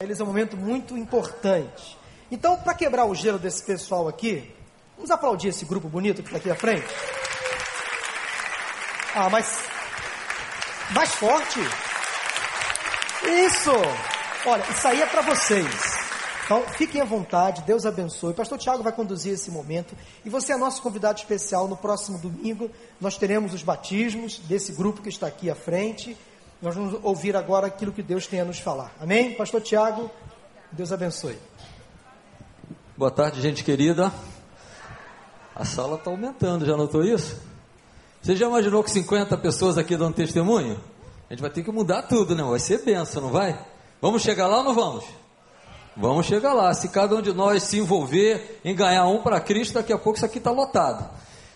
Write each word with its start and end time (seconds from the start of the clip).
Eles 0.00 0.20
é 0.20 0.22
um 0.22 0.28
momento 0.28 0.56
muito 0.56 0.96
importante. 0.96 1.98
Então, 2.30 2.56
para 2.56 2.72
quebrar 2.72 3.04
o 3.06 3.16
gelo 3.16 3.36
desse 3.36 3.64
pessoal 3.64 4.06
aqui, 4.06 4.48
vamos 4.94 5.10
aplaudir 5.10 5.48
esse 5.48 5.64
grupo 5.64 5.88
bonito 5.88 6.22
que 6.22 6.28
está 6.28 6.38
aqui 6.38 6.48
à 6.48 6.54
frente? 6.54 6.86
Ah, 9.12 9.28
mas. 9.28 9.58
Mais 10.92 11.12
forte. 11.16 11.58
Isso! 13.44 13.72
Olha, 14.46 14.64
isso 14.70 14.86
aí 14.86 15.02
é 15.02 15.06
para 15.06 15.22
vocês. 15.22 15.66
Então, 16.44 16.62
fiquem 16.74 17.00
à 17.00 17.04
vontade, 17.04 17.62
Deus 17.62 17.84
abençoe. 17.84 18.34
Pastor 18.34 18.56
Tiago 18.56 18.84
vai 18.84 18.92
conduzir 18.92 19.32
esse 19.32 19.50
momento. 19.50 19.96
E 20.24 20.30
você 20.30 20.52
é 20.52 20.56
nosso 20.56 20.80
convidado 20.80 21.18
especial. 21.18 21.66
No 21.66 21.76
próximo 21.76 22.20
domingo, 22.20 22.70
nós 23.00 23.16
teremos 23.16 23.52
os 23.52 23.64
batismos 23.64 24.38
desse 24.38 24.70
grupo 24.70 25.02
que 25.02 25.08
está 25.08 25.26
aqui 25.26 25.50
à 25.50 25.56
frente. 25.56 26.16
Nós 26.60 26.74
vamos 26.74 26.98
ouvir 27.04 27.36
agora 27.36 27.68
aquilo 27.68 27.92
que 27.92 28.02
Deus 28.02 28.26
tem 28.26 28.40
a 28.40 28.44
nos 28.44 28.58
falar. 28.58 28.92
Amém? 29.00 29.34
Pastor 29.34 29.60
Tiago, 29.60 30.10
Deus 30.72 30.90
abençoe. 30.90 31.38
Boa 32.96 33.12
tarde, 33.12 33.40
gente 33.40 33.62
querida. 33.62 34.12
A 35.54 35.64
sala 35.64 35.94
está 35.94 36.10
aumentando, 36.10 36.66
já 36.66 36.76
notou 36.76 37.04
isso? 37.04 37.40
Você 38.20 38.34
já 38.34 38.48
imaginou 38.48 38.82
que 38.82 38.90
50 38.90 39.36
pessoas 39.38 39.78
aqui 39.78 39.96
dão 39.96 40.10
testemunho? 40.10 40.80
A 41.30 41.32
gente 41.32 41.40
vai 41.40 41.50
ter 41.50 41.62
que 41.62 41.70
mudar 41.70 42.02
tudo, 42.02 42.34
né? 42.34 42.42
Vai 42.42 42.58
ser 42.58 42.84
benção, 42.84 43.22
não 43.22 43.30
vai? 43.30 43.64
Vamos 44.02 44.22
chegar 44.22 44.48
lá 44.48 44.58
ou 44.58 44.64
não 44.64 44.74
vamos? 44.74 45.04
Vamos 45.96 46.26
chegar 46.26 46.54
lá. 46.54 46.74
Se 46.74 46.88
cada 46.88 47.14
um 47.14 47.22
de 47.22 47.32
nós 47.32 47.62
se 47.62 47.78
envolver 47.78 48.60
em 48.64 48.74
ganhar 48.74 49.06
um 49.06 49.22
para 49.22 49.38
Cristo, 49.38 49.74
daqui 49.74 49.92
a 49.92 49.98
pouco 49.98 50.16
isso 50.16 50.26
aqui 50.26 50.38
está 50.38 50.50
lotado. 50.50 51.08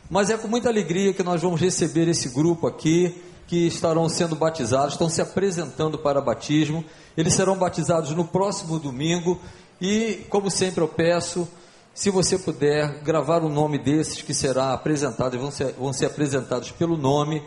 Mas 0.08 0.30
é 0.30 0.38
com 0.38 0.46
muita 0.46 0.68
alegria 0.68 1.12
que 1.12 1.24
nós 1.24 1.42
vamos 1.42 1.60
receber 1.60 2.06
esse 2.06 2.28
grupo 2.28 2.68
aqui 2.68 3.31
que 3.46 3.66
estarão 3.66 4.08
sendo 4.08 4.34
batizados, 4.34 4.94
estão 4.94 5.08
se 5.08 5.20
apresentando 5.20 5.98
para 5.98 6.20
batismo. 6.20 6.84
Eles 7.16 7.34
serão 7.34 7.56
batizados 7.56 8.10
no 8.12 8.24
próximo 8.24 8.78
domingo. 8.78 9.40
E, 9.80 10.24
como 10.28 10.50
sempre, 10.50 10.82
eu 10.82 10.88
peço, 10.88 11.46
se 11.94 12.10
você 12.10 12.38
puder, 12.38 13.00
gravar 13.02 13.42
o 13.42 13.48
nome 13.48 13.78
desses 13.78 14.22
que 14.22 14.32
será 14.32 14.72
apresentado, 14.72 15.38
vão 15.38 15.50
ser, 15.50 15.72
vão 15.72 15.92
ser 15.92 16.06
apresentados 16.06 16.70
pelo 16.70 16.96
nome. 16.96 17.42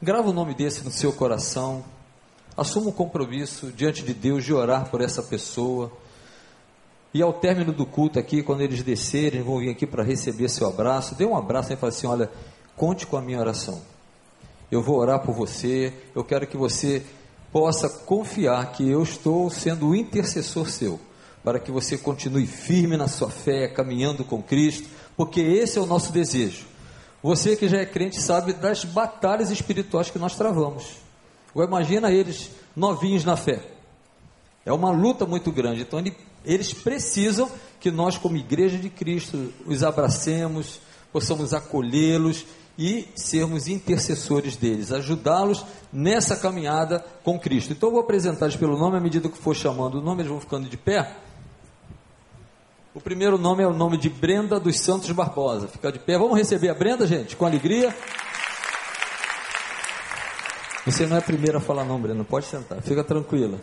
Grava 0.00 0.30
o 0.30 0.32
nome 0.32 0.54
desse 0.54 0.82
no 0.82 0.90
seu 0.90 1.12
coração. 1.12 1.84
Assuma 2.56 2.88
o 2.88 2.92
compromisso 2.92 3.70
diante 3.72 4.02
de 4.02 4.14
Deus 4.14 4.44
de 4.44 4.54
orar 4.54 4.88
por 4.90 5.00
essa 5.00 5.22
pessoa. 5.22 5.92
E 7.12 7.20
ao 7.20 7.32
término 7.32 7.72
do 7.72 7.84
culto 7.84 8.18
aqui, 8.18 8.42
quando 8.42 8.60
eles 8.60 8.82
descerem, 8.82 9.42
vão 9.42 9.58
vir 9.58 9.70
aqui 9.70 9.86
para 9.86 10.02
receber 10.02 10.48
seu 10.48 10.68
abraço. 10.68 11.14
Dê 11.16 11.24
um 11.24 11.36
abraço 11.36 11.72
e 11.72 11.76
fale 11.76 11.92
assim: 11.92 12.06
olha, 12.06 12.30
conte 12.76 13.06
com 13.06 13.16
a 13.16 13.20
minha 13.20 13.40
oração 13.40 13.82
eu 14.70 14.82
vou 14.82 14.98
orar 14.98 15.20
por 15.20 15.34
você, 15.34 15.92
eu 16.14 16.22
quero 16.22 16.46
que 16.46 16.56
você 16.56 17.02
possa 17.52 17.88
confiar 17.88 18.72
que 18.72 18.88
eu 18.88 19.02
estou 19.02 19.50
sendo 19.50 19.88
o 19.88 19.96
intercessor 19.96 20.68
seu, 20.68 21.00
para 21.42 21.58
que 21.58 21.72
você 21.72 21.98
continue 21.98 22.46
firme 22.46 22.96
na 22.96 23.08
sua 23.08 23.30
fé, 23.30 23.66
caminhando 23.66 24.24
com 24.24 24.42
Cristo, 24.42 24.88
porque 25.16 25.40
esse 25.40 25.78
é 25.78 25.80
o 25.80 25.86
nosso 25.86 26.12
desejo. 26.12 26.66
Você 27.22 27.56
que 27.56 27.68
já 27.68 27.78
é 27.78 27.86
crente 27.86 28.20
sabe 28.20 28.52
das 28.52 28.84
batalhas 28.84 29.50
espirituais 29.50 30.10
que 30.10 30.18
nós 30.18 30.36
travamos. 30.36 30.96
Agora 31.50 31.68
imagina 31.68 32.10
eles 32.10 32.50
novinhos 32.74 33.24
na 33.24 33.36
fé. 33.36 33.60
É 34.64 34.72
uma 34.72 34.90
luta 34.90 35.26
muito 35.26 35.50
grande. 35.50 35.82
Então 35.82 35.98
ele, 35.98 36.16
eles 36.44 36.72
precisam 36.72 37.50
que 37.78 37.90
nós, 37.90 38.16
como 38.16 38.36
igreja 38.36 38.78
de 38.78 38.88
Cristo, 38.88 39.52
os 39.66 39.82
abracemos, 39.82 40.80
possamos 41.12 41.52
acolhê-los 41.52 42.46
e 42.80 43.06
sermos 43.14 43.68
intercessores 43.68 44.56
deles, 44.56 44.90
ajudá-los 44.90 45.66
nessa 45.92 46.34
caminhada 46.34 47.04
com 47.22 47.38
Cristo. 47.38 47.74
Então 47.74 47.90
eu 47.90 47.92
vou 47.92 48.00
apresentar 48.02 48.50
pelo 48.56 48.78
nome 48.78 48.96
à 48.96 49.00
medida 49.00 49.28
que 49.28 49.36
for 49.36 49.54
chamando 49.54 49.98
o 49.98 50.00
nome, 50.00 50.22
eles 50.22 50.30
vão 50.30 50.40
ficando 50.40 50.66
de 50.66 50.78
pé. 50.78 51.14
O 52.94 53.00
primeiro 53.00 53.36
nome 53.36 53.62
é 53.62 53.66
o 53.66 53.74
nome 53.74 53.98
de 53.98 54.08
Brenda 54.08 54.58
dos 54.58 54.80
Santos 54.80 55.10
Barbosa. 55.12 55.68
Fica 55.68 55.92
de 55.92 55.98
pé. 55.98 56.16
Vamos 56.16 56.38
receber 56.38 56.70
a 56.70 56.74
Brenda, 56.74 57.06
gente, 57.06 57.36
com 57.36 57.44
alegria. 57.44 57.94
Você 60.86 61.06
não 61.06 61.16
é 61.16 61.18
a 61.18 61.22
primeira 61.22 61.58
a 61.58 61.60
falar 61.60 61.84
não, 61.84 62.00
Brenda. 62.00 62.24
Pode 62.24 62.46
sentar. 62.46 62.80
Fica 62.80 63.04
tranquila. 63.04 63.60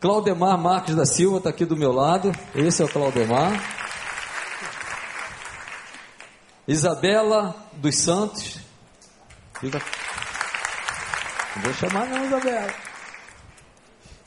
Claudemar 0.00 0.56
Marques 0.56 0.94
da 0.94 1.04
Silva 1.04 1.38
está 1.38 1.50
aqui 1.50 1.64
do 1.64 1.76
meu 1.76 1.90
lado. 1.90 2.30
Esse 2.54 2.80
é 2.80 2.84
o 2.84 2.88
Claudemar. 2.88 3.85
Isabela 6.66 7.54
dos 7.74 7.96
Santos. 7.98 8.58
Fica. 9.60 9.80
Não 11.54 11.62
vou 11.62 11.74
chamar 11.74 12.06
não, 12.06 12.24
Isabela. 12.24 12.74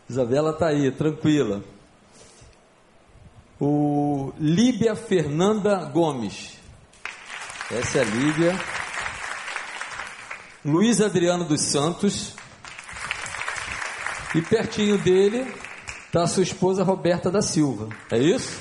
Isabela 0.09 0.51
está 0.51 0.67
aí, 0.67 0.89
tranquila. 0.91 1.63
O 3.59 4.33
Líbia 4.39 4.95
Fernanda 4.95 5.83
Gomes. 5.85 6.57
Essa 7.69 7.99
é 7.99 8.01
a 8.01 8.05
Líbia. 8.05 8.59
Luiz 10.63 11.01
Adriano 11.01 11.43
dos 11.43 11.61
Santos. 11.61 12.35
E 14.33 14.41
pertinho 14.41 14.97
dele 14.97 15.53
está 16.05 16.25
sua 16.25 16.43
esposa 16.43 16.83
Roberta 16.83 17.29
da 17.29 17.41
Silva. 17.41 17.89
É 18.11 18.17
isso? 18.17 18.59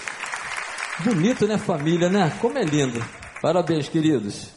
Bonito, 1.04 1.46
né, 1.46 1.56
família, 1.56 2.08
né? 2.08 2.36
Como 2.40 2.58
é 2.58 2.64
lindo. 2.64 3.02
Parabéns, 3.40 3.88
queridos. 3.88 4.48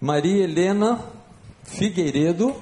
Maria 0.00 0.44
Helena 0.44 1.00
Figueiredo. 1.64 2.54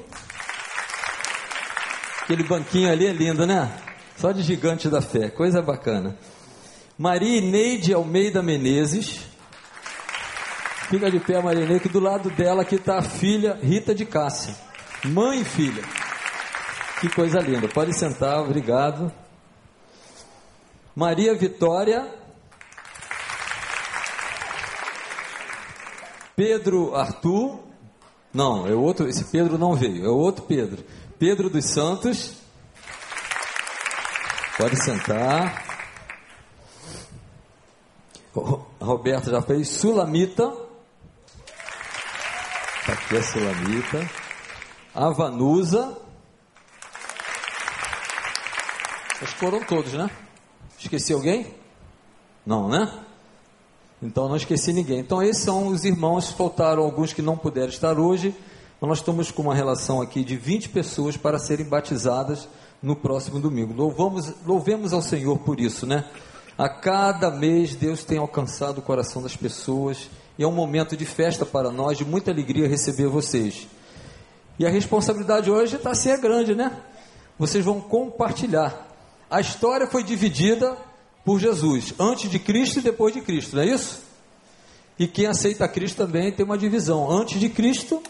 Aquele 2.23 2.45
banquinho 2.45 2.91
ali 2.91 3.07
é 3.07 3.13
lindo, 3.13 3.45
né? 3.45 3.71
Só 4.17 4.31
de 4.31 4.43
gigante 4.43 4.89
da 4.89 5.03
fé, 5.03 5.29
coisa 5.31 5.61
bacana. 5.61 6.17
Maria 6.97 7.41
Neide 7.41 7.93
Almeida 7.93 8.41
Menezes. 8.41 9.21
Fica 10.89 11.11
de 11.11 11.19
pé, 11.19 11.43
Maria 11.43 11.67
Neide, 11.67 11.81
que 11.81 11.89
do 11.89 11.99
lado 11.99 12.31
dela 12.31 12.63
aqui 12.63 12.77
está 12.77 12.99
a 12.99 13.03
filha 13.03 13.59
Rita 13.61 13.93
de 13.95 14.07
Cássia. 14.07 14.55
Mãe 15.05 15.41
e 15.41 15.45
filha. 15.45 15.83
Que 17.01 17.09
coisa 17.09 17.41
linda. 17.41 17.69
Pode 17.69 17.93
sentar, 17.99 18.39
obrigado. 18.41 19.13
Maria 20.95 21.35
Vitória 21.35 22.24
Pedro 26.37 26.95
Arthur, 26.97 27.61
não, 28.33 28.67
é 28.67 28.75
outro, 28.75 29.09
esse 29.09 29.25
Pedro 29.25 29.57
não 29.57 29.75
veio, 29.75 30.05
é 30.05 30.09
outro 30.09 30.45
Pedro. 30.45 30.85
Pedro 31.19 31.49
dos 31.49 31.65
Santos, 31.67 32.33
pode 34.59 34.77
sentar. 34.83 35.63
Roberto 38.81 39.31
já 39.31 39.41
fez. 39.41 39.69
Sulamita, 39.69 40.51
tá 42.85 42.93
aqui 42.93 43.17
a 43.17 43.23
Sulamita. 43.23 44.11
Avanusa. 44.95 45.97
Vocês 49.15 49.33
foram 49.35 49.61
todos, 49.65 49.93
né? 49.93 50.11
Esqueci 50.79 51.13
alguém? 51.13 51.55
Não, 52.45 52.69
né? 52.69 53.05
Então 54.05 54.29
não 54.29 54.37
esqueci 54.37 54.71
ninguém. 54.71 55.01
Então 55.01 55.23
esses 55.23 55.43
são 55.43 55.69
os 55.69 55.83
irmãos, 55.83 56.29
faltaram 56.31 56.83
alguns 56.83 57.15
que 57.15 57.23
não 57.23 57.39
puderam 57.39 57.71
estar 57.71 57.99
hoje. 57.99 58.35
Então, 58.77 58.89
nós 58.91 58.99
estamos 58.99 59.31
com 59.31 59.41
uma 59.41 59.55
relação 59.55 60.03
aqui 60.03 60.23
de 60.23 60.37
20 60.37 60.69
pessoas 60.69 61.17
para 61.17 61.39
serem 61.39 61.65
batizadas 61.65 62.47
no 62.83 62.95
próximo 62.95 63.41
domingo. 63.41 63.73
Louvamos, 63.73 64.31
louvemos 64.45 64.93
ao 64.93 65.01
Senhor 65.01 65.39
por 65.39 65.59
isso, 65.59 65.87
né? 65.87 66.05
A 66.59 66.69
cada 66.69 67.31
mês 67.31 67.75
Deus 67.75 68.05
tem 68.05 68.19
alcançado 68.19 68.79
o 68.79 68.83
coração 68.83 69.23
das 69.23 69.35
pessoas 69.35 70.11
e 70.39 70.45
é 70.45 70.47
um 70.47 70.53
momento 70.53 70.99
de 70.99 71.07
festa 71.07 71.47
para 71.47 71.71
nós, 71.71 71.97
de 71.97 72.05
muita 72.05 72.31
alegria 72.31 72.69
receber 72.69 73.07
vocês. 73.07 73.67
E 74.59 74.67
a 74.67 74.71
responsabilidade 74.71 75.51
hoje 75.51 75.77
está 75.77 75.95
ser 75.95 76.19
grande, 76.19 76.55
né? 76.55 76.71
Vocês 77.39 77.65
vão 77.65 77.81
compartilhar. 77.81 78.87
A 79.31 79.41
história 79.41 79.87
foi 79.87 80.03
dividida 80.03 80.77
por 81.25 81.41
Jesus, 81.41 81.95
antes 81.99 82.31
de 82.31 82.39
Cristo 82.39 82.79
e 82.79 82.83
depois 82.83 83.15
de 83.15 83.21
Cristo, 83.21 83.57
não 83.57 83.63
é 83.63 83.67
isso? 83.67 84.03
E 84.99 85.09
quem 85.09 85.27
aceita 85.27 85.67
Cristo 85.67 85.97
também 85.97 86.31
tem 86.31 86.45
uma 86.45 86.59
divisão, 86.59 87.11
antes 87.11 87.41
de 87.41 87.49
Cristo 87.49 88.03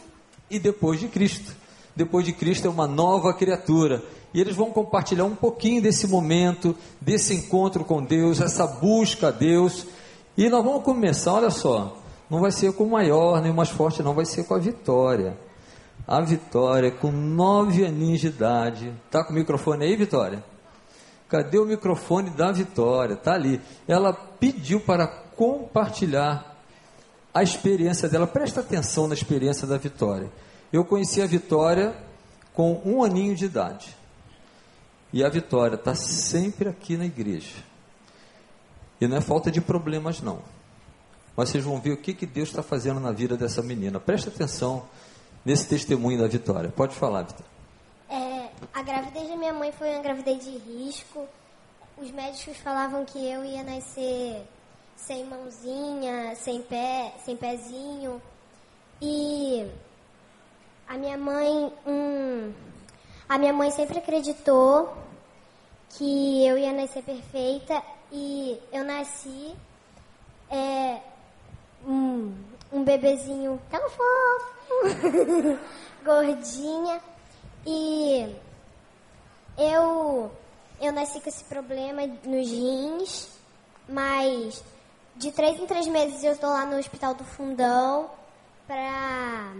e 0.50 0.58
depois 0.58 1.00
de 1.00 1.08
Cristo. 1.08 1.54
Depois 1.96 2.26
de 2.26 2.32
Cristo 2.32 2.66
é 2.66 2.70
uma 2.70 2.86
nova 2.86 3.32
criatura. 3.32 4.02
E 4.34 4.40
eles 4.40 4.56
vão 4.56 4.70
compartilhar 4.72 5.24
um 5.24 5.36
pouquinho 5.36 5.80
desse 5.80 6.08
momento, 6.08 6.76
desse 7.00 7.34
encontro 7.34 7.84
com 7.84 8.02
Deus, 8.02 8.40
essa 8.40 8.66
busca 8.66 9.28
a 9.28 9.30
Deus. 9.30 9.86
E 10.36 10.48
nós 10.48 10.64
vamos 10.64 10.82
começar, 10.82 11.34
olha 11.34 11.50
só, 11.50 11.96
não 12.28 12.40
vai 12.40 12.50
ser 12.50 12.72
com 12.72 12.84
o 12.84 12.90
maior 12.90 13.40
nem 13.40 13.52
o 13.52 13.54
mais 13.54 13.68
forte, 13.68 14.02
não, 14.02 14.12
vai 14.12 14.24
ser 14.24 14.44
com 14.44 14.54
a 14.54 14.58
Vitória. 14.58 15.38
A 16.06 16.20
Vitória, 16.20 16.90
com 16.90 17.12
nove 17.12 17.86
aninhos 17.86 18.20
de 18.20 18.26
idade. 18.26 18.92
Tá 19.10 19.22
com 19.22 19.32
o 19.32 19.36
microfone 19.36 19.84
aí, 19.84 19.96
Vitória? 19.96 20.44
Cadê 21.28 21.58
o 21.58 21.64
microfone 21.64 22.30
da 22.30 22.52
Vitória? 22.52 23.16
Tá 23.16 23.34
ali. 23.34 23.60
Ela 23.88 24.12
pediu 24.12 24.80
para 24.80 25.06
compartilhar 25.06 26.56
a 27.32 27.42
experiência 27.42 28.08
dela. 28.08 28.26
Presta 28.26 28.60
atenção 28.60 29.08
na 29.08 29.14
experiência 29.14 29.66
da 29.66 29.76
Vitória. 29.76 30.30
Eu 30.72 30.84
conheci 30.84 31.20
a 31.20 31.26
Vitória 31.26 31.94
com 32.52 32.80
um 32.84 33.02
aninho 33.02 33.34
de 33.34 33.46
idade. 33.46 33.96
E 35.12 35.24
a 35.24 35.28
Vitória 35.28 35.76
está 35.76 35.94
sempre 35.94 36.68
aqui 36.68 36.96
na 36.96 37.06
igreja. 37.06 37.56
E 39.00 39.06
não 39.06 39.16
é 39.16 39.20
falta 39.20 39.50
de 39.50 39.60
problemas, 39.60 40.20
não. 40.20 40.40
Mas 41.36 41.48
vocês 41.48 41.64
vão 41.64 41.80
ver 41.80 41.92
o 41.92 41.96
que, 41.96 42.14
que 42.14 42.26
Deus 42.26 42.48
está 42.48 42.62
fazendo 42.62 43.00
na 43.00 43.10
vida 43.10 43.36
dessa 43.36 43.62
menina. 43.62 43.98
Presta 43.98 44.30
atenção 44.30 44.86
nesse 45.44 45.66
testemunho 45.66 46.18
da 46.18 46.28
Vitória. 46.28 46.70
Pode 46.70 46.94
falar, 46.94 47.22
Vitória. 47.22 47.53
A 48.72 48.82
gravidez 48.82 49.28
da 49.28 49.36
minha 49.36 49.52
mãe 49.52 49.72
foi 49.72 49.90
uma 49.90 50.02
gravidez 50.02 50.44
de 50.44 50.56
risco. 50.58 51.28
Os 51.96 52.10
médicos 52.10 52.56
falavam 52.58 53.04
que 53.04 53.18
eu 53.18 53.44
ia 53.44 53.62
nascer 53.62 54.46
sem 54.96 55.24
mãozinha, 55.24 56.34
sem 56.36 56.62
pé, 56.62 57.12
sem 57.24 57.36
pezinho. 57.36 58.20
E 59.00 59.70
a 60.88 60.96
minha 60.96 61.16
mãe, 61.16 61.72
hum, 61.86 62.52
a 63.28 63.38
minha 63.38 63.52
mãe 63.52 63.70
sempre 63.70 63.98
acreditou 63.98 64.96
que 65.90 66.46
eu 66.46 66.58
ia 66.58 66.72
nascer 66.72 67.02
perfeita 67.02 67.82
e 68.10 68.60
eu 68.72 68.84
nasci 68.84 69.54
é, 70.50 71.00
um, 71.86 72.34
um 72.72 72.84
bebezinho 72.84 73.60
tão 73.70 73.80
fofo, 73.90 75.58
gordinha 76.04 77.00
e 77.66 78.36
eu 79.56 80.30
eu 80.80 80.92
nasci 80.92 81.20
com 81.20 81.28
esse 81.28 81.44
problema 81.44 82.06
nos 82.24 82.50
rins, 82.50 83.28
mas 83.88 84.62
de 85.16 85.30
três 85.32 85.58
em 85.60 85.66
três 85.66 85.86
meses 85.86 86.22
eu 86.24 86.32
estou 86.32 86.50
lá 86.50 86.66
no 86.66 86.76
Hospital 86.76 87.14
do 87.14 87.24
Fundão 87.24 88.10
para 88.66 89.54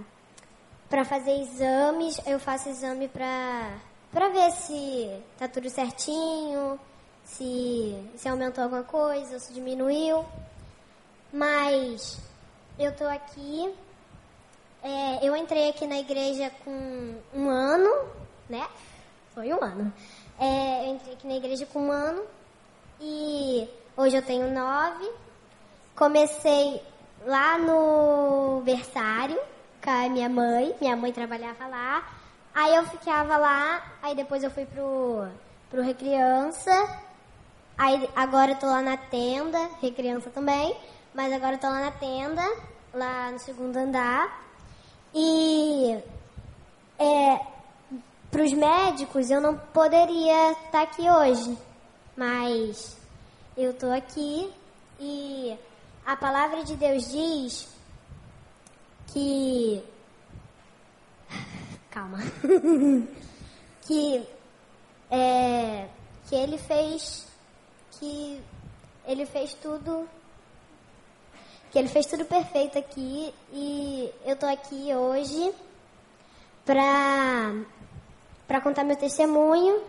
para 0.88 1.04
fazer 1.04 1.40
exames. 1.40 2.20
Eu 2.26 2.38
faço 2.38 2.68
exame 2.68 3.08
para 3.08 3.78
para 4.12 4.28
ver 4.28 4.50
se 4.52 5.22
tá 5.38 5.48
tudo 5.48 5.68
certinho, 5.70 6.78
se 7.24 7.96
se 8.16 8.28
aumentou 8.28 8.64
alguma 8.64 8.82
coisa, 8.82 9.38
se 9.38 9.52
diminuiu. 9.52 10.24
Mas 11.32 12.18
eu 12.78 12.94
tô 12.94 13.04
aqui. 13.04 13.72
É, 14.86 15.26
eu 15.26 15.34
entrei 15.34 15.70
aqui 15.70 15.86
na 15.86 15.98
igreja 15.98 16.50
com 16.62 17.14
um 17.32 17.48
ano, 17.48 18.06
né? 18.50 18.68
Foi 19.34 19.50
um 19.50 19.64
ano. 19.64 19.90
É, 20.38 20.86
eu 20.86 20.94
entrei 20.94 21.14
aqui 21.14 21.26
na 21.26 21.36
igreja 21.36 21.64
com 21.64 21.86
um 21.86 21.90
ano 21.90 22.22
e 23.00 23.66
hoje 23.96 24.14
eu 24.14 24.20
tenho 24.20 24.52
nove. 24.52 25.10
Comecei 25.96 26.82
lá 27.24 27.56
no 27.56 28.60
berçário 28.62 29.40
com 29.82 29.88
a 29.88 30.10
minha 30.10 30.28
mãe. 30.28 30.76
Minha 30.78 30.94
mãe 30.96 31.14
trabalhava 31.14 31.66
lá. 31.66 32.06
Aí 32.54 32.74
eu 32.76 32.84
ficava 32.84 33.38
lá, 33.38 33.82
aí 34.02 34.14
depois 34.14 34.44
eu 34.44 34.50
fui 34.50 34.66
pro, 34.66 35.26
pro 35.70 35.80
Recriança. 35.80 36.70
Aí 37.78 38.06
agora 38.14 38.50
eu 38.50 38.56
tô 38.56 38.66
lá 38.66 38.82
na 38.82 38.98
tenda, 38.98 39.58
Recriança 39.80 40.28
também. 40.28 40.76
Mas 41.14 41.32
agora 41.32 41.54
eu 41.54 41.58
tô 41.58 41.68
lá 41.68 41.80
na 41.80 41.90
tenda, 41.90 42.42
lá 42.92 43.30
no 43.30 43.38
segundo 43.38 43.78
andar. 43.78 44.44
E 45.14 46.02
é, 46.98 47.40
pros 48.30 48.52
médicos 48.52 49.30
eu 49.30 49.40
não 49.40 49.56
poderia 49.56 50.52
estar 50.52 50.70
tá 50.70 50.82
aqui 50.82 51.08
hoje. 51.08 51.56
Mas 52.16 52.96
eu 53.56 53.72
tô 53.74 53.90
aqui 53.90 54.52
e 54.98 55.56
a 56.04 56.16
palavra 56.16 56.64
de 56.64 56.76
Deus 56.76 57.10
diz 57.10 57.68
que. 59.08 59.82
Calma. 61.90 62.18
que. 63.82 64.26
É, 65.10 65.88
que 66.28 66.34
ele 66.34 66.58
fez. 66.58 67.26
Que 67.92 68.40
ele 69.06 69.26
fez 69.26 69.54
tudo. 69.54 70.08
Que 71.74 71.80
ele 71.80 71.88
fez 71.88 72.06
tudo 72.06 72.24
perfeito 72.24 72.78
aqui 72.78 73.34
e 73.52 74.08
eu 74.24 74.36
tô 74.36 74.46
aqui 74.46 74.94
hoje 74.94 75.52
pra, 76.64 77.52
pra 78.46 78.60
contar 78.60 78.84
meu 78.84 78.94
testemunho 78.94 79.82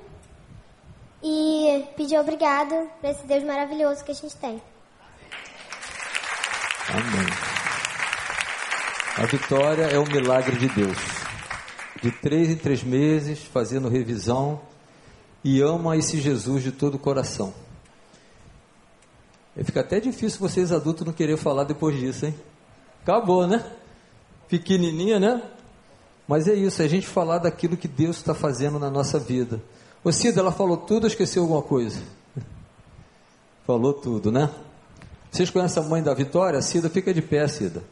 e 1.22 1.86
pedir 1.96 2.18
obrigado 2.18 2.90
por 3.00 3.08
esse 3.08 3.24
Deus 3.28 3.44
maravilhoso 3.44 4.04
que 4.04 4.10
a 4.10 4.16
gente 4.16 4.36
tem. 4.38 4.60
Amém. 6.90 7.28
A 9.18 9.26
vitória 9.28 9.84
é 9.84 10.00
o 10.00 10.08
milagre 10.08 10.58
de 10.58 10.68
Deus. 10.70 10.98
De 12.02 12.10
três 12.10 12.50
em 12.50 12.56
três 12.56 12.84
meses, 12.84 13.44
fazendo 13.44 13.90
revisão 13.90 14.60
e 15.44 15.62
ama 15.62 15.96
esse 15.96 16.20
Jesus 16.20 16.64
de 16.64 16.72
todo 16.72 16.96
o 16.96 17.00
coração. 17.00 17.54
Fica 19.64 19.80
até 19.80 20.00
difícil 20.00 20.40
vocês 20.40 20.72
adultos 20.72 21.06
não 21.06 21.14
querer 21.14 21.38
falar 21.38 21.64
depois 21.64 21.98
disso, 21.98 22.26
hein? 22.26 22.36
Acabou, 23.04 23.48
né? 23.48 23.64
Pequenininha, 24.50 25.20
né? 25.20 25.42
Mas 26.28 26.48
é 26.48 26.54
isso, 26.54 26.82
é 26.82 26.86
a 26.86 26.90
gente 26.90 27.08
falar 27.08 27.38
daquilo 27.38 27.78
que 27.78 27.88
Deus 27.88 28.18
está 28.18 28.34
fazendo 28.34 28.80
na 28.80 28.90
nossa 28.90 29.20
vida. 29.20 29.62
Ô 30.04 30.12
Cida, 30.12 30.42
ela 30.42 30.52
falou 30.52 30.78
tudo 30.78 31.08
esqueceu 31.08 31.44
alguma 31.44 31.62
coisa? 31.62 32.02
Falou 33.66 33.94
tudo, 33.94 34.32
né? 34.32 34.50
Vocês 35.32 35.50
conhecem 35.50 35.82
a 35.82 35.86
mãe 35.86 36.04
da 36.04 36.14
Vitória? 36.14 36.62
Cida, 36.62 36.90
fica 36.90 37.14
de 37.14 37.22
pé, 37.22 37.48
Cida. 37.48 37.84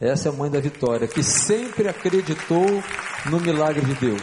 Essa 0.00 0.28
é 0.28 0.32
a 0.32 0.34
mãe 0.34 0.50
da 0.50 0.60
Vitória, 0.60 1.06
que 1.06 1.22
sempre 1.22 1.88
acreditou 1.88 2.66
no 3.26 3.40
milagre 3.40 3.84
de 3.84 3.94
Deus. 3.94 4.22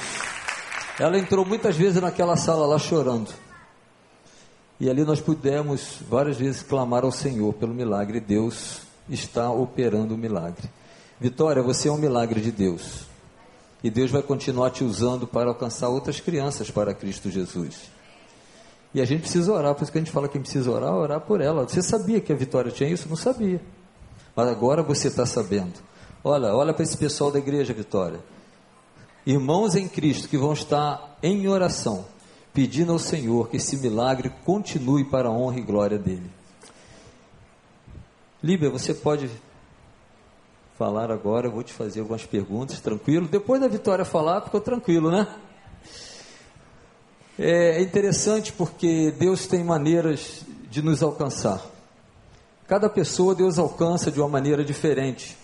Ela 0.99 1.17
entrou 1.17 1.45
muitas 1.45 1.75
vezes 1.75 2.01
naquela 2.01 2.35
sala 2.35 2.65
lá 2.65 2.77
chorando. 2.77 3.31
E 4.81 4.89
ali 4.89 5.03
nós 5.03 5.21
pudemos 5.21 5.99
várias 6.09 6.37
vezes 6.37 6.63
clamar 6.63 7.03
ao 7.03 7.11
Senhor 7.11 7.53
pelo 7.53 7.71
milagre. 7.71 8.19
Deus 8.19 8.79
está 9.07 9.51
operando 9.51 10.15
o 10.15 10.17
milagre. 10.17 10.67
Vitória, 11.19 11.61
você 11.61 11.87
é 11.87 11.91
um 11.91 11.99
milagre 11.99 12.41
de 12.41 12.51
Deus. 12.51 13.05
E 13.83 13.91
Deus 13.91 14.09
vai 14.09 14.23
continuar 14.23 14.71
te 14.71 14.83
usando 14.83 15.27
para 15.27 15.49
alcançar 15.49 15.87
outras 15.89 16.19
crianças 16.19 16.71
para 16.71 16.95
Cristo 16.95 17.29
Jesus. 17.29 17.91
E 18.91 18.99
a 18.99 19.05
gente 19.05 19.21
precisa 19.21 19.53
orar, 19.53 19.75
por 19.75 19.83
isso 19.83 19.91
que 19.91 19.99
a 19.99 20.01
gente 20.01 20.11
fala 20.11 20.27
que 20.27 20.39
precisa 20.39 20.71
orar, 20.71 20.95
orar 20.95 21.21
por 21.21 21.41
ela. 21.41 21.67
Você 21.67 21.83
sabia 21.83 22.19
que 22.19 22.33
a 22.33 22.35
Vitória 22.35 22.71
tinha 22.71 22.89
isso? 22.89 23.07
Não 23.07 23.15
sabia. 23.15 23.61
Mas 24.35 24.47
agora 24.47 24.81
você 24.81 25.09
está 25.09 25.27
sabendo. 25.27 25.75
Olha, 26.23 26.55
olha 26.55 26.73
para 26.73 26.81
esse 26.81 26.97
pessoal 26.97 27.29
da 27.29 27.37
igreja, 27.37 27.71
Vitória. 27.71 28.19
Irmãos 29.27 29.75
em 29.75 29.87
Cristo 29.87 30.27
que 30.27 30.39
vão 30.39 30.53
estar 30.53 31.19
em 31.21 31.47
oração, 31.47 32.03
pedindo 32.53 32.91
ao 32.91 32.99
Senhor 32.99 33.49
que 33.49 33.57
esse 33.57 33.77
milagre 33.77 34.31
continue 34.45 35.05
para 35.05 35.29
a 35.29 35.31
honra 35.31 35.59
e 35.59 35.61
glória 35.61 35.97
dele. 35.97 36.29
Líbia, 38.43 38.69
você 38.69 38.93
pode 38.93 39.29
falar 40.77 41.11
agora, 41.11 41.47
eu 41.47 41.51
vou 41.51 41.63
te 41.63 41.71
fazer 41.71 41.99
algumas 41.99 42.25
perguntas, 42.25 42.79
tranquilo. 42.79 43.27
Depois 43.27 43.61
da 43.61 43.67
Vitória 43.67 44.03
falar, 44.03 44.41
ficou 44.41 44.59
tranquilo, 44.59 45.11
né? 45.11 45.27
É 47.37 47.81
interessante 47.81 48.51
porque 48.51 49.11
Deus 49.11 49.47
tem 49.47 49.63
maneiras 49.63 50.41
de 50.69 50.81
nos 50.81 51.03
alcançar. 51.03 51.61
Cada 52.67 52.89
pessoa 52.89 53.35
Deus 53.35 53.59
alcança 53.59 54.11
de 54.11 54.19
uma 54.19 54.29
maneira 54.29 54.63
diferente. 54.63 55.37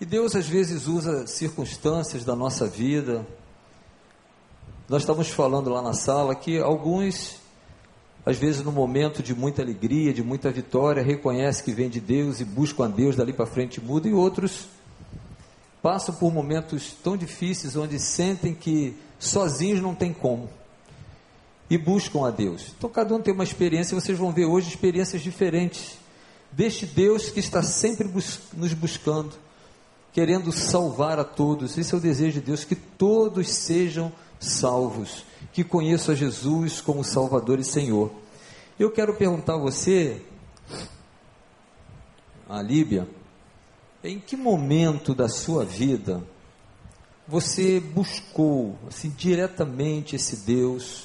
E 0.00 0.04
Deus 0.04 0.36
às 0.36 0.46
vezes 0.46 0.86
usa 0.86 1.26
circunstâncias 1.26 2.24
da 2.24 2.36
nossa 2.36 2.66
vida. 2.66 3.26
Nós 4.86 5.00
estamos 5.00 5.28
falando 5.28 5.70
lá 5.70 5.80
na 5.80 5.94
sala 5.94 6.34
que 6.34 6.58
alguns, 6.58 7.36
às 8.24 8.36
vezes 8.36 8.62
no 8.62 8.70
momento 8.70 9.22
de 9.22 9.34
muita 9.34 9.62
alegria, 9.62 10.12
de 10.12 10.22
muita 10.22 10.50
vitória, 10.50 11.02
reconhecem 11.02 11.64
que 11.64 11.72
vem 11.72 11.88
de 11.88 12.00
Deus 12.00 12.40
e 12.40 12.44
buscam 12.44 12.84
a 12.84 12.88
Deus 12.88 13.16
dali 13.16 13.32
para 13.32 13.46
frente 13.46 13.80
muda, 13.80 14.08
e 14.08 14.12
outros 14.12 14.66
passam 15.80 16.14
por 16.14 16.30
momentos 16.30 16.94
tão 17.02 17.16
difíceis 17.16 17.76
onde 17.76 17.98
sentem 17.98 18.54
que 18.54 18.94
sozinhos 19.18 19.80
não 19.80 19.94
tem 19.94 20.12
como 20.12 20.50
e 21.70 21.78
buscam 21.78 22.26
a 22.26 22.30
Deus. 22.30 22.74
Então 22.76 22.90
cada 22.90 23.14
um 23.14 23.22
tem 23.22 23.32
uma 23.32 23.44
experiência, 23.44 23.98
vocês 23.98 24.18
vão 24.18 24.32
ver 24.32 24.44
hoje 24.44 24.68
experiências 24.68 25.22
diferentes 25.22 25.96
deste 26.52 26.84
Deus 26.84 27.30
que 27.30 27.40
está 27.40 27.62
sempre 27.62 28.06
bus 28.06 28.38
nos 28.52 28.74
buscando, 28.74 29.32
querendo 30.12 30.52
salvar 30.52 31.18
a 31.18 31.24
todos. 31.24 31.78
Esse 31.78 31.94
é 31.94 31.96
o 31.96 32.00
desejo 32.00 32.40
de 32.40 32.46
Deus 32.46 32.64
que 32.64 32.76
todos 32.76 33.48
sejam 33.48 34.12
salvos, 34.38 35.24
que 35.52 35.64
conheçam 35.64 36.14
a 36.14 36.16
Jesus 36.16 36.80
como 36.80 37.04
Salvador 37.04 37.58
e 37.58 37.64
Senhor. 37.64 38.10
Eu 38.78 38.90
quero 38.90 39.14
perguntar 39.14 39.54
a 39.54 39.58
você, 39.58 40.20
a 42.48 42.60
Líbia, 42.60 43.08
em 44.02 44.18
que 44.18 44.36
momento 44.36 45.14
da 45.14 45.28
sua 45.28 45.64
vida 45.64 46.22
você 47.26 47.80
buscou 47.80 48.76
assim 48.88 49.10
diretamente 49.10 50.16
esse 50.16 50.44
Deus? 50.44 51.04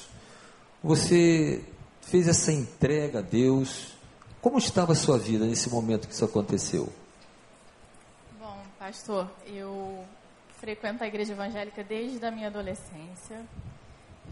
Você 0.82 1.64
fez 2.02 2.28
essa 2.28 2.52
entrega 2.52 3.20
a 3.20 3.22
Deus? 3.22 3.94
Como 4.40 4.58
estava 4.58 4.92
a 4.92 4.96
sua 4.96 5.18
vida 5.18 5.46
nesse 5.46 5.70
momento 5.70 6.08
que 6.08 6.14
isso 6.14 6.24
aconteceu? 6.24 6.92
Bom, 8.38 8.58
pastor, 8.78 9.30
eu 9.46 10.04
frequento 10.60 11.02
a 11.02 11.06
igreja 11.06 11.32
evangélica 11.32 11.82
desde 11.82 12.24
a 12.24 12.30
minha 12.30 12.48
adolescência. 12.48 13.44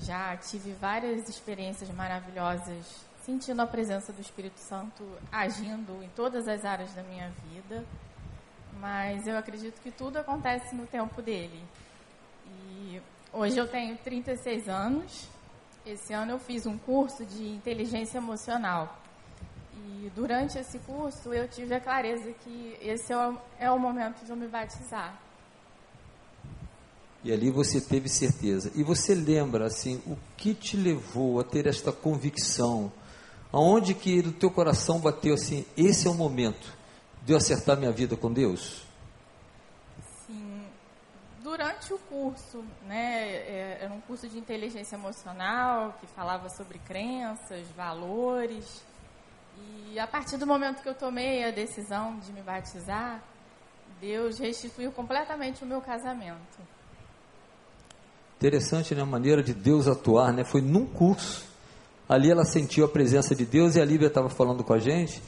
Já 0.00 0.37
tive 0.37 0.73
várias 0.73 1.28
experiências 1.28 1.90
maravilhosas 1.90 3.08
sentindo 3.25 3.61
a 3.61 3.66
presença 3.66 4.12
do 4.12 4.20
Espírito 4.20 4.58
Santo 4.61 5.04
agindo 5.32 6.02
em 6.02 6.08
todas 6.11 6.47
as 6.47 6.64
áreas 6.64 6.92
da 6.92 7.02
minha 7.02 7.30
vida. 7.50 7.85
Mas 8.78 9.26
eu 9.26 9.37
acredito 9.37 9.80
que 9.82 9.90
tudo 9.90 10.18
acontece 10.18 10.75
no 10.75 10.87
tempo 10.87 11.20
dele. 11.20 11.64
E 12.47 13.02
hoje 13.32 13.58
eu 13.58 13.66
tenho 13.66 13.97
36 13.97 14.68
anos. 14.68 15.28
Esse 15.85 16.12
ano 16.12 16.32
eu 16.32 16.38
fiz 16.38 16.66
um 16.66 16.78
curso 16.78 17.25
de 17.25 17.49
inteligência 17.49 18.18
emocional. 18.18 18.99
E 19.75 20.12
durante 20.14 20.58
esse 20.58 20.78
curso 20.80 21.32
eu 21.32 21.49
tive 21.49 21.75
a 21.75 21.80
clareza 21.80 22.32
que 22.32 22.78
esse 22.80 23.12
é 23.12 23.16
o, 23.16 23.38
é 23.58 23.70
o 23.70 23.78
momento 23.78 24.25
de 24.25 24.30
eu 24.30 24.37
me 24.37 24.47
batizar. 24.47 25.27
E 27.28 27.32
ali 27.32 27.50
você 27.50 27.78
teve 27.78 28.08
certeza. 28.08 28.73
E 28.75 28.82
você 28.82 29.14
lembra, 29.14 29.66
assim, 29.66 30.02
o 30.06 30.16
que 30.35 30.54
te 30.54 30.78
levou 30.78 31.38
a 31.38 31.44
ter 31.44 31.66
esta 31.66 31.92
convicção? 31.92 32.90
Aonde 33.52 33.92
que 33.92 34.23
no 34.23 34.32
teu 34.32 34.50
coração 34.50 34.99
bateu 34.99 35.35
assim, 35.35 35.66
esse 35.76 36.08
é 36.08 36.11
o 36.11 36.14
momento 36.14 36.75
de 37.26 37.35
eu 37.35 37.37
acertar 37.37 37.76
minha 37.76 37.92
vida 37.92 38.16
com 38.16 38.32
Deus? 38.32 38.82
Sim, 40.26 40.64
durante 41.42 41.92
o 41.92 41.99
curso, 41.99 42.64
né, 42.87 43.26
é, 43.26 43.78
era 43.82 43.92
um 43.92 44.00
curso 44.00 44.26
de 44.26 44.38
inteligência 44.38 44.97
emocional 44.97 45.99
que 46.00 46.06
falava 46.06 46.49
sobre 46.49 46.78
crenças, 46.78 47.68
valores. 47.76 48.82
E 49.90 49.99
a 49.99 50.06
partir 50.06 50.38
do 50.38 50.47
momento 50.47 50.82
que 50.82 50.88
eu 50.88 50.94
tomei 50.94 51.44
a 51.44 51.50
decisão 51.50 52.18
de 52.20 52.32
me 52.32 52.40
batizar, 52.40 53.23
Deus 54.00 54.38
restituiu 54.38 54.90
completamente 54.90 55.62
o 55.62 55.66
meu 55.66 55.82
casamento. 55.82 56.77
Interessante, 58.38 58.95
né? 58.95 59.02
A 59.02 59.07
maneira 59.07 59.42
de 59.42 59.52
Deus 59.52 59.88
atuar, 59.88 60.33
né? 60.33 60.45
Foi 60.45 60.61
num 60.61 60.87
curso. 60.87 61.45
Ali 62.09 62.30
ela 62.30 62.45
sentiu 62.45 62.85
a 62.85 62.88
presença 62.88 63.35
de 63.35 63.45
Deus 63.45 63.75
e 63.75 63.80
a 63.80 63.85
Lívia 63.85 64.07
estava 64.07 64.30
falando 64.30 64.62
com 64.62 64.73
a 64.73 64.78
gente 64.78 65.21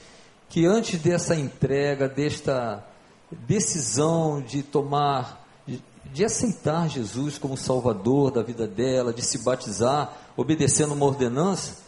que 0.48 0.64
antes 0.64 1.00
dessa 1.00 1.34
entrega, 1.34 2.08
desta 2.08 2.84
decisão 3.30 4.40
de 4.40 4.62
tomar, 4.62 5.46
de, 5.66 5.82
de 6.06 6.24
aceitar 6.24 6.88
Jesus 6.88 7.38
como 7.38 7.56
Salvador 7.56 8.32
da 8.32 8.42
vida 8.42 8.66
dela, 8.66 9.12
de 9.12 9.22
se 9.22 9.44
batizar, 9.44 10.12
obedecendo 10.36 10.92
uma 10.92 11.06
ordenança, 11.06 11.78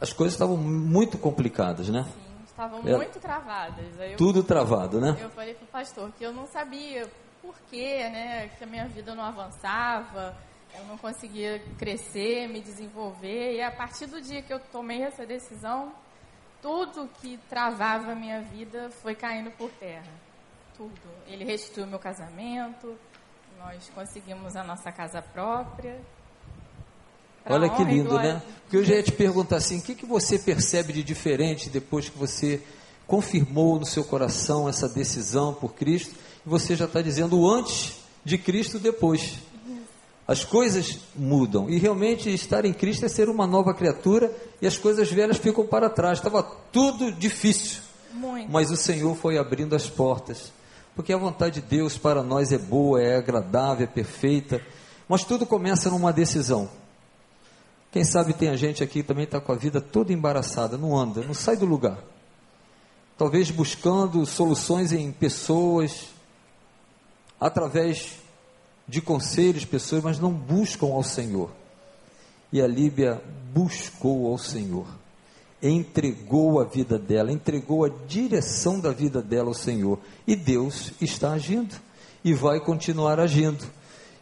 as 0.00 0.12
coisas 0.12 0.34
estavam 0.34 0.56
muito 0.56 1.16
complicadas, 1.18 1.88
né? 1.88 2.04
Sim, 2.04 2.44
estavam 2.46 2.80
é, 2.86 2.96
muito 2.96 3.18
travadas. 3.18 3.86
Eu, 3.98 4.16
tudo 4.16 4.42
travado, 4.42 5.00
né? 5.00 5.16
Eu 5.20 5.30
falei 5.30 5.54
para 5.54 5.64
o 5.64 5.68
pastor 5.68 6.10
que 6.18 6.24
eu 6.24 6.32
não 6.32 6.46
sabia 6.46 7.06
por 7.42 7.54
quê, 7.70 8.08
né? 8.08 8.48
Que 8.56 8.64
a 8.64 8.66
minha 8.66 8.86
vida 8.86 9.14
não 9.14 9.24
avançava, 9.24 10.36
eu 10.76 10.84
não 10.84 10.96
conseguia 10.98 11.62
crescer, 11.78 12.48
me 12.48 12.60
desenvolver. 12.60 13.56
E 13.56 13.62
a 13.62 13.70
partir 13.70 14.06
do 14.06 14.20
dia 14.20 14.42
que 14.42 14.52
eu 14.52 14.60
tomei 14.60 15.02
essa 15.02 15.26
decisão, 15.26 15.92
tudo 16.62 17.08
que 17.20 17.38
travava 17.48 18.12
a 18.12 18.14
minha 18.14 18.40
vida 18.42 18.90
foi 19.02 19.14
caindo 19.14 19.50
por 19.52 19.70
terra. 19.72 20.12
Tudo. 20.76 20.92
Ele 21.26 21.44
restituiu 21.44 21.86
meu 21.86 21.98
casamento, 21.98 22.96
nós 23.58 23.90
conseguimos 23.94 24.56
a 24.56 24.64
nossa 24.64 24.90
casa 24.92 25.20
própria. 25.20 26.00
Olha 27.46 27.68
que 27.70 27.82
lindo, 27.82 28.16
né? 28.18 28.40
Porque 28.62 28.76
eu 28.76 28.84
já 28.84 28.94
ia 28.94 29.02
te 29.02 29.12
perguntar 29.12 29.56
assim, 29.56 29.78
o 29.78 29.82
que, 29.82 29.94
que 29.94 30.06
você 30.06 30.38
percebe 30.38 30.92
de 30.92 31.02
diferente 31.02 31.68
depois 31.68 32.08
que 32.08 32.16
você 32.16 32.62
confirmou 33.06 33.78
no 33.78 33.86
seu 33.86 34.04
coração 34.04 34.68
essa 34.68 34.88
decisão 34.88 35.52
por 35.52 35.74
Cristo? 35.74 36.14
Você 36.44 36.74
já 36.74 36.86
está 36.86 37.02
dizendo 37.02 37.48
antes 37.48 38.00
de 38.24 38.38
Cristo 38.38 38.78
depois. 38.78 39.38
As 40.26 40.44
coisas 40.44 41.00
mudam 41.16 41.68
e 41.68 41.76
realmente 41.76 42.32
estar 42.32 42.64
em 42.64 42.72
Cristo 42.72 43.04
é 43.04 43.08
ser 43.08 43.28
uma 43.28 43.48
nova 43.48 43.74
criatura 43.74 44.32
e 44.62 44.66
as 44.66 44.78
coisas 44.78 45.10
velhas 45.10 45.38
ficam 45.38 45.66
para 45.66 45.90
trás. 45.90 46.18
Estava 46.18 46.40
tudo 46.70 47.10
difícil, 47.10 47.82
Muito. 48.14 48.48
mas 48.48 48.70
o 48.70 48.76
Senhor 48.76 49.16
foi 49.16 49.38
abrindo 49.38 49.74
as 49.74 49.90
portas, 49.90 50.52
porque 50.94 51.12
a 51.12 51.16
vontade 51.16 51.60
de 51.60 51.66
Deus 51.66 51.98
para 51.98 52.22
nós 52.22 52.52
é 52.52 52.58
boa, 52.58 53.02
é 53.02 53.16
agradável, 53.16 53.82
é 53.82 53.88
perfeita, 53.88 54.64
mas 55.08 55.24
tudo 55.24 55.44
começa 55.44 55.90
numa 55.90 56.12
decisão. 56.12 56.70
Quem 57.90 58.04
sabe 58.04 58.32
tem 58.32 58.50
a 58.50 58.56
gente 58.56 58.84
aqui 58.84 59.02
que 59.02 59.08
também 59.08 59.24
está 59.24 59.40
com 59.40 59.50
a 59.50 59.56
vida 59.56 59.80
toda 59.80 60.12
embaraçada, 60.12 60.78
não 60.78 60.96
anda, 60.96 61.22
não 61.22 61.34
sai 61.34 61.56
do 61.56 61.66
lugar. 61.66 61.98
Talvez 63.18 63.50
buscando 63.50 64.24
soluções 64.24 64.92
em 64.92 65.10
pessoas, 65.10 66.06
através 67.40 68.18
de 68.86 69.00
conselhos, 69.00 69.64
pessoas, 69.64 70.02
mas 70.02 70.18
não 70.18 70.32
buscam 70.32 70.88
ao 70.88 71.02
Senhor. 71.02 71.50
E 72.52 72.60
a 72.60 72.66
Líbia 72.66 73.22
buscou 73.54 74.26
ao 74.26 74.36
Senhor, 74.36 74.86
entregou 75.62 76.60
a 76.60 76.64
vida 76.64 76.98
dela, 76.98 77.32
entregou 77.32 77.84
a 77.84 77.88
direção 78.06 78.80
da 78.80 78.90
vida 78.90 79.22
dela 79.22 79.48
ao 79.48 79.54
Senhor. 79.54 79.98
E 80.26 80.34
Deus 80.34 80.92
está 81.00 81.32
agindo 81.32 81.74
e 82.24 82.34
vai 82.34 82.60
continuar 82.60 83.20
agindo. 83.20 83.64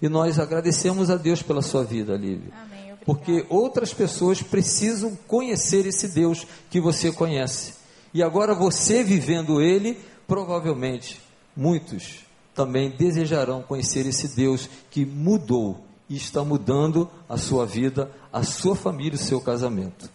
E 0.00 0.08
nós 0.08 0.38
agradecemos 0.38 1.10
a 1.10 1.16
Deus 1.16 1.42
pela 1.42 1.62
sua 1.62 1.82
vida, 1.82 2.14
Lívia. 2.16 2.52
Amém, 2.62 2.94
porque 3.04 3.46
outras 3.48 3.94
pessoas 3.94 4.42
precisam 4.42 5.16
conhecer 5.26 5.86
esse 5.86 6.08
Deus 6.08 6.46
que 6.70 6.78
você 6.78 7.10
conhece. 7.10 7.72
E 8.12 8.22
agora 8.22 8.54
você 8.54 9.02
vivendo 9.02 9.62
ele, 9.62 9.98
provavelmente 10.26 11.20
muitos 11.56 12.27
também 12.58 12.90
desejarão 12.90 13.62
conhecer 13.62 14.04
esse 14.04 14.34
Deus 14.34 14.68
que 14.90 15.06
mudou 15.06 15.84
e 16.08 16.16
está 16.16 16.42
mudando 16.42 17.08
a 17.28 17.36
sua 17.36 17.64
vida, 17.64 18.10
a 18.32 18.42
sua 18.42 18.74
família, 18.74 19.14
o 19.14 19.22
seu 19.22 19.40
casamento. 19.40 20.10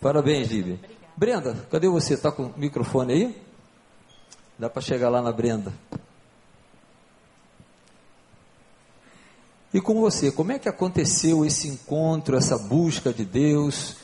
Parabéns, 0.00 0.50
Lívia. 0.50 0.80
Brenda, 1.16 1.54
cadê 1.70 1.88
você? 1.88 2.14
Está 2.14 2.32
com 2.32 2.46
o 2.46 2.54
microfone 2.56 3.12
aí? 3.12 3.42
Dá 4.58 4.68
para 4.68 4.82
chegar 4.82 5.10
lá 5.10 5.22
na 5.22 5.30
Brenda. 5.30 5.72
E 9.72 9.80
com 9.80 10.00
você, 10.00 10.32
como 10.32 10.50
é 10.50 10.58
que 10.58 10.68
aconteceu 10.68 11.44
esse 11.44 11.68
encontro, 11.68 12.36
essa 12.36 12.58
busca 12.58 13.12
de 13.12 13.24
Deus? 13.24 13.94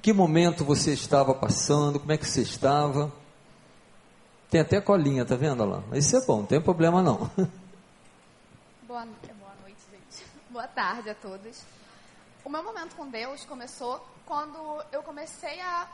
Que 0.00 0.10
momento 0.10 0.64
você 0.64 0.94
estava 0.94 1.34
passando? 1.34 2.00
Como 2.00 2.12
é 2.12 2.16
que 2.16 2.26
você 2.26 2.40
estava? 2.40 3.12
Tem 4.50 4.60
até 4.60 4.80
colinha, 4.80 5.24
tá 5.24 5.36
vendo 5.36 5.64
lá? 5.64 5.80
Isso 5.92 6.16
é 6.16 6.26
bom, 6.26 6.38
não 6.38 6.46
tem 6.46 6.60
problema 6.60 7.00
não. 7.00 7.18
Boa, 8.82 9.06
boa 9.06 9.54
noite, 9.62 9.78
gente. 9.88 10.26
Boa 10.50 10.66
tarde 10.66 11.08
a 11.08 11.14
todos. 11.14 11.62
O 12.44 12.50
meu 12.50 12.60
momento 12.64 12.96
com 12.96 13.08
Deus 13.08 13.44
começou 13.44 14.04
quando 14.26 14.58
eu 14.90 15.00
comecei 15.04 15.60
a, 15.60 15.86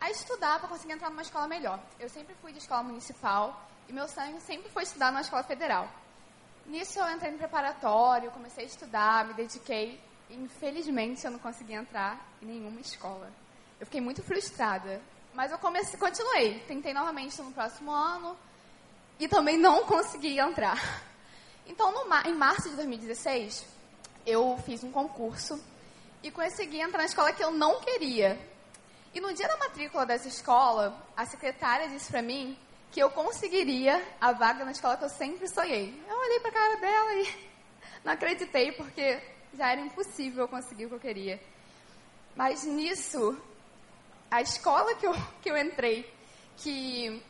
a 0.00 0.10
estudar 0.10 0.58
para 0.58 0.70
conseguir 0.70 0.94
entrar 0.94 1.10
numa 1.10 1.20
escola 1.20 1.46
melhor. 1.46 1.78
Eu 1.98 2.08
sempre 2.08 2.34
fui 2.40 2.50
de 2.52 2.58
escola 2.58 2.82
municipal 2.82 3.68
e 3.86 3.92
meu 3.92 4.08
sonho 4.08 4.40
sempre 4.40 4.70
foi 4.70 4.84
estudar 4.84 5.10
numa 5.10 5.20
escola 5.20 5.42
federal. 5.42 5.86
Nisso 6.64 6.98
eu 6.98 7.10
entrei 7.10 7.32
no 7.32 7.36
preparatório, 7.36 8.30
comecei 8.30 8.64
a 8.64 8.66
estudar, 8.66 9.26
me 9.26 9.34
dediquei. 9.34 10.00
Infelizmente 10.30 11.22
eu 11.26 11.30
não 11.30 11.38
consegui 11.38 11.74
entrar 11.74 12.18
em 12.40 12.46
nenhuma 12.46 12.80
escola. 12.80 13.30
Eu 13.78 13.84
fiquei 13.84 14.00
muito 14.00 14.22
frustrada. 14.22 15.02
Mas 15.34 15.52
eu 15.52 15.58
comecei, 15.58 15.98
continuei. 15.98 16.60
Tentei 16.60 16.92
novamente 16.92 17.40
no 17.40 17.52
próximo 17.52 17.90
ano 17.90 18.36
e 19.18 19.28
também 19.28 19.56
não 19.56 19.84
consegui 19.84 20.38
entrar. 20.38 20.78
Então, 21.66 21.92
no, 21.92 22.28
em 22.28 22.34
março 22.34 22.68
de 22.68 22.74
2016, 22.74 23.64
eu 24.26 24.58
fiz 24.66 24.82
um 24.82 24.90
concurso 24.90 25.62
e 26.20 26.28
consegui 26.28 26.80
entrar 26.80 26.98
na 26.98 27.04
escola 27.04 27.32
que 27.32 27.44
eu 27.44 27.52
não 27.52 27.80
queria. 27.80 28.36
E 29.14 29.20
no 29.20 29.32
dia 29.32 29.46
da 29.46 29.56
matrícula 29.56 30.04
dessa 30.04 30.26
escola, 30.26 31.00
a 31.16 31.24
secretária 31.26 31.88
disse 31.88 32.10
para 32.10 32.22
mim 32.22 32.58
que 32.90 33.00
eu 33.00 33.10
conseguiria 33.10 34.04
a 34.20 34.32
vaga 34.32 34.64
na 34.64 34.72
escola 34.72 34.96
que 34.96 35.04
eu 35.04 35.08
sempre 35.08 35.48
sonhei. 35.48 35.94
Eu 36.08 36.16
olhei 36.16 36.40
para 36.40 36.50
a 36.50 36.54
cara 36.54 36.76
dela 36.76 37.14
e 37.14 37.50
não 38.04 38.12
acreditei, 38.12 38.72
porque 38.72 39.22
já 39.54 39.70
era 39.70 39.80
impossível 39.80 40.44
eu 40.44 40.48
conseguir 40.48 40.86
o 40.86 40.88
que 40.88 40.94
eu 40.96 41.00
queria. 41.00 41.40
Mas 42.34 42.64
nisso, 42.64 43.36
a 44.30 44.40
escola 44.40 44.94
que 44.94 45.06
eu, 45.06 45.14
que 45.42 45.50
eu 45.50 45.56
entrei, 45.56 46.08
que, 46.58 47.22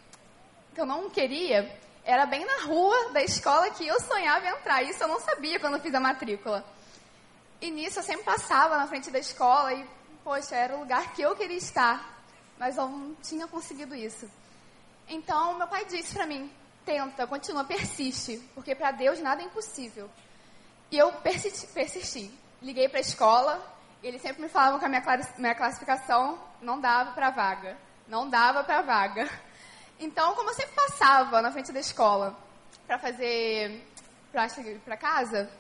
que 0.75 0.81
eu 0.81 0.87
não 0.87 1.09
queria, 1.09 1.79
era 2.05 2.27
bem 2.27 2.45
na 2.45 2.65
rua 2.65 3.11
da 3.13 3.23
escola 3.23 3.71
que 3.71 3.87
eu 3.87 3.99
sonhava 4.01 4.47
entrar. 4.49 4.83
Isso 4.83 5.03
eu 5.03 5.09
não 5.09 5.21
sabia 5.21 5.59
quando 5.59 5.75
eu 5.75 5.81
fiz 5.81 5.95
a 5.95 6.01
matrícula. 6.01 6.65
E 7.61 7.71
nisso 7.71 7.99
eu 7.99 8.03
sempre 8.03 8.25
passava 8.25 8.77
na 8.77 8.87
frente 8.87 9.11
da 9.11 9.19
escola 9.19 9.73
e, 9.73 9.87
poxa, 10.25 10.57
era 10.57 10.77
o 10.77 10.81
lugar 10.81 11.13
que 11.15 11.23
eu 11.23 11.37
queria 11.37 11.57
estar. 11.57 12.23
Mas 12.59 12.77
eu 12.77 12.89
não 12.89 13.15
tinha 13.23 13.47
conseguido 13.47 13.95
isso. 13.95 14.31
Então, 15.09 15.55
meu 15.55 15.67
pai 15.67 15.85
disse 15.85 16.13
para 16.15 16.27
mim: 16.27 16.51
tenta, 16.85 17.27
continua, 17.27 17.65
persiste, 17.65 18.39
porque 18.55 18.75
para 18.75 18.93
Deus 18.93 19.21
nada 19.21 19.43
é 19.43 19.45
impossível. 19.45 20.11
E 20.91 20.99
eu 20.99 21.13
persisti. 21.13 21.67
persisti. 21.69 22.31
Liguei 22.63 22.89
para 22.89 22.99
a 22.99 23.01
escola, 23.01 23.80
eles 24.03 24.23
sempre 24.23 24.43
me 24.43 24.49
falavam 24.49 24.79
que 24.79 24.85
a 24.85 24.89
minha, 24.89 25.03
minha 25.39 25.55
classificação 25.55 26.39
não 26.61 26.81
dava 26.81 27.13
para 27.13 27.31
vaga. 27.31 27.77
Não 28.09 28.29
dava 28.29 28.65
para 28.65 28.83
vaga. 28.83 29.29
Então, 30.03 30.35
como 30.35 30.49
eu 30.49 30.55
sempre 30.55 30.75
passava 30.75 31.43
na 31.43 31.53
frente 31.53 31.73
da 31.73 31.81
escola 31.81 32.35
para 32.87 32.99
fazer 32.99 33.87
para 34.83 34.97
casa, 34.97 35.51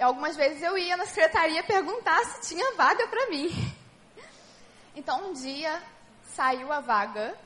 algumas 0.00 0.34
vezes 0.36 0.62
eu 0.62 0.78
ia 0.78 0.96
na 0.96 1.04
secretaria 1.04 1.62
perguntar 1.62 2.24
se 2.24 2.48
tinha 2.48 2.74
vaga 2.76 3.06
para 3.08 3.28
mim. 3.28 3.48
Então 4.96 5.30
um 5.30 5.32
dia 5.32 5.82
saiu 6.22 6.72
a 6.72 6.78
vaga 6.78 7.36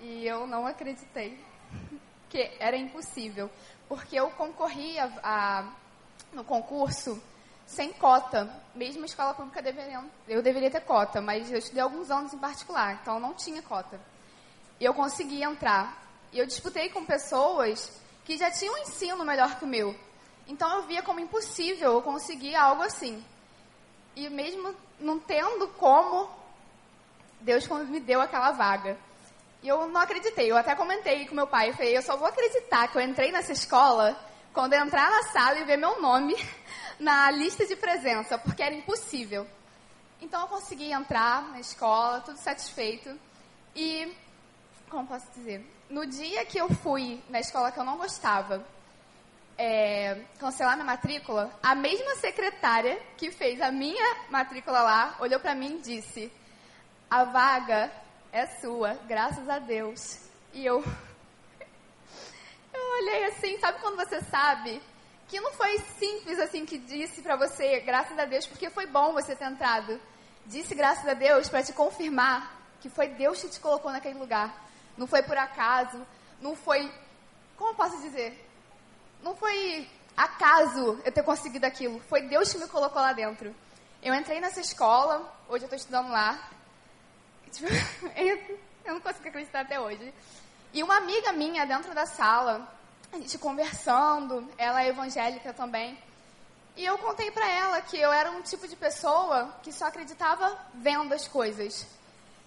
e 0.00 0.26
eu 0.26 0.44
não 0.44 0.66
acreditei 0.66 1.38
que 2.28 2.50
era 2.58 2.76
impossível, 2.76 3.48
porque 3.88 4.16
eu 4.16 4.28
concorri 4.30 4.98
a, 4.98 5.10
a, 5.22 5.72
no 6.32 6.42
concurso 6.42 7.22
sem 7.70 7.92
cota. 7.92 8.50
Mesmo 8.74 9.02
a 9.02 9.06
escola 9.06 9.32
pública 9.32 9.62
deveria, 9.62 10.02
eu 10.28 10.42
deveria 10.42 10.70
ter 10.70 10.80
cota, 10.80 11.20
mas 11.20 11.50
eu 11.50 11.58
estudei 11.58 11.82
alguns 11.82 12.10
anos 12.10 12.34
em 12.34 12.38
particular, 12.38 12.98
então 13.00 13.20
não 13.20 13.32
tinha 13.32 13.62
cota. 13.62 14.00
E 14.78 14.84
eu 14.84 14.92
consegui 14.92 15.42
entrar. 15.42 15.96
E 16.32 16.38
eu 16.38 16.46
disputei 16.46 16.88
com 16.90 17.04
pessoas 17.04 18.00
que 18.24 18.36
já 18.36 18.50
tinham 18.50 18.74
um 18.74 18.78
ensino 18.78 19.24
melhor 19.24 19.58
que 19.58 19.64
o 19.64 19.68
meu. 19.68 19.94
Então 20.46 20.76
eu 20.76 20.82
via 20.82 21.02
como 21.02 21.20
impossível 21.20 21.92
eu 21.92 22.02
conseguir 22.02 22.56
algo 22.56 22.82
assim. 22.82 23.24
E 24.16 24.28
mesmo 24.28 24.74
não 24.98 25.18
tendo 25.18 25.68
como, 25.68 26.28
Deus 27.40 27.66
me 27.88 28.00
deu 28.00 28.20
aquela 28.20 28.50
vaga. 28.50 28.98
E 29.62 29.68
eu 29.68 29.86
não 29.86 30.00
acreditei. 30.00 30.50
Eu 30.50 30.56
até 30.56 30.74
comentei 30.74 31.26
com 31.26 31.34
meu 31.34 31.46
pai. 31.46 31.70
Eu 31.70 31.74
falei, 31.74 31.96
eu 31.96 32.02
só 32.02 32.16
vou 32.16 32.26
acreditar 32.26 32.88
que 32.88 32.96
eu 32.96 33.02
entrei 33.02 33.30
nessa 33.30 33.52
escola 33.52 34.16
quando 34.52 34.72
eu 34.72 34.80
entrar 34.80 35.10
na 35.10 35.22
sala 35.24 35.58
e 35.58 35.64
ver 35.64 35.76
meu 35.76 36.00
nome 36.00 36.34
na 37.00 37.30
lista 37.30 37.66
de 37.66 37.74
presença, 37.74 38.38
porque 38.38 38.62
era 38.62 38.74
impossível. 38.74 39.46
Então 40.20 40.42
eu 40.42 40.46
consegui 40.48 40.92
entrar 40.92 41.48
na 41.48 41.58
escola, 41.58 42.20
tudo 42.20 42.38
satisfeito. 42.38 43.18
E, 43.74 44.14
como 44.90 45.06
posso 45.06 45.26
dizer? 45.32 45.64
No 45.88 46.06
dia 46.06 46.44
que 46.44 46.58
eu 46.58 46.68
fui 46.68 47.22
na 47.30 47.40
escola 47.40 47.72
que 47.72 47.80
eu 47.80 47.84
não 47.84 47.96
gostava, 47.96 48.64
é, 49.56 50.24
cancelar 50.38 50.74
minha 50.74 50.84
matrícula, 50.84 51.50
a 51.62 51.74
mesma 51.74 52.16
secretária 52.16 53.00
que 53.16 53.30
fez 53.30 53.60
a 53.60 53.72
minha 53.72 54.28
matrícula 54.28 54.82
lá 54.82 55.16
olhou 55.20 55.40
para 55.40 55.54
mim 55.54 55.76
e 55.76 55.80
disse: 55.80 56.30
A 57.10 57.24
vaga 57.24 57.90
é 58.30 58.46
sua, 58.60 58.94
graças 59.08 59.48
a 59.48 59.58
Deus. 59.58 60.18
E 60.52 60.64
eu. 60.64 60.84
Eu 62.72 62.92
olhei 63.02 63.24
assim, 63.24 63.58
sabe 63.58 63.80
quando 63.80 63.96
você 63.96 64.22
sabe 64.22 64.80
que 65.30 65.40
não 65.40 65.52
foi 65.52 65.78
simples 65.96 66.40
assim 66.40 66.66
que 66.66 66.76
disse 66.76 67.22
para 67.22 67.36
você, 67.36 67.78
graças 67.80 68.18
a 68.18 68.24
Deus, 68.24 68.48
porque 68.48 68.68
foi 68.68 68.84
bom 68.86 69.12
você 69.12 69.36
ter 69.36 69.44
entrado. 69.44 70.00
Disse 70.44 70.74
graças 70.74 71.06
a 71.06 71.14
Deus 71.14 71.48
para 71.48 71.62
te 71.62 71.72
confirmar 71.72 72.58
que 72.80 72.90
foi 72.90 73.06
Deus 73.08 73.40
que 73.40 73.48
te 73.48 73.60
colocou 73.60 73.92
naquele 73.92 74.18
lugar. 74.18 74.52
Não 74.98 75.06
foi 75.06 75.22
por 75.22 75.38
acaso, 75.38 76.04
não 76.40 76.56
foi, 76.56 76.92
como 77.56 77.76
posso 77.76 78.00
dizer? 78.00 78.44
Não 79.22 79.36
foi 79.36 79.88
acaso 80.16 81.00
eu 81.04 81.12
ter 81.12 81.22
conseguido 81.22 81.64
aquilo, 81.64 82.00
foi 82.08 82.22
Deus 82.22 82.52
que 82.52 82.58
me 82.58 82.66
colocou 82.66 83.00
lá 83.00 83.12
dentro. 83.12 83.54
Eu 84.02 84.12
entrei 84.12 84.40
nessa 84.40 84.60
escola, 84.60 85.32
hoje 85.48 85.62
eu 85.62 85.66
estou 85.66 85.76
estudando 85.76 86.10
lá. 86.10 86.50
Tipo, 87.52 87.68
eu 88.84 88.94
não 88.94 89.00
consigo 89.00 89.28
acreditar 89.28 89.60
até 89.60 89.78
hoje. 89.78 90.12
E 90.72 90.82
uma 90.82 90.96
amiga 90.96 91.32
minha 91.32 91.64
dentro 91.64 91.94
da 91.94 92.06
sala, 92.06 92.66
a 93.12 93.16
gente 93.16 93.38
conversando, 93.38 94.48
ela 94.56 94.82
é 94.82 94.88
evangélica 94.88 95.52
também. 95.52 95.98
E 96.76 96.84
eu 96.84 96.96
contei 96.98 97.30
para 97.30 97.48
ela 97.48 97.80
que 97.80 97.98
eu 97.98 98.12
era 98.12 98.30
um 98.30 98.42
tipo 98.42 98.66
de 98.68 98.76
pessoa 98.76 99.54
que 99.62 99.72
só 99.72 99.86
acreditava 99.86 100.56
vendo 100.74 101.12
as 101.12 101.26
coisas. 101.26 101.86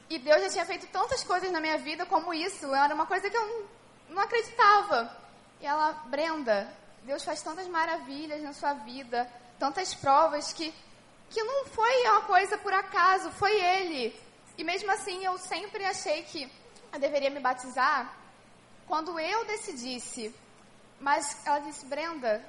E 0.10 0.18
Deus 0.18 0.42
já 0.44 0.50
tinha 0.50 0.66
feito 0.66 0.88
tantas 0.88 1.24
coisas 1.24 1.52
na 1.52 1.60
minha 1.60 1.78
vida 1.78 2.06
como 2.06 2.34
isso, 2.34 2.74
era 2.74 2.94
uma 2.96 3.06
coisa 3.06 3.30
que 3.30 3.38
eu 3.38 3.68
não 4.10 4.22
acreditava. 4.22 5.12
E 5.60 5.66
ela, 5.66 5.92
Brenda, 6.06 6.72
Deus 7.04 7.24
faz 7.24 7.42
tantas 7.42 7.68
maravilhas 7.68 8.42
na 8.42 8.54
sua 8.54 8.74
vida, 8.74 9.30
tantas 9.60 9.94
provas 9.94 10.54
que 10.54 10.74
que 11.34 11.44
não 11.44 11.66
foi 11.66 12.08
uma 12.10 12.22
coisa 12.22 12.58
por 12.60 12.72
acaso, 12.72 13.32
foi 13.32 13.60
ele. 13.60 14.16
E 14.56 14.64
mesmo 14.64 14.92
assim 14.92 15.26
eu 15.26 15.36
sempre 15.40 15.84
achei 15.84 16.22
que 16.24 16.50
eu 16.92 17.00
deveria 17.00 17.32
me 17.32 17.40
batizar 17.40 18.16
quando 18.88 19.20
eu 19.20 19.44
decidisse 19.46 20.34
mas 21.04 21.46
ela 21.46 21.60
disse: 21.60 21.86
Brenda, 21.86 22.42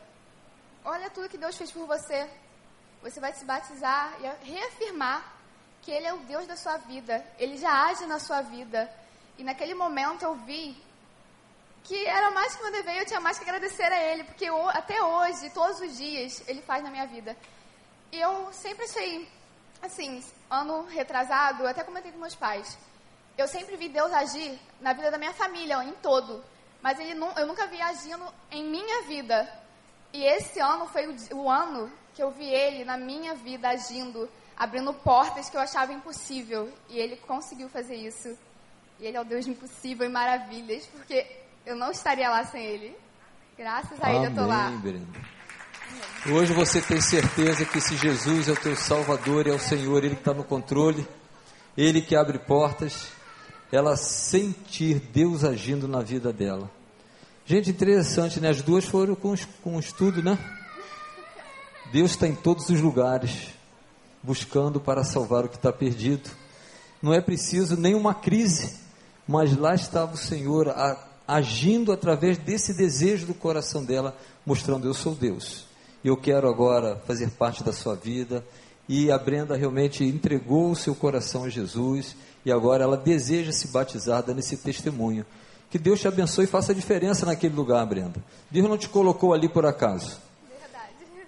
olha 0.85 1.11
tudo 1.11 1.29
que 1.29 1.37
Deus 1.37 1.57
fez 1.57 1.73
por 1.73 1.87
você. 1.87 2.31
Você 3.03 3.19
vai 3.21 3.33
se 3.35 3.45
batizar 3.45 4.15
e 4.21 4.47
reafirmar 4.51 5.21
que 5.83 5.91
Ele 5.91 6.07
é 6.07 6.15
o 6.15 6.21
Deus 6.21 6.47
da 6.47 6.57
sua 6.57 6.77
vida. 6.79 7.23
Ele 7.37 7.59
já 7.59 7.87
age 7.87 8.07
na 8.07 8.21
sua 8.21 8.43
vida. 8.43 8.81
E 9.37 9.43
naquele 9.43 9.75
momento 9.75 10.23
eu 10.23 10.37
vi 10.37 10.81
que 11.83 12.07
era 12.07 12.31
mais 12.31 12.55
que 12.55 12.63
meu 12.63 12.73
dever, 12.73 12.97
eu 12.97 13.05
tinha 13.05 13.21
mais 13.21 13.39
que 13.39 13.45
agradecer 13.45 13.93
a 13.93 14.03
Ele, 14.13 14.23
porque 14.25 14.45
eu, 14.45 14.69
até 14.71 15.03
hoje, 15.03 15.51
todos 15.51 15.81
os 15.81 15.99
dias, 15.99 16.43
Ele 16.49 16.63
faz 16.63 16.83
na 16.83 16.91
minha 16.91 17.07
vida. 17.07 17.37
E 18.13 18.19
eu 18.19 18.51
sempre 18.53 18.85
achei, 18.85 19.29
assim, 19.83 20.25
ano 20.49 20.87
retrasado, 20.87 21.65
eu 21.65 21.69
até 21.69 21.83
comentei 21.83 22.13
com 22.13 22.19
meus 22.19 22.37
pais, 22.37 22.79
eu 23.37 23.47
sempre 23.49 23.77
vi 23.77 23.89
Deus 23.89 24.11
agir 24.13 24.59
na 24.81 24.95
vida 24.95 25.11
da 25.11 25.19
minha 25.19 25.35
família, 25.35 25.83
em 25.83 25.93
todo 25.95 26.43
mas 26.85 27.01
ele 27.01 27.15
não, 27.15 27.33
eu 27.33 27.47
nunca 27.47 27.67
vi 27.67 27.81
agindo 27.81 28.23
em 28.51 28.63
minha 28.63 29.05
vida. 29.05 29.49
E 30.13 30.23
esse 30.23 30.61
ano 30.61 30.87
foi 30.87 31.07
o, 31.07 31.37
o 31.37 31.51
ano 31.51 31.91
que 32.13 32.23
eu 32.23 32.31
vi 32.31 32.45
ele 32.45 32.85
na 32.85 32.99
minha 32.99 33.35
vida 33.35 33.71
agindo, 33.71 34.29
abrindo 34.55 34.93
portas 34.93 35.49
que 35.49 35.57
eu 35.57 35.63
achava 35.63 35.95
impossível. 35.95 36.71
E 36.91 36.99
ele 36.99 37.17
conseguiu 37.17 37.71
fazer 37.71 37.95
isso. 37.95 38.37
E 39.01 39.07
ele 39.07 39.17
é 39.17 39.21
o 39.23 39.25
Deus 39.25 39.47
impossível 39.47 40.05
e 40.05 40.11
maravilhas, 40.11 40.85
porque 40.89 41.27
eu 41.65 41.75
não 41.75 41.91
estaria 41.91 42.29
lá 42.29 42.45
sem 42.45 42.63
ele. 42.63 42.95
Graças 43.57 43.99
a 43.99 44.09
Amém, 44.09 44.19
ele 44.19 44.27
eu 44.27 44.31
estou 44.31 44.47
lá. 44.47 44.69
Brenda. 44.73 45.07
Hoje 46.27 46.53
você 46.53 46.83
tem 46.83 47.01
certeza 47.01 47.65
que 47.65 47.81
se 47.81 47.97
Jesus 47.97 48.47
é 48.47 48.53
o 48.53 48.61
teu 48.61 48.77
Salvador, 48.77 49.47
é 49.47 49.53
o 49.53 49.59
Senhor, 49.59 50.05
Ele 50.05 50.17
que 50.17 50.21
está 50.21 50.35
no 50.35 50.45
controle, 50.45 51.09
Ele 51.79 52.03
que 52.03 52.15
abre 52.15 52.39
portas, 52.39 53.11
ela 53.73 53.97
sentir 53.97 55.01
Deus 55.13 55.45
agindo 55.45 55.89
na 55.89 56.01
vida 56.01 56.33
dela. 56.33 56.71
Gente, 57.47 57.71
interessante, 57.71 58.41
né? 58.41 58.49
As 58.49 58.63
duas 58.63 58.85
foram 58.85 59.15
com, 59.15 59.35
com 59.63 59.79
estudo, 59.79 60.23
né? 60.23 60.39
Deus 61.93 62.13
está 62.13 62.27
em 62.27 62.35
todos 62.35 62.69
os 62.71 62.81
lugares, 62.81 63.49
buscando 64.23 64.81
para 64.81 65.05
salvar 65.05 65.45
o 65.45 65.49
que 65.49 65.57
está 65.57 65.73
perdido. 65.73 66.31
Não 67.03 67.13
é 67.13 67.21
preciso 67.21 67.77
nenhuma 67.77 68.15
crise, 68.15 68.77
mas 69.29 69.57
lá 69.57 69.75
estava 69.75 70.15
o 70.15 70.17
Senhor 70.17 70.71
a, 70.71 71.07
agindo 71.29 71.93
através 71.93 72.39
desse 72.39 72.73
desejo 72.73 73.27
do 73.27 73.35
coração 73.35 73.85
dela, 73.85 74.17
mostrando: 74.47 74.89
Eu 74.89 74.95
sou 74.95 75.15
Deus. 75.15 75.67
Eu 76.03 76.17
quero 76.17 76.49
agora 76.49 76.97
fazer 77.07 77.31
parte 77.31 77.63
da 77.63 77.73
sua 77.73 77.95
vida. 77.95 78.45
E 78.89 79.11
a 79.11 79.17
Brenda 79.17 79.57
realmente 79.57 80.05
entregou 80.05 80.71
o 80.71 80.77
seu 80.77 80.95
coração 80.95 81.45
a 81.45 81.49
Jesus 81.49 82.17
e 82.45 82.53
agora 82.53 82.85
ela 82.85 82.97
deseja 82.97 83.53
se 83.53 83.69
batizar, 83.69 84.23
dando 84.23 84.41
esse 84.41 84.57
testemunho. 84.57 85.25
Que 85.71 85.79
Deus 85.79 86.01
te 86.01 86.09
abençoe 86.09 86.45
e 86.45 86.49
faça 86.49 86.73
a 86.73 86.75
diferença 86.75 87.27
naquele 87.27 87.55
lugar, 87.55 87.85
Brenda. 87.87 88.23
Deus 88.51 88.69
não 88.69 88.79
te 88.79 88.89
colocou 88.89 89.33
ali 89.35 89.49
por 89.49 89.67
acaso. 89.67 90.19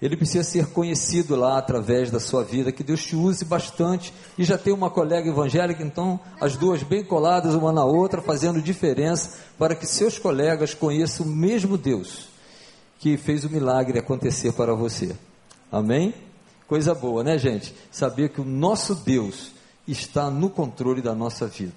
Ele 0.01 0.15
precisa 0.15 0.43
ser 0.43 0.67
conhecido 0.67 1.35
lá 1.35 1.57
através 1.57 2.11
da 2.11 2.19
sua 2.19 2.43
vida. 2.43 2.71
Que 2.71 2.83
Deus 2.83 3.03
te 3.03 3.15
use 3.15 3.43
bastante. 3.43 4.13
E 4.37 4.43
já 4.43 4.57
tem 4.57 4.71
uma 4.71 4.91
colega 4.91 5.27
evangélica, 5.27 5.81
então, 5.81 6.19
as 6.39 6.55
duas 6.55 6.83
bem 6.83 7.03
coladas 7.03 7.55
uma 7.55 7.71
na 7.71 7.83
outra, 7.83 8.21
fazendo 8.21 8.61
diferença 8.61 9.39
para 9.57 9.75
que 9.75 9.87
seus 9.87 10.19
colegas 10.19 10.73
conheçam 10.73 11.25
o 11.25 11.29
mesmo 11.29 11.77
Deus 11.77 12.27
que 12.99 13.17
fez 13.17 13.43
o 13.43 13.49
milagre 13.49 13.99
acontecer 13.99 14.53
para 14.53 14.73
você. 14.73 15.15
Amém? 15.71 16.13
Coisa 16.67 16.93
boa, 16.93 17.23
né, 17.23 17.37
gente? 17.37 17.73
Saber 17.91 18.29
que 18.29 18.41
o 18.41 18.45
nosso 18.45 18.95
Deus 18.95 19.51
está 19.87 20.29
no 20.29 20.49
controle 20.49 21.01
da 21.01 21.15
nossa 21.15 21.47
vida. 21.47 21.75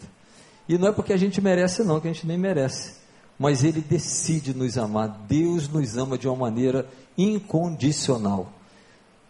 E 0.68 0.78
não 0.78 0.88
é 0.88 0.92
porque 0.92 1.12
a 1.12 1.16
gente 1.16 1.40
merece, 1.40 1.82
não, 1.82 2.00
que 2.00 2.08
a 2.08 2.12
gente 2.12 2.26
nem 2.26 2.38
merece. 2.38 2.94
Mas 3.38 3.64
Ele 3.64 3.80
decide 3.80 4.54
nos 4.54 4.76
amar. 4.76 5.08
Deus 5.28 5.68
nos 5.68 5.96
ama 5.96 6.18
de 6.18 6.28
uma 6.28 6.36
maneira 6.36 6.88
incondicional. 7.16 8.52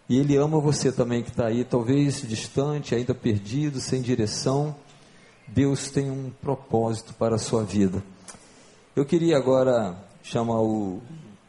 E 0.09 0.19
Ele 0.19 0.37
ama 0.37 0.61
você 0.61 0.91
também 0.91 1.23
que 1.23 1.31
está 1.31 1.47
aí, 1.47 1.65
talvez 1.65 2.23
distante, 2.27 2.95
ainda 2.95 3.15
perdido, 3.15 3.81
sem 3.81 4.03
direção. 4.03 4.75
Deus 5.47 5.89
tem 5.89 6.11
um 6.11 6.31
propósito 6.43 7.15
para 7.15 7.37
a 7.37 7.39
sua 7.39 7.65
vida. 7.65 8.03
Eu 8.95 9.05
queria 9.05 9.37
agora 9.37 9.97
chamar 10.23 10.61
o. 10.61 11.01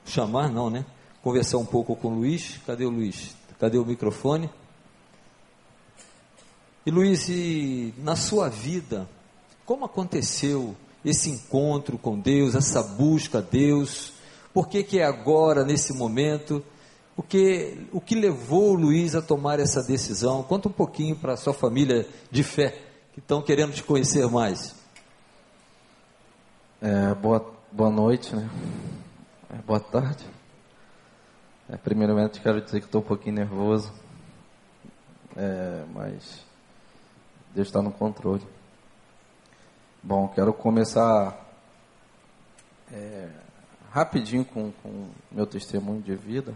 Chamar, 0.05 0.49
não, 0.49 0.69
né? 0.69 0.85
Conversar 1.21 1.57
um 1.57 1.65
pouco 1.65 1.95
com 1.95 2.09
o 2.09 2.15
Luiz. 2.15 2.59
Cadê 2.65 2.85
o 2.85 2.89
Luiz? 2.89 3.35
Cadê 3.59 3.77
o 3.77 3.85
microfone? 3.85 4.49
E 6.83 6.89
Luiz, 6.89 7.29
e 7.29 7.93
na 7.99 8.15
sua 8.15 8.49
vida, 8.49 9.07
como 9.65 9.85
aconteceu 9.85 10.75
esse 11.05 11.29
encontro 11.29 11.97
com 11.97 12.19
Deus, 12.19 12.55
essa 12.55 12.81
busca 12.81 13.37
a 13.37 13.41
Deus? 13.41 14.13
Por 14.51 14.67
que, 14.67 14.83
que 14.83 14.99
é 14.99 15.05
agora, 15.05 15.63
nesse 15.63 15.93
momento? 15.93 16.63
O 17.15 17.21
que, 17.21 17.87
o 17.91 18.01
que 18.01 18.15
levou 18.15 18.71
o 18.71 18.73
Luiz 18.73 19.13
a 19.13 19.21
tomar 19.21 19.59
essa 19.59 19.83
decisão? 19.83 20.41
Conta 20.41 20.69
um 20.69 20.71
pouquinho 20.71 21.15
para 21.15 21.33
a 21.33 21.37
sua 21.37 21.53
família 21.53 22.07
de 22.31 22.43
fé, 22.43 22.75
que 23.13 23.19
estão 23.19 23.43
querendo 23.43 23.73
te 23.73 23.83
conhecer 23.83 24.27
mais. 24.27 24.75
É, 26.81 27.13
boa, 27.13 27.53
boa 27.71 27.91
noite, 27.91 28.35
né? 28.35 28.49
É, 29.53 29.57
boa 29.61 29.79
tarde. 29.79 30.25
É, 31.69 31.77
primeiramente, 31.77 32.41
quero 32.41 32.59
dizer 32.59 32.79
que 32.79 32.87
estou 32.87 33.01
um 33.01 33.05
pouquinho 33.05 33.35
nervoso, 33.35 33.93
é, 35.37 35.83
mas 35.93 36.50
Deus 37.53 37.67
está 37.67 37.81
no 37.81 37.91
controle. 37.91 38.45
Bom, 40.01 40.27
quero 40.29 40.53
começar 40.53 41.37
é, 42.91 43.29
rapidinho 43.91 44.45
com, 44.45 44.71
com 44.81 45.09
meu 45.31 45.45
testemunho 45.45 46.01
de 46.01 46.15
vida. 46.15 46.53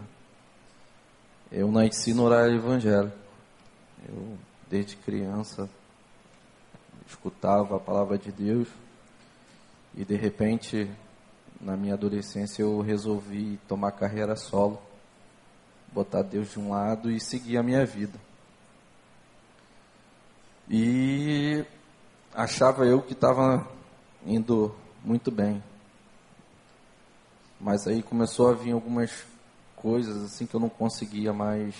Eu 1.52 1.70
nasci 1.70 2.14
no 2.14 2.24
horário 2.24 2.56
evangélico. 2.56 3.16
Eu, 4.08 4.38
desde 4.68 4.96
criança, 4.96 5.68
escutava 7.06 7.76
a 7.76 7.80
palavra 7.80 8.18
de 8.18 8.32
Deus 8.32 8.68
e, 9.94 10.04
de 10.04 10.16
repente, 10.16 10.90
na 11.60 11.76
minha 11.76 11.94
adolescência, 11.94 12.62
eu 12.62 12.80
resolvi 12.80 13.58
tomar 13.68 13.92
carreira 13.92 14.34
solo, 14.34 14.80
botar 15.92 16.22
Deus 16.22 16.50
de 16.50 16.58
um 16.58 16.70
lado 16.70 17.10
e 17.10 17.20
seguir 17.20 17.58
a 17.58 17.62
minha 17.62 17.84
vida. 17.86 18.18
E 20.68 21.64
achava 22.34 22.84
eu 22.84 23.00
que 23.00 23.12
estava 23.12 23.66
indo 24.24 24.74
muito 25.04 25.30
bem. 25.30 25.62
Mas 27.60 27.86
aí 27.86 28.02
começou 28.02 28.50
a 28.50 28.52
vir 28.52 28.72
algumas 28.72 29.24
coisas 29.76 30.24
assim 30.24 30.46
que 30.46 30.54
eu 30.54 30.60
não 30.60 30.68
conseguia 30.68 31.32
mais 31.32 31.74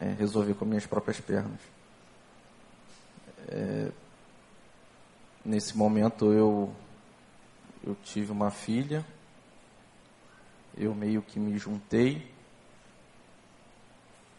é, 0.00 0.12
resolver 0.12 0.54
com 0.54 0.64
minhas 0.64 0.86
próprias 0.86 1.20
pernas. 1.20 1.60
É, 3.48 3.92
nesse 5.44 5.76
momento 5.76 6.32
eu 6.32 6.74
eu 7.86 7.96
tive 8.04 8.32
uma 8.32 8.50
filha, 8.50 9.06
eu 10.76 10.94
meio 10.94 11.22
que 11.22 11.38
me 11.38 11.56
juntei 11.56 12.30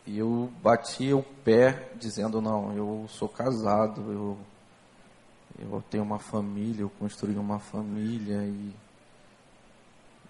e 0.10 0.18
eu 0.18 0.52
bati 0.64 1.14
o 1.14 1.22
pé 1.22 1.92
dizendo 1.96 2.42
não, 2.42 2.76
eu 2.76 3.06
sou 3.08 3.30
casado, 3.30 4.12
eu 4.12 4.38
eu 5.60 5.84
tenho 5.88 6.04
uma 6.04 6.18
família, 6.18 6.82
eu 6.82 6.90
construí 6.90 7.36
uma 7.36 7.60
família 7.60 8.44
e, 8.44 8.74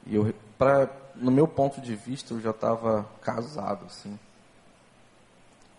e 0.08 0.16
eu, 0.16 0.34
pra, 0.58 0.90
no 1.16 1.32
meu 1.32 1.48
ponto 1.48 1.80
de 1.80 1.96
vista, 1.96 2.34
eu 2.34 2.42
já 2.42 2.50
estava 2.50 3.08
casado, 3.22 3.86
assim. 3.86 4.20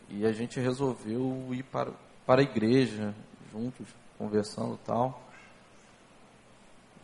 E 0.08 0.24
a 0.24 0.32
gente 0.32 0.60
resolveu 0.60 1.48
ir 1.50 1.64
para, 1.64 1.90
para 2.24 2.40
a 2.40 2.44
igreja, 2.44 3.12
juntos, 3.52 3.86
conversando 4.16 4.76
e 4.76 4.86
tal. 4.86 5.20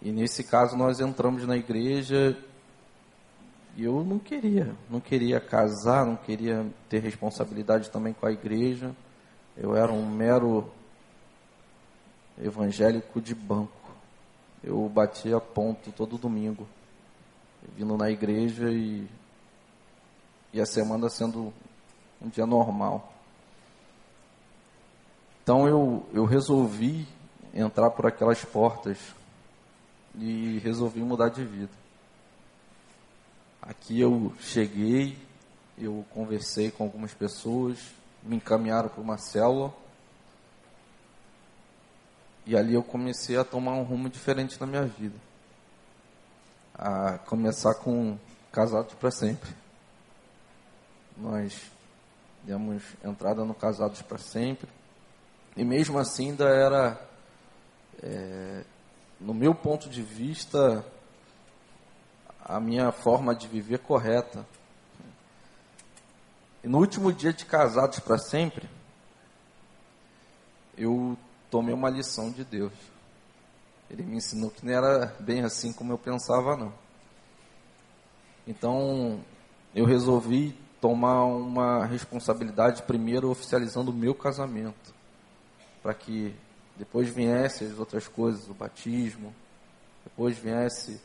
E 0.00 0.12
nesse 0.12 0.44
caso 0.44 0.76
nós 0.76 1.00
entramos 1.00 1.44
na 1.46 1.56
igreja 1.56 2.38
e 3.76 3.84
eu 3.84 4.02
não 4.02 4.18
queria, 4.18 4.74
não 4.88 5.00
queria 5.00 5.38
casar, 5.38 6.06
não 6.06 6.16
queria 6.16 6.66
ter 6.88 6.98
responsabilidade 7.00 7.90
também 7.90 8.14
com 8.14 8.26
a 8.26 8.32
igreja. 8.32 8.96
Eu 9.54 9.76
era 9.76 9.92
um 9.92 10.06
mero 10.06 10.70
evangélico 12.42 13.20
de 13.20 13.34
banco. 13.34 13.72
Eu 14.64 14.88
batia 14.88 15.38
ponto 15.38 15.92
todo 15.92 16.16
domingo, 16.16 16.66
vindo 17.76 17.98
na 17.98 18.10
igreja 18.10 18.70
e, 18.70 19.06
e 20.54 20.60
a 20.60 20.64
semana 20.64 21.10
sendo 21.10 21.52
um 22.20 22.30
dia 22.30 22.46
normal. 22.46 23.12
Então 25.42 25.68
eu, 25.68 26.06
eu 26.14 26.24
resolvi 26.24 27.06
entrar 27.54 27.90
por 27.90 28.06
aquelas 28.06 28.42
portas 28.42 28.98
e 30.14 30.58
resolvi 30.64 31.00
mudar 31.00 31.28
de 31.28 31.44
vida. 31.44 31.85
Aqui 33.68 34.00
eu 34.00 34.32
cheguei, 34.38 35.18
eu 35.76 36.04
conversei 36.10 36.70
com 36.70 36.84
algumas 36.84 37.12
pessoas, 37.12 37.78
me 38.22 38.36
encaminharam 38.36 38.88
para 38.88 39.00
uma 39.00 39.18
célula 39.18 39.74
e 42.46 42.56
ali 42.56 42.74
eu 42.74 42.82
comecei 42.82 43.36
a 43.36 43.44
tomar 43.44 43.72
um 43.72 43.82
rumo 43.82 44.08
diferente 44.08 44.60
na 44.60 44.66
minha 44.66 44.84
vida. 44.84 45.16
A 46.72 47.18
começar 47.18 47.74
com 47.74 48.16
casados 48.52 48.94
para 48.94 49.10
sempre. 49.10 49.50
Nós 51.16 51.60
demos 52.44 52.82
entrada 53.04 53.44
no 53.44 53.52
Casados 53.52 54.00
para 54.02 54.18
Sempre. 54.18 54.68
E 55.56 55.64
mesmo 55.64 55.98
assim 55.98 56.30
ainda 56.30 56.44
era, 56.44 57.00
é, 58.02 58.62
no 59.18 59.34
meu 59.34 59.54
ponto 59.54 59.88
de 59.88 60.02
vista, 60.02 60.84
a 62.48 62.60
minha 62.60 62.92
forma 62.92 63.34
de 63.34 63.48
viver 63.48 63.80
correta. 63.80 64.46
E 66.62 66.68
no 66.68 66.78
último 66.78 67.12
dia 67.12 67.32
de 67.32 67.44
Casados 67.44 67.98
para 67.98 68.18
Sempre, 68.18 68.68
eu 70.78 71.18
tomei 71.50 71.74
uma 71.74 71.90
lição 71.90 72.30
de 72.30 72.44
Deus. 72.44 72.72
Ele 73.90 74.04
me 74.04 74.16
ensinou 74.16 74.50
que 74.50 74.64
não 74.64 74.72
era 74.72 75.14
bem 75.18 75.42
assim 75.42 75.72
como 75.72 75.92
eu 75.92 75.98
pensava, 75.98 76.56
não. 76.56 76.72
Então, 78.46 79.20
eu 79.74 79.84
resolvi 79.84 80.56
tomar 80.80 81.24
uma 81.24 81.84
responsabilidade 81.84 82.82
primeiro 82.82 83.28
oficializando 83.28 83.90
o 83.90 83.94
meu 83.94 84.14
casamento, 84.14 84.94
para 85.82 85.94
que 85.94 86.34
depois 86.76 87.08
viesse 87.08 87.64
as 87.64 87.78
outras 87.78 88.06
coisas, 88.06 88.48
o 88.48 88.54
batismo, 88.54 89.34
depois 90.04 90.38
viesse 90.38 91.00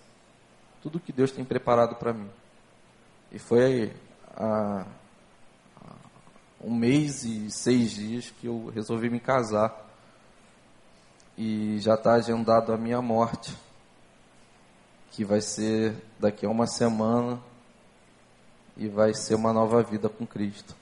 tudo 0.82 1.00
que 1.00 1.12
Deus 1.12 1.32
tem 1.32 1.46
preparado 1.46 1.96
para 1.96 2.14
mim. 2.14 2.30
E 3.32 3.40
foi 3.40 3.94
há 4.36 4.86
um 6.64 6.74
mês 6.76 7.24
e 7.24 7.50
seis 7.50 7.92
dias 7.92 8.30
que 8.30 8.48
eu 8.48 8.72
resolvi 8.74 9.10
me 9.10 9.20
casar 9.20 9.90
e 11.38 11.80
já 11.80 11.96
está 11.96 12.14
agendado 12.14 12.72
a 12.72 12.78
minha 12.78 13.02
morte, 13.02 13.56
que 15.12 15.26
vai 15.26 15.42
ser 15.42 15.96
daqui 16.20 16.46
a 16.46 16.50
uma 16.50 16.68
semana 16.68 17.42
e 18.78 18.88
vai 18.88 19.14
ser 19.14 19.36
uma 19.36 19.52
nova 19.52 19.82
vida 19.82 20.08
com 20.10 20.26
Cristo. 20.26 20.76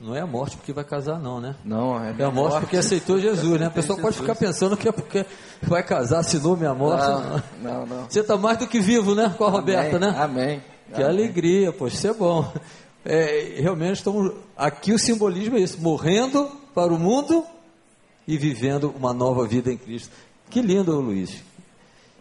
Não 0.00 0.14
é 0.14 0.20
a 0.20 0.26
morte 0.26 0.56
porque 0.56 0.72
vai 0.72 0.84
casar, 0.84 1.18
não, 1.18 1.40
né? 1.40 1.56
Não, 1.64 2.00
é, 2.00 2.14
é 2.16 2.24
a 2.24 2.30
morte, 2.30 2.52
morte 2.52 2.60
porque 2.60 2.76
aceitou 2.76 3.18
Jesus, 3.20 3.58
né? 3.58 3.66
A 3.66 3.70
pessoa 3.70 3.98
pode 3.98 4.16
ficar 4.16 4.36
pensando 4.36 4.76
que 4.76 4.88
é 4.88 4.92
porque 4.92 5.26
vai 5.62 5.82
casar, 5.82 6.20
assinou 6.20 6.56
minha 6.56 6.74
morte. 6.74 7.04
Não, 7.04 7.42
não, 7.62 7.86
não. 7.86 8.04
Você 8.08 8.20
está 8.20 8.36
mais 8.36 8.58
do 8.58 8.66
que 8.66 8.78
vivo, 8.80 9.14
né? 9.14 9.34
Com 9.36 9.44
a 9.44 9.48
Amém, 9.48 9.60
Roberta, 9.60 9.98
né? 9.98 10.14
Amém. 10.16 10.62
Que 10.94 11.02
Amém. 11.02 11.06
alegria, 11.06 11.72
poxa, 11.72 11.96
isso 11.96 12.06
é 12.06 12.14
bom. 12.14 12.50
É, 13.04 13.56
realmente 13.58 13.96
estamos. 13.96 14.32
Aqui 14.56 14.92
o 14.92 14.98
simbolismo 14.98 15.56
é 15.56 15.60
isso: 15.60 15.80
morrendo 15.80 16.48
para 16.74 16.92
o 16.92 16.98
mundo 16.98 17.44
e 18.26 18.36
vivendo 18.36 18.94
uma 18.96 19.12
nova 19.12 19.46
vida 19.46 19.72
em 19.72 19.76
Cristo. 19.76 20.14
Que 20.48 20.62
lindo, 20.62 21.00
Luiz. 21.00 21.42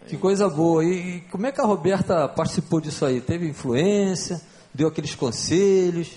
Que 0.08 0.18
coisa 0.18 0.50
boa. 0.50 0.84
E, 0.84 1.22
como 1.30 1.46
é 1.46 1.52
que 1.52 1.60
a 1.60 1.66
Roberta 1.66 2.28
participou 2.30 2.80
disso 2.80 3.06
aí? 3.06 3.20
Teve 3.20 3.48
influência? 3.48 4.42
Deu 4.74 4.88
aqueles 4.88 5.14
conselhos? 5.16 6.14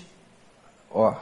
Ó, 0.89 1.13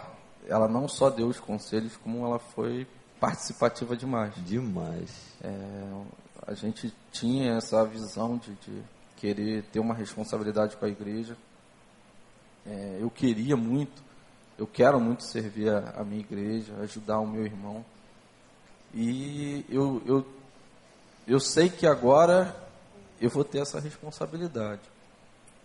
ela 0.50 0.68
não 0.68 0.88
só 0.88 1.10
deu 1.10 1.28
os 1.28 1.40
conselhos, 1.40 1.96
como 1.98 2.26
ela 2.26 2.40
foi 2.40 2.88
participativa 3.20 3.96
demais. 3.96 4.34
Demais. 4.46 5.12
É, 5.42 6.04
a 6.48 6.54
gente 6.54 6.94
tinha 7.12 7.54
essa 7.54 7.86
visão 7.86 8.38
de, 8.38 8.54
de, 8.56 8.84
querer 9.16 9.64
ter 9.64 9.80
uma 9.80 9.94
responsabilidade 9.94 10.78
com 10.78 10.86
a 10.86 10.90
igreja. 10.90 11.38
É, 12.66 12.98
eu 13.02 13.10
queria 13.10 13.56
muito, 13.56 14.02
eu 14.58 14.66
quero 14.66 15.00
muito 15.00 15.24
servir 15.24 15.70
a, 15.70 15.94
a 15.98 16.04
minha 16.04 16.22
igreja, 16.22 16.74
ajudar 16.82 17.20
o 17.20 17.28
meu 17.28 17.46
irmão. 17.46 17.86
E 18.94 19.66
eu, 19.70 20.02
eu, 20.06 20.26
eu 21.28 21.40
sei 21.40 21.70
que 21.70 21.86
agora 21.86 22.56
eu 23.22 23.30
vou 23.30 23.44
ter 23.44 23.60
essa 23.60 23.80
responsabilidade. 23.80 24.82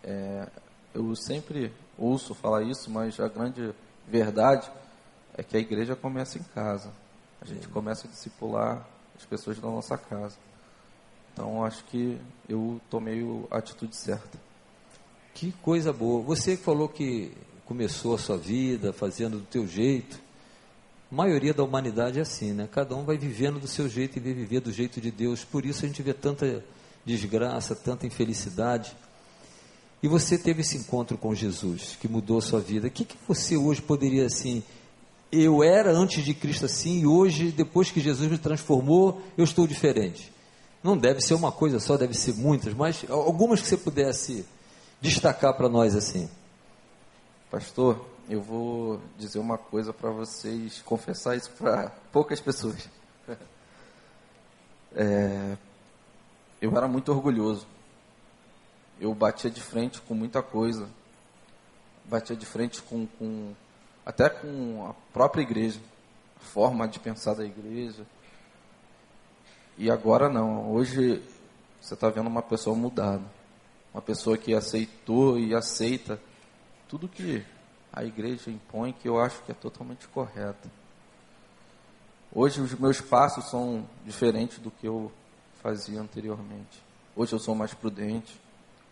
É, 0.03 0.49
eu 0.92 1.14
sempre 1.16 1.73
ouço 1.97 2.35
falar 2.35 2.62
isso, 2.64 2.90
mas 2.90 3.18
a 3.20 3.29
grande 3.29 3.73
verdade 4.09 4.71
é 5.37 5.43
que 5.43 5.57
a 5.57 5.61
igreja 5.61 5.97
começa 5.97 6.38
em 6.38 6.43
casa. 6.55 6.90
A 7.40 7.47
gente 7.47 7.69
começa 7.69 8.07
a 8.07 8.11
discipular 8.11 8.87
as 9.17 9.25
pessoas 9.25 9.59
da 9.59 9.69
nossa 9.69 9.99
casa. 9.99 10.37
Então 11.33 11.64
acho 11.64 11.85
que 11.87 12.19
eu 12.49 12.81
tomei 12.88 13.23
a 13.51 13.59
atitude 13.59 13.97
certa. 13.97 14.38
Que 15.35 15.53
coisa 15.61 15.93
boa. 15.93 16.23
Você 16.23 16.57
falou 16.57 16.88
que 16.88 17.33
começou 17.67 18.14
a 18.14 18.19
sua 18.19 18.37
vida 18.37 18.93
fazendo 18.93 19.38
do 19.38 19.45
teu 19.45 19.67
jeito. 19.67 20.21
A 21.11 21.14
maioria 21.14 21.53
da 21.53 21.64
humanidade 21.64 22.19
é 22.19 22.23
assim, 22.23 22.53
né? 22.53 22.69
Cada 22.71 22.95
um 22.95 23.05
vai 23.05 23.19
vivendo 23.19 23.59
do 23.59 23.67
seu 23.67 23.88
jeito 23.88 24.17
e 24.17 24.21
vai 24.21 24.33
viver 24.33 24.61
do 24.61 24.73
jeito 24.73 25.01
de 25.01 25.11
Deus. 25.11 25.45
Por 25.45 25.64
isso 25.67 25.85
a 25.85 25.88
gente 25.88 26.03
vê 26.03 26.14
tanta 26.14 26.64
desgraça, 27.05 27.75
tanta 27.75 28.07
infelicidade. 28.07 28.97
E 30.05 30.07
você 30.07 30.37
teve 30.37 30.61
esse 30.61 30.77
encontro 30.77 31.17
com 31.17 31.35
Jesus, 31.35 31.97
que 31.99 32.07
mudou 32.07 32.38
sua 32.38 32.61
vida. 32.61 32.88
O 32.88 32.90
que, 32.90 33.07
que 33.07 33.17
você 33.27 33.57
hoje 33.57 33.81
poderia, 33.81 34.27
assim, 34.27 34.62
eu 35.33 35.64
era 35.64 35.90
antes 35.93 36.23
de 36.23 36.35
Cristo 36.35 36.67
assim, 36.67 37.01
e 37.01 37.07
hoje, 37.07 37.51
depois 37.51 37.90
que 37.90 38.01
Jesus 38.01 38.31
me 38.31 38.37
transformou, 38.37 39.23
eu 39.35 39.45
estou 39.45 39.67
diferente? 39.67 40.31
Não 40.83 40.95
deve 40.95 41.23
ser 41.23 41.33
uma 41.33 41.51
coisa 41.51 41.81
só, 41.81 41.97
deve 41.97 42.12
ser 42.12 42.35
muitas, 42.35 42.75
mas 42.75 43.07
algumas 43.09 43.62
que 43.62 43.67
você 43.67 43.79
pudesse 43.79 44.45
destacar 45.01 45.57
para 45.57 45.71
nós 45.71 45.97
assim. 45.97 46.29
Pastor, 47.51 48.05
eu 48.29 48.43
vou 48.43 49.01
dizer 49.17 49.38
uma 49.38 49.57
coisa 49.57 49.90
para 49.90 50.11
vocês, 50.11 50.83
confessar 50.85 51.35
isso 51.35 51.51
para 51.53 51.88
poucas 52.12 52.43
pessoas. 52.43 52.90
É, 54.97 55.57
eu 56.62 56.71
era 56.77 56.87
muito 56.87 57.11
orgulhoso. 57.11 57.67
Eu 59.00 59.14
batia 59.14 59.50
de 59.50 59.61
frente 59.61 60.00
com 60.00 60.14
muita 60.14 60.42
coisa. 60.42 60.88
Batia 62.04 62.37
de 62.37 62.46
frente 62.46 62.83
com, 62.83 63.07
com 63.18 63.54
até 64.04 64.28
com 64.28 64.87
a 64.88 64.94
própria 65.12 65.42
igreja, 65.42 65.80
a 66.37 66.40
forma 66.40 66.87
de 66.87 66.98
pensar 66.98 67.35
da 67.35 67.44
igreja. 67.44 68.07
E 69.76 69.90
agora 69.90 70.28
não. 70.28 70.72
Hoje 70.72 71.22
você 71.80 71.94
está 71.94 72.09
vendo 72.09 72.28
uma 72.28 72.42
pessoa 72.42 72.76
mudada. 72.76 73.24
Uma 73.92 74.02
pessoa 74.02 74.37
que 74.37 74.54
aceitou 74.54 75.38
e 75.38 75.54
aceita 75.54 76.20
tudo 76.88 77.09
que 77.09 77.44
a 77.92 78.04
igreja 78.04 78.50
impõe, 78.50 78.92
que 78.92 79.09
eu 79.09 79.20
acho 79.20 79.42
que 79.42 79.52
é 79.52 79.54
totalmente 79.54 80.09
correto. 80.09 80.68
Hoje 82.33 82.61
os 82.61 82.74
meus 82.74 83.00
passos 83.00 83.48
são 83.48 83.88
diferentes 84.04 84.59
do 84.59 84.70
que 84.70 84.87
eu 84.88 85.12
fazia 85.62 86.00
anteriormente. 86.00 86.83
Hoje 87.14 87.33
eu 87.33 87.38
sou 87.38 87.54
mais 87.54 87.72
prudente. 87.72 88.43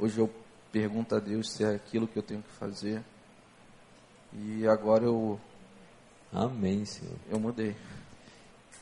Hoje 0.02 0.18
eu 0.18 0.28
pergunto 0.72 1.14
a 1.14 1.20
Deus 1.20 1.52
se 1.52 1.62
é 1.62 1.76
aquilo 1.76 2.08
que 2.08 2.18
eu 2.18 2.24
tenho 2.24 2.42
que 2.42 2.52
fazer. 2.58 3.00
E 4.32 4.66
agora 4.66 5.04
eu. 5.04 5.38
Amém, 6.32 6.84
Senhor. 6.84 7.14
Eu 7.30 7.38
mudei. 7.38 7.76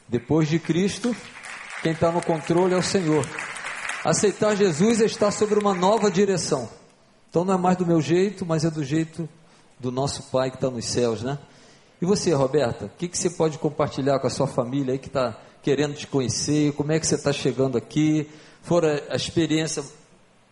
Depois 0.09 0.49
de 0.49 0.59
Cristo, 0.59 1.15
quem 1.83 1.93
está 1.93 2.11
no 2.11 2.23
controle 2.23 2.73
é 2.73 2.77
o 2.79 2.83
Senhor. 2.83 3.23
Aceitar 4.03 4.57
Jesus 4.57 5.03
é 5.03 5.05
estar 5.05 5.31
sobre 5.31 5.59
uma 5.59 5.75
nova 5.75 6.11
direção. 6.11 6.67
Então 7.29 7.45
não 7.45 7.53
é 7.53 7.59
mais 7.59 7.77
do 7.77 7.85
meu 7.85 8.01
jeito, 8.01 8.47
mas 8.47 8.65
é 8.65 8.71
do 8.71 8.83
jeito 8.83 9.29
do 9.79 9.93
nosso 9.93 10.23
Pai 10.31 10.51
que 10.51 10.57
está 10.57 10.71
nos 10.71 10.87
céus, 10.87 11.23
né? 11.23 11.39
E 12.01 12.07
você, 12.07 12.33
Roberta, 12.33 12.87
o 12.87 12.91
que, 12.97 13.07
que 13.07 13.19
você 13.19 13.29
pode 13.29 13.59
compartilhar 13.59 14.19
com 14.21 14.27
a 14.27 14.31
sua 14.31 14.47
família 14.47 14.95
aí 14.95 14.99
que 14.99 15.09
está 15.09 15.39
querendo 15.63 15.93
te 15.93 16.07
conhecer? 16.07 16.73
Como 16.73 16.91
é 16.93 16.99
que 16.99 17.07
você 17.07 17.17
está 17.17 17.31
chegando 17.31 17.77
aqui? 17.77 18.27
Foram 18.63 18.89
a 19.11 19.17
experiência 19.17 19.85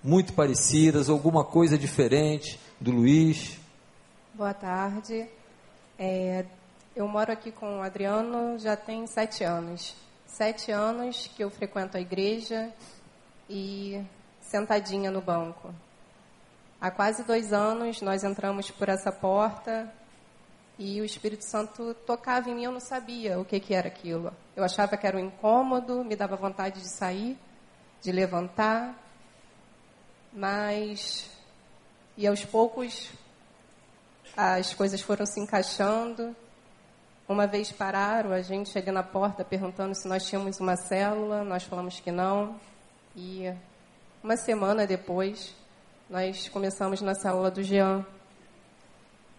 muito 0.02 0.32
parecidas, 0.32 1.08
alguma 1.08 1.44
coisa 1.44 1.76
diferente 1.76 2.58
do 2.80 2.90
Luiz? 2.90 3.58
Boa 4.34 4.54
tarde. 4.54 5.28
É, 5.98 6.44
eu 6.94 7.08
moro 7.08 7.32
aqui 7.32 7.50
com 7.50 7.78
o 7.78 7.82
Adriano 7.82 8.58
já 8.58 8.76
tem 8.76 9.06
sete 9.06 9.44
anos. 9.44 9.94
Sete 10.26 10.70
anos 10.70 11.28
que 11.34 11.42
eu 11.42 11.50
frequento 11.50 11.96
a 11.96 12.00
igreja 12.00 12.72
e 13.48 14.00
sentadinha 14.40 15.10
no 15.10 15.20
banco. 15.20 15.74
Há 16.80 16.90
quase 16.90 17.24
dois 17.24 17.52
anos 17.52 18.00
nós 18.00 18.22
entramos 18.22 18.70
por 18.70 18.88
essa 18.88 19.10
porta 19.10 19.92
e 20.78 21.00
o 21.00 21.04
Espírito 21.04 21.44
Santo 21.44 21.92
tocava 22.06 22.48
em 22.48 22.54
mim, 22.54 22.64
eu 22.64 22.70
não 22.70 22.78
sabia 22.78 23.38
o 23.38 23.44
que, 23.44 23.58
que 23.58 23.74
era 23.74 23.88
aquilo. 23.88 24.32
Eu 24.54 24.62
achava 24.62 24.96
que 24.96 25.06
era 25.06 25.16
um 25.16 25.20
incômodo, 25.20 26.04
me 26.04 26.14
dava 26.14 26.36
vontade 26.36 26.80
de 26.80 26.96
sair, 26.96 27.36
de 28.00 28.12
levantar, 28.12 28.94
mas. 30.32 31.30
E 32.16 32.26
aos 32.26 32.44
poucos 32.44 33.10
as 34.36 34.72
coisas 34.72 35.00
foram 35.00 35.26
se 35.26 35.40
encaixando. 35.40 36.34
Uma 37.28 37.46
vez 37.46 37.72
pararam 37.72 38.32
a 38.32 38.40
gente 38.40 38.76
ali 38.78 38.90
na 38.90 39.02
porta 39.02 39.44
perguntando 39.44 39.94
se 39.94 40.06
nós 40.08 40.24
tínhamos 40.26 40.60
uma 40.60 40.76
célula, 40.76 41.44
nós 41.44 41.64
falamos 41.64 42.00
que 42.00 42.12
não. 42.12 42.58
E 43.16 43.52
uma 44.22 44.36
semana 44.36 44.86
depois, 44.86 45.54
nós 46.08 46.48
começamos 46.48 47.00
na 47.02 47.14
célula 47.14 47.50
do 47.50 47.62
Jean. 47.62 48.06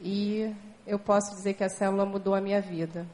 E 0.02 0.54
eu 0.86 1.00
posso 1.00 1.36
dizer 1.36 1.54
que 1.54 1.64
a 1.64 1.70
célula 1.70 2.06
mudou 2.06 2.36
a 2.36 2.42
minha 2.42 2.62
vida. 2.62 3.08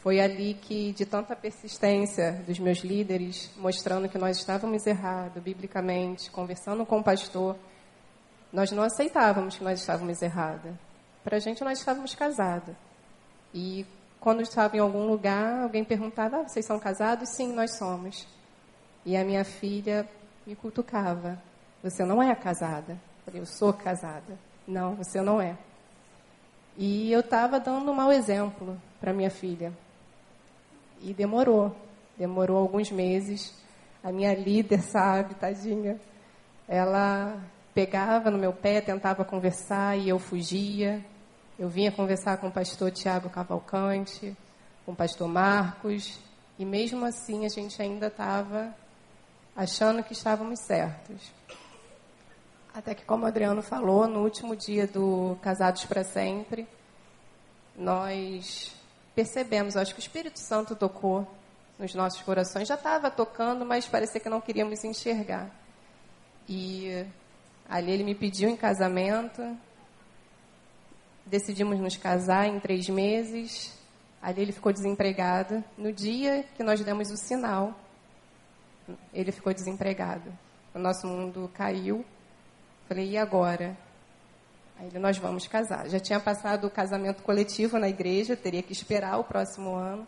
Foi 0.00 0.18
ali 0.18 0.54
que, 0.54 0.92
de 0.92 1.04
tanta 1.04 1.36
persistência 1.36 2.42
dos 2.46 2.58
meus 2.58 2.78
líderes, 2.78 3.50
mostrando 3.56 4.08
que 4.08 4.16
nós 4.16 4.38
estávamos 4.38 4.86
errados, 4.86 5.42
biblicamente, 5.42 6.30
conversando 6.30 6.86
com 6.86 7.00
o 7.00 7.04
pastor, 7.04 7.54
nós 8.50 8.72
não 8.72 8.82
aceitávamos 8.82 9.58
que 9.58 9.64
nós 9.64 9.78
estávamos 9.78 10.22
errados. 10.22 10.72
Para 11.22 11.36
a 11.36 11.40
gente, 11.40 11.62
nós 11.62 11.78
estávamos 11.78 12.14
casados. 12.14 12.74
E 13.52 13.86
quando 14.18 14.40
estava 14.40 14.74
em 14.74 14.80
algum 14.80 15.06
lugar, 15.06 15.64
alguém 15.64 15.84
perguntava: 15.84 16.38
ah, 16.38 16.48
vocês 16.48 16.64
são 16.64 16.78
casados? 16.78 17.28
Sim, 17.28 17.52
nós 17.52 17.76
somos. 17.76 18.26
E 19.04 19.14
a 19.16 19.22
minha 19.22 19.44
filha 19.44 20.08
me 20.46 20.56
cutucava: 20.56 21.38
você 21.82 22.06
não 22.06 22.22
é 22.22 22.34
casada? 22.34 22.92
Eu 22.92 23.24
falei: 23.26 23.40
eu 23.42 23.46
sou 23.46 23.72
casada. 23.74 24.38
Não, 24.66 24.94
você 24.94 25.20
não 25.20 25.42
é. 25.42 25.58
E 26.76 27.12
eu 27.12 27.20
estava 27.20 27.60
dando 27.60 27.90
um 27.90 27.94
mau 27.94 28.10
exemplo 28.10 28.80
para 28.98 29.12
minha 29.12 29.30
filha. 29.30 29.72
E 31.00 31.14
demorou. 31.14 31.74
Demorou 32.16 32.58
alguns 32.58 32.90
meses. 32.90 33.54
A 34.02 34.12
minha 34.12 34.34
líder, 34.34 34.82
sabe, 34.82 35.34
tadinha, 35.34 36.00
ela 36.66 37.42
pegava 37.74 38.30
no 38.30 38.38
meu 38.38 38.52
pé, 38.52 38.80
tentava 38.80 39.24
conversar 39.24 39.98
e 39.98 40.08
eu 40.08 40.18
fugia. 40.18 41.04
Eu 41.58 41.68
vinha 41.68 41.92
conversar 41.92 42.38
com 42.38 42.48
o 42.48 42.52
pastor 42.52 42.90
Tiago 42.90 43.28
Cavalcante, 43.28 44.34
com 44.86 44.92
o 44.92 44.96
pastor 44.96 45.28
Marcos, 45.28 46.18
e 46.58 46.64
mesmo 46.64 47.04
assim 47.04 47.44
a 47.44 47.48
gente 47.48 47.80
ainda 47.82 48.06
estava 48.06 48.74
achando 49.54 50.02
que 50.02 50.12
estávamos 50.12 50.60
certos. 50.60 51.32
Até 52.72 52.94
que, 52.94 53.04
como 53.04 53.24
o 53.24 53.26
Adriano 53.26 53.62
falou, 53.62 54.06
no 54.06 54.22
último 54.22 54.56
dia 54.56 54.86
do 54.86 55.36
Casados 55.42 55.84
para 55.84 56.04
Sempre, 56.04 56.66
nós 57.76 58.74
percebemos, 59.14 59.76
acho 59.76 59.94
que 59.94 60.00
o 60.00 60.02
Espírito 60.02 60.38
Santo 60.38 60.74
tocou 60.74 61.26
nos 61.78 61.94
nossos 61.94 62.20
corações. 62.22 62.68
Já 62.68 62.74
estava 62.74 63.10
tocando, 63.10 63.64
mas 63.64 63.88
parecia 63.88 64.20
que 64.20 64.28
não 64.28 64.40
queríamos 64.40 64.84
enxergar. 64.84 65.50
E 66.48 67.06
ali 67.68 67.92
ele 67.92 68.04
me 68.04 68.14
pediu 68.14 68.48
em 68.48 68.56
casamento. 68.56 69.56
Decidimos 71.24 71.78
nos 71.78 71.96
casar 71.96 72.46
em 72.46 72.60
três 72.60 72.88
meses. 72.88 73.72
Ali 74.20 74.42
ele 74.42 74.52
ficou 74.52 74.72
desempregado. 74.72 75.64
No 75.78 75.92
dia 75.92 76.44
que 76.56 76.62
nós 76.62 76.80
demos 76.84 77.10
o 77.10 77.16
sinal, 77.16 77.74
ele 79.12 79.32
ficou 79.32 79.54
desempregado. 79.54 80.30
O 80.74 80.78
nosso 80.78 81.06
mundo 81.06 81.50
caiu. 81.54 82.04
Falei, 82.88 83.10
e 83.10 83.16
agora? 83.16 83.76
Aí 84.80 84.98
nós 84.98 85.18
vamos 85.18 85.46
casar. 85.46 85.90
Já 85.90 86.00
tinha 86.00 86.18
passado 86.18 86.66
o 86.66 86.70
casamento 86.70 87.22
coletivo 87.22 87.78
na 87.78 87.86
igreja, 87.86 88.34
teria 88.34 88.62
que 88.62 88.72
esperar 88.72 89.18
o 89.18 89.24
próximo 89.24 89.74
ano. 89.74 90.06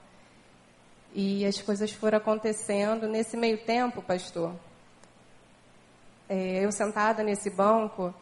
E 1.15 1.45
as 1.45 1.61
coisas 1.61 1.93
foram 1.93 2.17
acontecendo. 2.17 3.07
Nesse 3.07 3.37
meio 3.37 3.59
tempo, 3.67 4.01
pastor, 4.01 4.55
é, 6.27 6.65
eu 6.65 6.73
sentada 6.73 7.23
nesse 7.23 7.51
banco, 7.51 8.15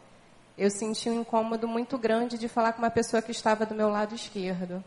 eu 0.57 0.69
senti 0.69 1.09
um 1.09 1.21
incômodo 1.21 1.69
muito 1.69 1.97
grande 1.97 2.37
de 2.37 2.49
falar 2.49 2.73
com 2.73 2.79
uma 2.79 2.91
pessoa 2.91 3.21
que 3.21 3.31
estava 3.31 3.65
do 3.65 3.73
meu 3.73 3.87
lado 3.87 4.13
esquerdo. 4.13 4.83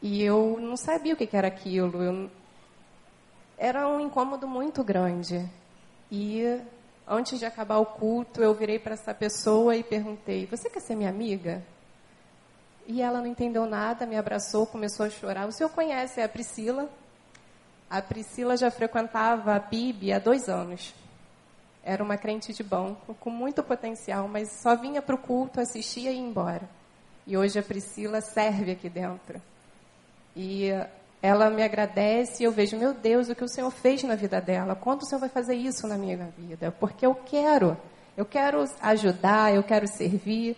E 0.00 0.22
eu 0.22 0.56
não 0.58 0.78
sabia 0.78 1.12
o 1.12 1.16
que 1.16 1.28
era 1.30 1.48
aquilo. 1.48 2.02
Eu... 2.02 2.30
Era 3.58 3.86
um 3.86 4.00
incômodo 4.00 4.48
muito 4.48 4.82
grande. 4.82 5.46
E 6.10 6.58
antes 7.06 7.38
de 7.38 7.44
acabar 7.44 7.78
o 7.78 7.86
culto, 7.86 8.42
eu 8.42 8.54
virei 8.54 8.78
para 8.78 8.94
essa 8.94 9.14
pessoa 9.14 9.76
e 9.76 9.82
perguntei: 9.82 10.46
Você 10.46 10.68
quer 10.70 10.80
ser 10.80 10.96
minha 10.96 11.10
amiga? 11.10 11.62
E 12.86 13.00
ela 13.00 13.20
não 13.20 13.26
entendeu 13.26 13.64
nada, 13.66 14.06
me 14.06 14.16
abraçou, 14.16 14.66
começou 14.66 15.06
a 15.06 15.10
chorar. 15.10 15.46
O 15.46 15.52
senhor 15.52 15.70
conhece 15.70 16.20
a 16.20 16.28
Priscila? 16.28 16.88
A 17.88 18.02
Priscila 18.02 18.56
já 18.56 18.70
frequentava 18.70 19.54
a 19.54 19.60
PIB 19.60 20.12
há 20.12 20.18
dois 20.18 20.48
anos. 20.48 20.94
Era 21.84 22.02
uma 22.02 22.16
crente 22.16 22.52
de 22.52 22.62
banco, 22.62 23.14
com 23.14 23.30
muito 23.30 23.62
potencial, 23.62 24.28
mas 24.28 24.50
só 24.62 24.74
vinha 24.76 25.02
para 25.02 25.14
o 25.14 25.18
culto, 25.18 25.60
assistia 25.60 26.10
e 26.10 26.14
ia 26.14 26.20
embora. 26.20 26.68
E 27.26 27.36
hoje 27.36 27.58
a 27.58 27.62
Priscila 27.62 28.20
serve 28.20 28.72
aqui 28.72 28.88
dentro. 28.88 29.40
E 30.34 30.70
ela 31.22 31.48
me 31.48 31.62
agradece 31.62 32.42
e 32.42 32.46
eu 32.46 32.50
vejo, 32.50 32.76
meu 32.76 32.92
Deus, 32.92 33.28
o 33.28 33.34
que 33.34 33.44
o 33.44 33.48
Senhor 33.48 33.70
fez 33.70 34.02
na 34.02 34.16
vida 34.16 34.40
dela. 34.40 34.74
Quando 34.74 35.02
o 35.02 35.06
Senhor 35.06 35.20
vai 35.20 35.28
fazer 35.28 35.54
isso 35.54 35.86
na 35.86 35.96
minha 35.96 36.16
vida? 36.36 36.72
Porque 36.72 37.06
eu 37.06 37.14
quero, 37.14 37.76
eu 38.16 38.24
quero 38.24 38.64
ajudar, 38.80 39.54
eu 39.54 39.62
quero 39.62 39.86
servir, 39.86 40.56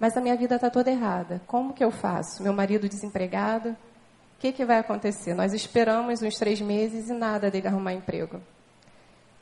mas 0.00 0.16
a 0.16 0.20
minha 0.22 0.34
vida 0.34 0.54
está 0.54 0.70
toda 0.70 0.90
errada. 0.90 1.42
Como 1.46 1.74
que 1.74 1.84
eu 1.84 1.90
faço? 1.90 2.42
Meu 2.42 2.54
marido 2.54 2.88
desempregado, 2.88 3.70
o 3.70 4.38
que, 4.38 4.52
que 4.52 4.64
vai 4.64 4.78
acontecer? 4.78 5.34
Nós 5.34 5.52
esperamos 5.52 6.22
uns 6.22 6.36
três 6.36 6.62
meses 6.62 7.10
e 7.10 7.12
nada 7.12 7.50
dele 7.50 7.68
arrumar 7.68 7.92
emprego. 7.92 8.40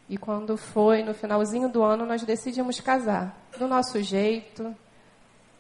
E 0.09 0.19
quando 0.19 0.57
foi 0.57 1.05
no 1.05 1.15
finalzinho 1.15 1.69
do 1.69 1.85
ano, 1.85 2.05
nós 2.05 2.25
decidimos 2.25 2.81
casar. 2.81 3.37
Do 3.57 3.69
nosso 3.69 4.03
jeito, 4.03 4.75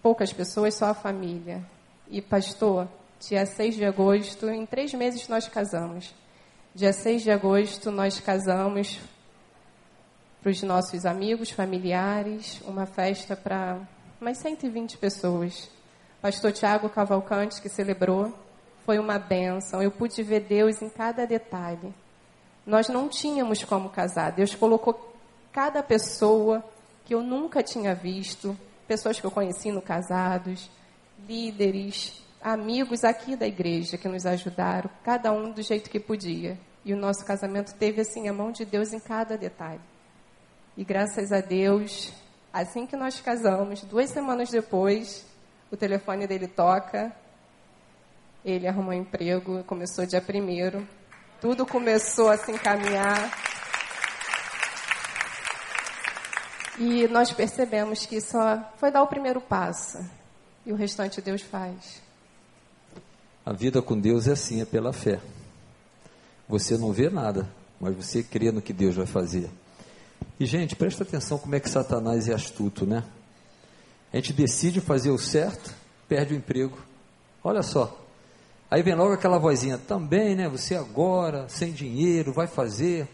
poucas 0.03 0.33
pessoas, 0.33 0.74
só 0.74 0.87
a 0.87 0.94
família. 0.94 1.64
E 2.09 2.20
pastor, 2.20 2.88
dia 3.28 3.46
6 3.46 3.76
de 3.76 3.84
agosto, 3.84 4.48
em 4.48 4.66
três 4.66 4.92
meses 4.92 5.26
nós 5.28 5.48
casamos. 5.48 6.14
Dia 6.74 6.92
6 6.92 7.22
de 7.22 7.30
agosto 7.30 7.90
nós 7.90 8.20
casamos 8.20 9.00
para 10.42 10.50
os 10.50 10.62
nossos 10.62 11.06
amigos, 11.06 11.50
familiares, 11.50 12.60
uma 12.66 12.84
festa 12.84 13.34
para 13.34 13.80
umas 14.20 14.37
120 14.38 14.98
pessoas. 14.98 15.70
Pastor 16.20 16.52
Tiago 16.52 16.88
Cavalcante, 16.90 17.62
que 17.62 17.68
celebrou, 17.68 18.32
foi 18.84 18.98
uma 18.98 19.18
benção. 19.18 19.82
Eu 19.82 19.90
pude 19.90 20.22
ver 20.22 20.40
Deus 20.40 20.82
em 20.82 20.90
cada 20.90 21.26
detalhe. 21.26 21.94
Nós 22.66 22.88
não 22.88 23.08
tínhamos 23.08 23.64
como 23.64 23.88
casar. 23.88 24.32
Deus 24.32 24.54
colocou 24.54 25.14
cada 25.52 25.82
pessoa 25.82 26.64
que 27.04 27.14
eu 27.14 27.22
nunca 27.22 27.62
tinha 27.62 27.94
visto, 27.94 28.58
pessoas 28.87 29.18
que 29.18 29.26
eu 29.26 29.30
conheci 29.30 29.70
no 29.70 29.80
casados, 29.80 30.70
líderes, 31.26 32.23
amigos 32.44 33.04
aqui 33.04 33.35
da 33.35 33.46
igreja 33.46 33.96
que 33.96 34.07
nos 34.07 34.26
ajudaram, 34.26 34.90
cada 35.02 35.33
um 35.33 35.50
do 35.50 35.62
jeito 35.62 35.88
que 35.88 35.98
podia. 35.98 36.59
E 36.85 36.92
o 36.92 36.96
nosso 36.96 37.24
casamento 37.24 37.74
teve 37.74 38.02
assim 38.02 38.28
a 38.28 38.35
mão 38.35 38.52
de 38.52 38.66
Deus 38.66 38.92
em 38.92 39.00
cada 39.00 39.38
detalhe. 39.38 39.80
E 40.76 40.85
graças 40.85 41.33
a 41.33 41.40
Deus, 41.40 42.12
assim 42.52 42.87
que 42.87 42.96
nós 42.96 43.18
casamos, 43.18 43.83
duas 43.85 44.11
semanas 44.11 44.50
depois, 44.50 45.24
o 45.70 45.76
telefone 45.76 46.26
dele 46.26 46.46
toca, 46.46 47.11
ele 48.44 48.68
arrumou 48.68 48.92
um 48.92 48.98
emprego, 48.98 49.64
começou 49.64 50.04
dia 50.04 50.20
primeiro, 50.20 50.87
tudo 51.40 51.64
começou 51.64 52.28
a 52.28 52.37
se 52.37 52.52
encaminhar. 52.52 53.33
E 56.78 57.09
nós 57.09 57.33
percebemos 57.33 58.04
que 58.04 58.20
só 58.20 58.70
foi 58.76 58.90
dar 58.90 59.02
o 59.02 59.07
primeiro 59.07 59.40
passo. 59.40 59.98
E 60.66 60.72
o 60.72 60.76
restante 60.76 61.22
Deus 61.22 61.40
faz. 61.40 62.03
A 63.44 63.52
vida 63.52 63.83
com 63.83 63.98
Deus 63.98 64.26
é 64.26 64.33
assim, 64.33 64.61
é 64.61 64.64
pela 64.64 64.92
fé. 64.92 65.20
Você 66.48 66.78
não 66.78 66.92
vê 66.92 67.11
nada, 67.11 67.48
mas 67.80 67.94
você 67.94 68.22
crê 68.22 68.50
no 68.50 68.62
que 68.62 68.72
Deus 68.72 68.96
vai 68.96 69.07
fazer. 69.07 69.50
E, 70.40 70.46
gente, 70.46 70.74
presta 70.74 71.02
atenção 71.02 71.38
como 71.38 71.54
é 71.54 71.61
que 71.61 71.68
Satanás 71.68 72.28
é 72.28 72.35
astuto, 72.35 72.87
né? 72.87 73.04
A 74.12 74.16
gente 74.16 74.33
decide 74.33 74.80
fazer 74.80 75.11
o 75.11 75.18
certo, 75.18 75.74
perde 76.09 76.35
o 76.35 76.37
emprego. 76.37 76.78
Olha 77.42 77.62
só. 77.62 78.00
Aí 78.70 78.83
vem 78.83 78.94
logo 78.94 79.12
aquela 79.12 79.38
vozinha, 79.38 79.76
também, 79.76 80.35
né? 80.35 80.48
Você 80.48 80.74
agora, 80.74 81.48
sem 81.48 81.72
dinheiro, 81.72 82.33
vai 82.33 82.46
fazer. 82.46 83.07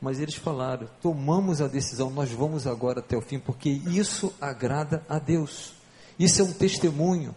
Mas 0.00 0.18
eles 0.18 0.34
falaram: 0.34 0.88
tomamos 1.00 1.60
a 1.60 1.68
decisão, 1.68 2.10
nós 2.10 2.30
vamos 2.30 2.66
agora 2.66 3.00
até 3.00 3.16
o 3.16 3.20
fim, 3.20 3.38
porque 3.38 3.68
isso 3.68 4.32
agrada 4.40 5.04
a 5.08 5.18
Deus. 5.18 5.74
Isso 6.18 6.40
é 6.40 6.44
um 6.44 6.52
testemunho. 6.52 7.34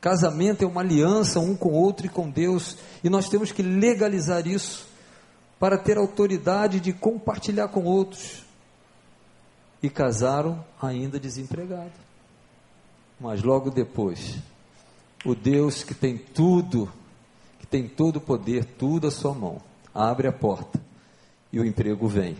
Casamento 0.00 0.64
é 0.64 0.66
uma 0.66 0.80
aliança 0.80 1.40
um 1.40 1.54
com 1.54 1.70
o 1.70 1.74
outro 1.74 2.06
e 2.06 2.08
com 2.08 2.30
Deus, 2.30 2.78
e 3.04 3.10
nós 3.10 3.28
temos 3.28 3.52
que 3.52 3.62
legalizar 3.62 4.46
isso 4.46 4.88
para 5.58 5.76
ter 5.76 5.98
autoridade 5.98 6.80
de 6.80 6.92
compartilhar 6.92 7.68
com 7.68 7.84
outros. 7.84 8.44
E 9.82 9.90
casaram 9.90 10.64
ainda 10.80 11.20
desempregado. 11.20 11.92
Mas 13.20 13.42
logo 13.42 13.70
depois, 13.70 14.36
o 15.24 15.34
Deus 15.34 15.82
que 15.82 15.94
tem 15.94 16.16
tudo, 16.16 16.90
que 17.58 17.66
tem 17.66 17.86
todo 17.86 18.16
o 18.16 18.20
poder, 18.20 18.64
tudo 18.64 19.06
à 19.06 19.10
sua 19.10 19.34
mão, 19.34 19.60
abre 19.94 20.26
a 20.26 20.32
porta 20.32 20.80
e 21.52 21.60
o 21.60 21.64
emprego 21.64 22.08
vem. 22.08 22.36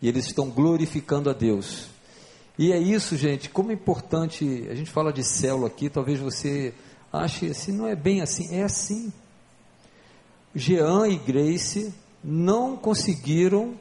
E 0.00 0.08
eles 0.08 0.26
estão 0.26 0.48
glorificando 0.48 1.28
a 1.28 1.32
Deus. 1.32 1.88
E 2.58 2.72
é 2.72 2.78
isso, 2.78 3.16
gente, 3.16 3.48
como 3.48 3.70
é 3.70 3.74
importante, 3.74 4.68
a 4.70 4.74
gente 4.74 4.90
fala 4.90 5.12
de 5.12 5.24
célula 5.24 5.66
aqui, 5.66 5.88
talvez 5.88 6.20
você 6.20 6.72
ache 7.12 7.46
assim, 7.46 7.72
não 7.72 7.86
é 7.86 7.94
bem 7.94 8.20
assim, 8.20 8.54
é 8.54 8.62
assim. 8.62 9.12
Jean 10.54 11.08
e 11.08 11.16
Grace 11.16 11.92
não 12.22 12.76
conseguiram 12.76 13.74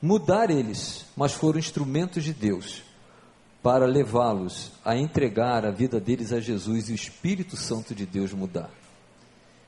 mudar 0.00 0.50
eles, 0.50 1.04
mas 1.16 1.32
foram 1.32 1.58
instrumentos 1.58 2.24
de 2.24 2.32
Deus 2.32 2.82
para 3.62 3.84
levá-los 3.84 4.72
a 4.84 4.96
entregar 4.96 5.66
a 5.66 5.70
vida 5.70 6.00
deles 6.00 6.32
a 6.32 6.40
Jesus 6.40 6.88
e 6.88 6.92
o 6.92 6.94
Espírito 6.94 7.56
Santo 7.56 7.94
de 7.94 8.06
Deus 8.06 8.32
mudar. 8.32 8.70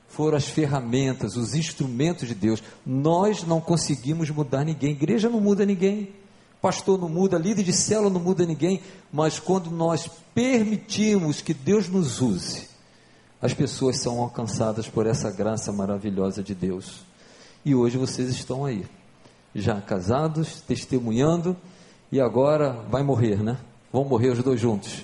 Foram 0.09 0.37
as 0.37 0.47
ferramentas, 0.47 1.37
os 1.37 1.55
instrumentos 1.55 2.29
de 2.29 2.35
Deus. 2.35 2.63
Nós 2.85 3.45
não 3.45 3.61
conseguimos 3.61 4.29
mudar 4.31 4.65
ninguém. 4.65 4.93
Igreja 4.93 5.29
não 5.29 5.41
muda 5.41 5.65
ninguém. 5.65 6.13
Pastor 6.62 6.96
não 6.96 7.09
muda, 7.09 7.37
líder 7.37 7.64
de 7.64 7.72
célula 7.72 8.09
não 8.09 8.20
muda 8.20 8.46
ninguém. 8.46 8.81
Mas 9.12 9.40
quando 9.40 9.68
nós 9.68 10.09
permitimos 10.33 11.42
que 11.42 11.53
Deus 11.53 11.88
nos 11.88 12.20
use, 12.20 12.68
as 13.40 13.53
pessoas 13.53 14.01
são 14.01 14.20
alcançadas 14.20 14.88
por 14.88 15.05
essa 15.05 15.29
graça 15.29 15.72
maravilhosa 15.72 16.40
de 16.40 16.55
Deus. 16.55 17.01
E 17.64 17.75
hoje 17.75 17.98
vocês 17.98 18.29
estão 18.29 18.64
aí, 18.64 18.87
já 19.53 19.81
casados, 19.81 20.61
testemunhando, 20.61 21.57
e 22.12 22.20
agora 22.20 22.72
vai 22.88 23.03
morrer, 23.03 23.42
né? 23.42 23.59
Vão 23.92 24.05
morrer 24.05 24.29
os 24.29 24.40
dois 24.40 24.61
juntos. 24.61 25.03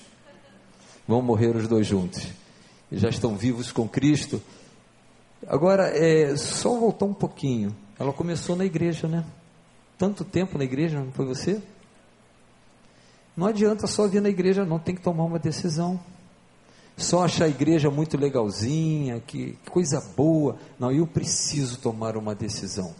Vão 1.08 1.20
morrer 1.20 1.56
os 1.56 1.66
dois 1.66 1.88
juntos. 1.88 2.28
Já 2.92 3.08
estão 3.08 3.36
vivos 3.36 3.72
com 3.72 3.88
Cristo. 3.88 4.40
Agora, 5.48 5.88
é, 5.88 6.36
só 6.36 6.78
voltar 6.78 7.06
um 7.06 7.14
pouquinho. 7.14 7.74
Ela 7.98 8.12
começou 8.12 8.54
na 8.54 8.64
igreja, 8.64 9.08
né? 9.08 9.24
Tanto 9.98 10.24
tempo 10.24 10.56
na 10.56 10.64
igreja, 10.64 11.00
não 11.00 11.10
foi 11.10 11.26
você? 11.26 11.60
Não 13.36 13.46
adianta 13.46 13.86
só 13.86 14.06
vir 14.06 14.22
na 14.22 14.28
igreja, 14.28 14.64
não. 14.64 14.78
Tem 14.78 14.94
que 14.94 15.02
tomar 15.02 15.24
uma 15.24 15.38
decisão. 15.38 16.00
Só 16.96 17.24
achar 17.24 17.44
a 17.44 17.48
igreja 17.48 17.90
muito 17.90 18.16
legalzinha, 18.16 19.20
que, 19.26 19.58
que 19.64 19.70
coisa 19.70 20.00
boa. 20.16 20.56
Não, 20.78 20.90
eu 20.90 21.06
preciso 21.06 21.78
tomar 21.78 22.16
uma 22.16 22.34
decisão. 22.34 22.94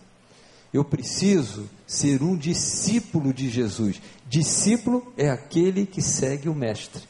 Eu 0.73 0.85
preciso 0.85 1.69
ser 1.87 2.23
um 2.23 2.37
discípulo 2.37 3.33
de 3.33 3.49
Jesus. 3.49 4.01
Discípulo 4.29 5.13
é 5.17 5.31
aquele 5.31 5.87
que 5.87 6.03
segue 6.03 6.49
o 6.49 6.55
Mestre. 6.55 7.03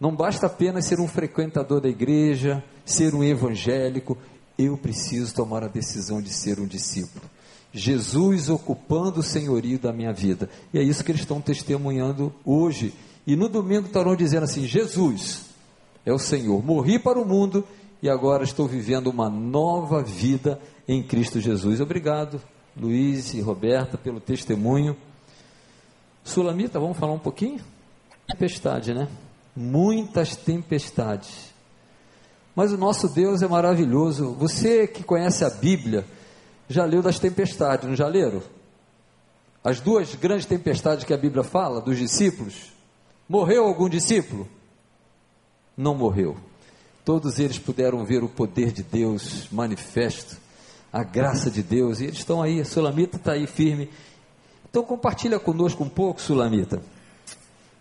Não 0.00 0.14
basta 0.14 0.46
apenas 0.46 0.86
ser 0.86 0.98
um 0.98 1.06
frequentador 1.06 1.80
da 1.80 1.88
igreja, 1.88 2.62
ser 2.84 3.14
um 3.14 3.22
evangélico. 3.22 4.18
Eu 4.58 4.76
preciso 4.76 5.32
tomar 5.32 5.62
a 5.62 5.68
decisão 5.68 6.20
de 6.20 6.30
ser 6.30 6.58
um 6.58 6.66
discípulo. 6.66 7.24
Jesus 7.72 8.50
ocupando 8.50 9.20
o 9.20 9.22
senhorio 9.22 9.78
da 9.78 9.92
minha 9.92 10.12
vida. 10.12 10.48
E 10.72 10.78
é 10.78 10.82
isso 10.82 11.02
que 11.02 11.10
eles 11.10 11.22
estão 11.22 11.40
testemunhando 11.40 12.32
hoje. 12.44 12.92
E 13.26 13.34
no 13.34 13.48
domingo 13.48 13.86
estarão 13.86 14.14
dizendo 14.14 14.44
assim: 14.44 14.66
Jesus 14.66 15.46
é 16.04 16.12
o 16.12 16.18
Senhor. 16.18 16.62
Morri 16.64 16.98
para 16.98 17.18
o 17.18 17.24
mundo 17.24 17.66
e 18.02 18.10
agora 18.10 18.44
estou 18.44 18.66
vivendo 18.66 19.06
uma 19.06 19.30
nova 19.30 20.02
vida 20.02 20.60
em 20.86 21.02
Cristo 21.02 21.40
Jesus. 21.40 21.80
Obrigado, 21.80 22.40
Luiz 22.76 23.32
e 23.32 23.40
Roberta, 23.40 23.96
pelo 23.96 24.20
testemunho. 24.20 24.96
Sulamita, 26.24 26.78
vamos 26.78 26.98
falar 26.98 27.12
um 27.12 27.18
pouquinho? 27.18 27.60
Tempestade, 28.26 28.92
né? 28.92 29.08
Muitas 29.56 30.36
tempestades. 30.36 31.52
Mas 32.54 32.72
o 32.72 32.76
nosso 32.76 33.08
Deus 33.08 33.42
é 33.42 33.48
maravilhoso. 33.48 34.32
Você 34.34 34.86
que 34.86 35.02
conhece 35.02 35.44
a 35.44 35.50
Bíblia, 35.50 36.04
já 36.72 36.84
leu 36.84 37.02
das 37.02 37.18
tempestades, 37.18 37.88
não 37.88 37.94
já 37.94 38.06
leram? 38.06 38.42
As 39.62 39.80
duas 39.80 40.14
grandes 40.14 40.46
tempestades 40.46 41.04
que 41.04 41.14
a 41.14 41.18
Bíblia 41.18 41.44
fala, 41.44 41.80
dos 41.80 41.98
discípulos. 41.98 42.72
Morreu 43.28 43.64
algum 43.64 43.88
discípulo? 43.88 44.48
Não 45.76 45.94
morreu. 45.94 46.36
Todos 47.04 47.38
eles 47.38 47.58
puderam 47.58 48.04
ver 48.04 48.24
o 48.24 48.28
poder 48.28 48.72
de 48.72 48.82
Deus 48.82 49.48
manifesto 49.50 50.42
a 50.92 51.02
graça 51.02 51.50
de 51.50 51.62
Deus. 51.62 52.00
E 52.00 52.04
eles 52.04 52.18
estão 52.18 52.42
aí, 52.42 52.60
a 52.60 52.64
Sulamita 52.64 53.16
está 53.16 53.32
aí 53.32 53.46
firme. 53.46 53.88
Então 54.68 54.84
compartilha 54.84 55.40
conosco 55.40 55.82
um 55.82 55.88
pouco, 55.88 56.20
Sulamita. 56.20 56.82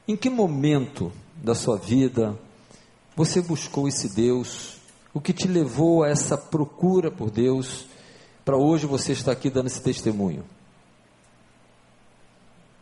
Em 0.07 0.15
que 0.15 0.29
momento 0.29 1.11
da 1.43 1.53
sua 1.53 1.77
vida 1.77 2.37
você 3.15 3.41
buscou 3.41 3.87
esse 3.87 4.15
Deus? 4.15 4.77
O 5.13 5.19
que 5.19 5.33
te 5.33 5.47
levou 5.47 6.03
a 6.03 6.09
essa 6.09 6.37
procura 6.37 7.11
por 7.11 7.29
Deus? 7.29 7.85
Para 8.43 8.57
hoje 8.57 8.87
você 8.87 9.11
estar 9.11 9.33
aqui 9.33 9.51
dando 9.51 9.67
esse 9.67 9.83
testemunho. 9.83 10.43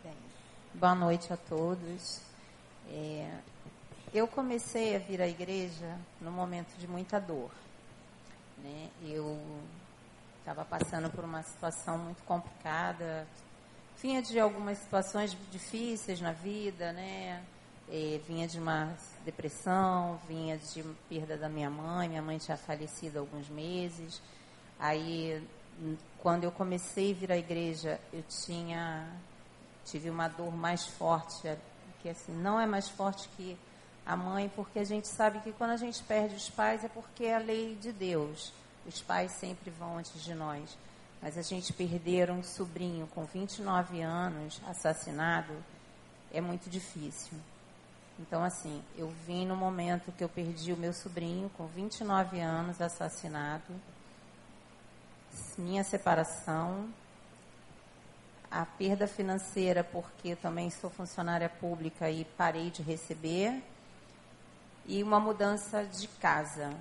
Bem, 0.02 0.14
boa 0.72 0.94
noite 0.94 1.30
a 1.34 1.36
todos. 1.36 2.22
É, 2.88 3.30
eu 4.14 4.26
comecei 4.26 4.96
a 4.96 4.98
vir 4.98 5.20
à 5.20 5.28
igreja 5.28 5.98
no 6.18 6.32
momento 6.32 6.74
de 6.78 6.88
muita 6.88 7.20
dor. 7.20 7.50
Né? 8.56 8.88
Eu 9.02 9.38
estava 10.38 10.64
passando 10.64 11.10
por 11.10 11.24
uma 11.24 11.42
situação 11.42 11.98
muito 11.98 12.22
complicada, 12.22 13.26
vinha 14.00 14.22
de 14.22 14.40
algumas 14.40 14.78
situações 14.78 15.36
difíceis 15.50 16.22
na 16.22 16.32
vida, 16.32 16.90
né? 16.94 17.44
E 17.86 18.18
vinha 18.26 18.48
de 18.48 18.58
uma 18.58 18.96
depressão, 19.26 20.18
vinha 20.26 20.56
de 20.56 20.82
perda 21.06 21.36
da 21.36 21.50
minha 21.50 21.68
mãe, 21.68 22.08
minha 22.08 22.22
mãe 22.22 22.38
tinha 22.38 22.56
falecido 22.56 23.18
há 23.18 23.20
alguns 23.20 23.50
meses. 23.50 24.22
Aí, 24.80 25.46
quando 26.18 26.44
eu 26.44 26.52
comecei 26.52 27.12
a 27.12 27.14
vir 27.14 27.32
à 27.32 27.36
igreja, 27.36 28.00
eu 28.12 28.22
tinha 28.28 29.06
tive 29.84 30.10
uma 30.10 30.28
dor 30.28 30.54
mais 30.54 30.86
forte, 30.86 31.50
que 32.00 32.08
assim, 32.08 32.32
não 32.32 32.60
é 32.60 32.66
mais 32.66 32.88
forte 32.88 33.28
que 33.36 33.58
a 34.06 34.16
mãe, 34.16 34.50
porque 34.54 34.78
a 34.78 34.84
gente 34.84 35.08
sabe 35.08 35.40
que 35.40 35.52
quando 35.52 35.70
a 35.70 35.76
gente 35.76 36.02
perde 36.04 36.34
os 36.34 36.48
pais 36.48 36.84
é 36.84 36.88
porque 36.88 37.24
é 37.24 37.36
a 37.36 37.38
lei 37.38 37.76
de 37.76 37.92
Deus. 37.92 38.52
Os 38.86 39.00
pais 39.02 39.32
sempre 39.32 39.70
vão 39.70 39.98
antes 39.98 40.22
de 40.22 40.34
nós. 40.34 40.76
Mas 41.20 41.36
a 41.36 41.42
gente 41.42 41.72
perder 41.72 42.30
um 42.30 42.42
sobrinho 42.42 43.06
com 43.08 43.24
29 43.24 44.00
anos 44.00 44.60
assassinado 44.66 45.52
é 46.32 46.40
muito 46.40 46.70
difícil. 46.70 47.36
Então, 48.18 48.42
assim, 48.42 48.82
eu 48.96 49.08
vim 49.26 49.46
no 49.46 49.56
momento 49.56 50.12
que 50.12 50.24
eu 50.24 50.28
perdi 50.28 50.72
o 50.72 50.76
meu 50.76 50.92
sobrinho, 50.92 51.50
com 51.50 51.66
29 51.66 52.40
anos, 52.40 52.80
assassinado, 52.80 53.72
minha 55.58 55.84
separação, 55.84 56.88
a 58.50 58.66
perda 58.66 59.06
financeira, 59.06 59.84
porque 59.84 60.34
também 60.34 60.70
sou 60.70 60.90
funcionária 60.90 61.48
pública 61.48 62.10
e 62.10 62.24
parei 62.24 62.70
de 62.70 62.82
receber, 62.82 63.62
e 64.86 65.02
uma 65.02 65.20
mudança 65.20 65.84
de 65.84 66.08
casa. 66.08 66.72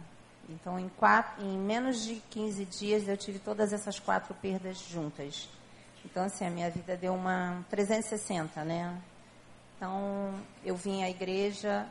Então, 0.50 0.80
em, 0.80 0.89
quatro, 0.89 1.45
em 1.45 1.58
menos 1.58 2.04
de 2.04 2.16
15 2.32 2.66
dias, 2.66 3.08
eu 3.08 3.16
tive 3.16 3.38
todas 3.38 3.72
essas 3.72 4.00
quatro 4.00 4.34
perdas 4.34 4.80
juntas. 4.80 5.47
Então, 6.04 6.24
assim, 6.24 6.45
a 6.45 6.50
minha 6.50 6.72
vida 6.72 6.97
deu 6.97 7.14
uma 7.14 7.64
360, 7.70 8.64
né? 8.64 9.00
Então, 9.78 10.34
eu 10.66 10.76
vim 10.76 11.04
à 11.04 11.10
igreja 11.10 11.86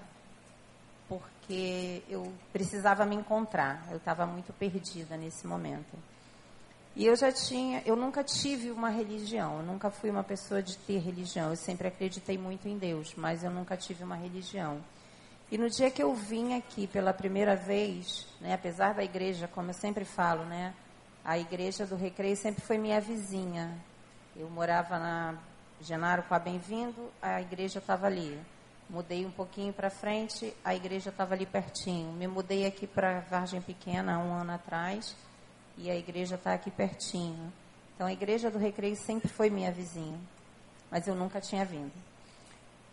porque 1.09 2.03
eu 2.09 2.33
precisava 2.53 3.07
me 3.07 3.15
encontrar. 3.15 3.87
Eu 3.91 3.99
estava 3.99 4.27
muito 4.27 4.53
perdida 4.53 5.17
nesse 5.17 5.47
momento. 5.47 5.97
E 6.99 7.07
eu 7.07 7.15
já 7.15 7.31
tinha, 7.31 7.81
eu 7.87 7.95
nunca 7.95 8.25
tive 8.25 8.73
uma 8.73 8.91
religião, 8.91 9.59
eu 9.59 9.63
nunca 9.63 9.89
fui 9.89 10.11
uma 10.11 10.25
pessoa 10.25 10.61
de 10.61 10.77
ter 10.79 10.99
religião. 10.99 11.51
Eu 11.51 11.57
sempre 11.57 11.87
acreditei 11.87 12.37
muito 12.37 12.69
em 12.69 12.77
Deus, 12.77 13.15
mas 13.17 13.45
eu 13.45 13.53
nunca 13.53 13.77
tive 13.77 14.03
uma 14.03 14.17
religião. 14.17 14.81
E 15.49 15.57
no 15.57 15.71
dia 15.71 15.93
que 15.93 16.03
eu 16.03 16.13
vim 16.13 16.55
aqui 16.55 16.89
pela 16.89 17.15
primeira 17.15 17.55
vez, 17.55 18.27
né, 18.41 18.53
apesar 18.53 18.95
da 18.95 19.05
igreja, 19.05 19.47
como 19.47 19.71
eu 19.71 19.75
sempre 19.75 20.05
falo, 20.05 20.43
né, 20.47 20.75
a 21.25 21.39
igreja 21.39 21.87
do 21.87 21.95
Recreio 21.95 22.37
sempre 22.37 22.65
foi 22.65 22.77
minha 22.77 23.01
vizinha. 23.01 23.79
Eu 24.35 24.51
morava 24.51 24.99
na 24.99 25.39
Genaro 25.81 26.25
com 26.25 26.35
a 26.35 26.39
Bem-vindo, 26.41 27.13
a 27.23 27.41
igreja 27.41 27.79
estava 27.79 28.09
ali. 28.09 28.37
Mudei 28.91 29.25
um 29.25 29.31
pouquinho 29.31 29.73
para 29.73 29.89
frente, 29.89 30.53
a 30.65 30.75
igreja 30.75 31.11
estava 31.11 31.35
ali 31.35 31.47
pertinho. 31.47 32.13
Me 32.15 32.27
mudei 32.27 32.67
aqui 32.67 32.89
para 32.89 33.21
Vargem 33.21 33.63
Pequena 33.63 34.19
um 34.19 34.35
ano 34.35 34.51
atrás 34.51 35.15
e 35.79 35.91
a 35.91 35.97
igreja 35.97 36.35
está 36.35 36.53
aqui 36.53 36.71
pertinho. 36.71 37.53
Então 37.95 38.07
a 38.07 38.13
igreja 38.13 38.51
do 38.51 38.59
Recreio 38.59 38.97
sempre 38.97 39.29
foi 39.29 39.49
minha 39.49 39.73
vizinha, 39.73 40.19
mas 40.91 41.07
eu 41.07 41.15
nunca 41.15 41.41
tinha 41.41 41.65
vindo. 41.65 41.93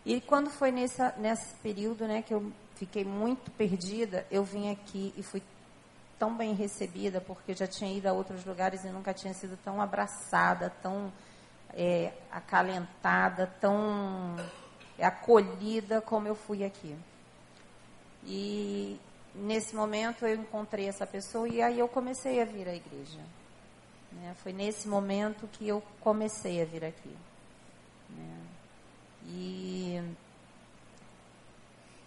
E 0.04 0.20
quando 0.20 0.50
foi 0.50 0.70
nessa, 0.70 1.12
nesse 1.18 1.54
período 1.56 2.06
né, 2.06 2.22
que 2.22 2.32
eu 2.32 2.52
fiquei 2.76 3.04
muito 3.04 3.50
perdida, 3.50 4.24
eu 4.30 4.44
vim 4.44 4.70
aqui 4.70 5.12
e 5.16 5.22
fui 5.22 5.42
tão 6.18 6.36
bem 6.36 6.54
recebida, 6.54 7.20
porque 7.20 7.54
já 7.54 7.66
tinha 7.66 7.92
ido 7.92 8.08
a 8.08 8.12
outros 8.12 8.44
lugares 8.44 8.84
e 8.84 8.88
nunca 8.88 9.12
tinha 9.12 9.34
sido 9.34 9.58
tão 9.64 9.82
abraçada, 9.82 10.70
tão 10.82 11.12
é, 11.74 12.12
acalentada, 12.30 13.46
tão 13.60 14.36
acolhida 15.00 16.00
como 16.00 16.28
eu 16.28 16.34
fui 16.34 16.64
aqui. 16.64 16.96
E 18.24 18.98
nesse 19.36 19.74
momento 19.74 20.26
eu 20.26 20.34
encontrei 20.34 20.88
essa 20.88 21.06
pessoa 21.06 21.48
e 21.48 21.60
aí 21.60 21.78
eu 21.78 21.88
comecei 21.88 22.40
a 22.40 22.44
vir 22.44 22.68
à 22.68 22.74
igreja. 22.74 23.20
Né? 24.12 24.34
Foi 24.42 24.52
nesse 24.52 24.88
momento 24.88 25.46
que 25.48 25.68
eu 25.68 25.82
comecei 26.00 26.62
a 26.62 26.64
vir 26.64 26.84
aqui. 26.84 27.16
Né? 28.10 28.46
E, 29.26 30.02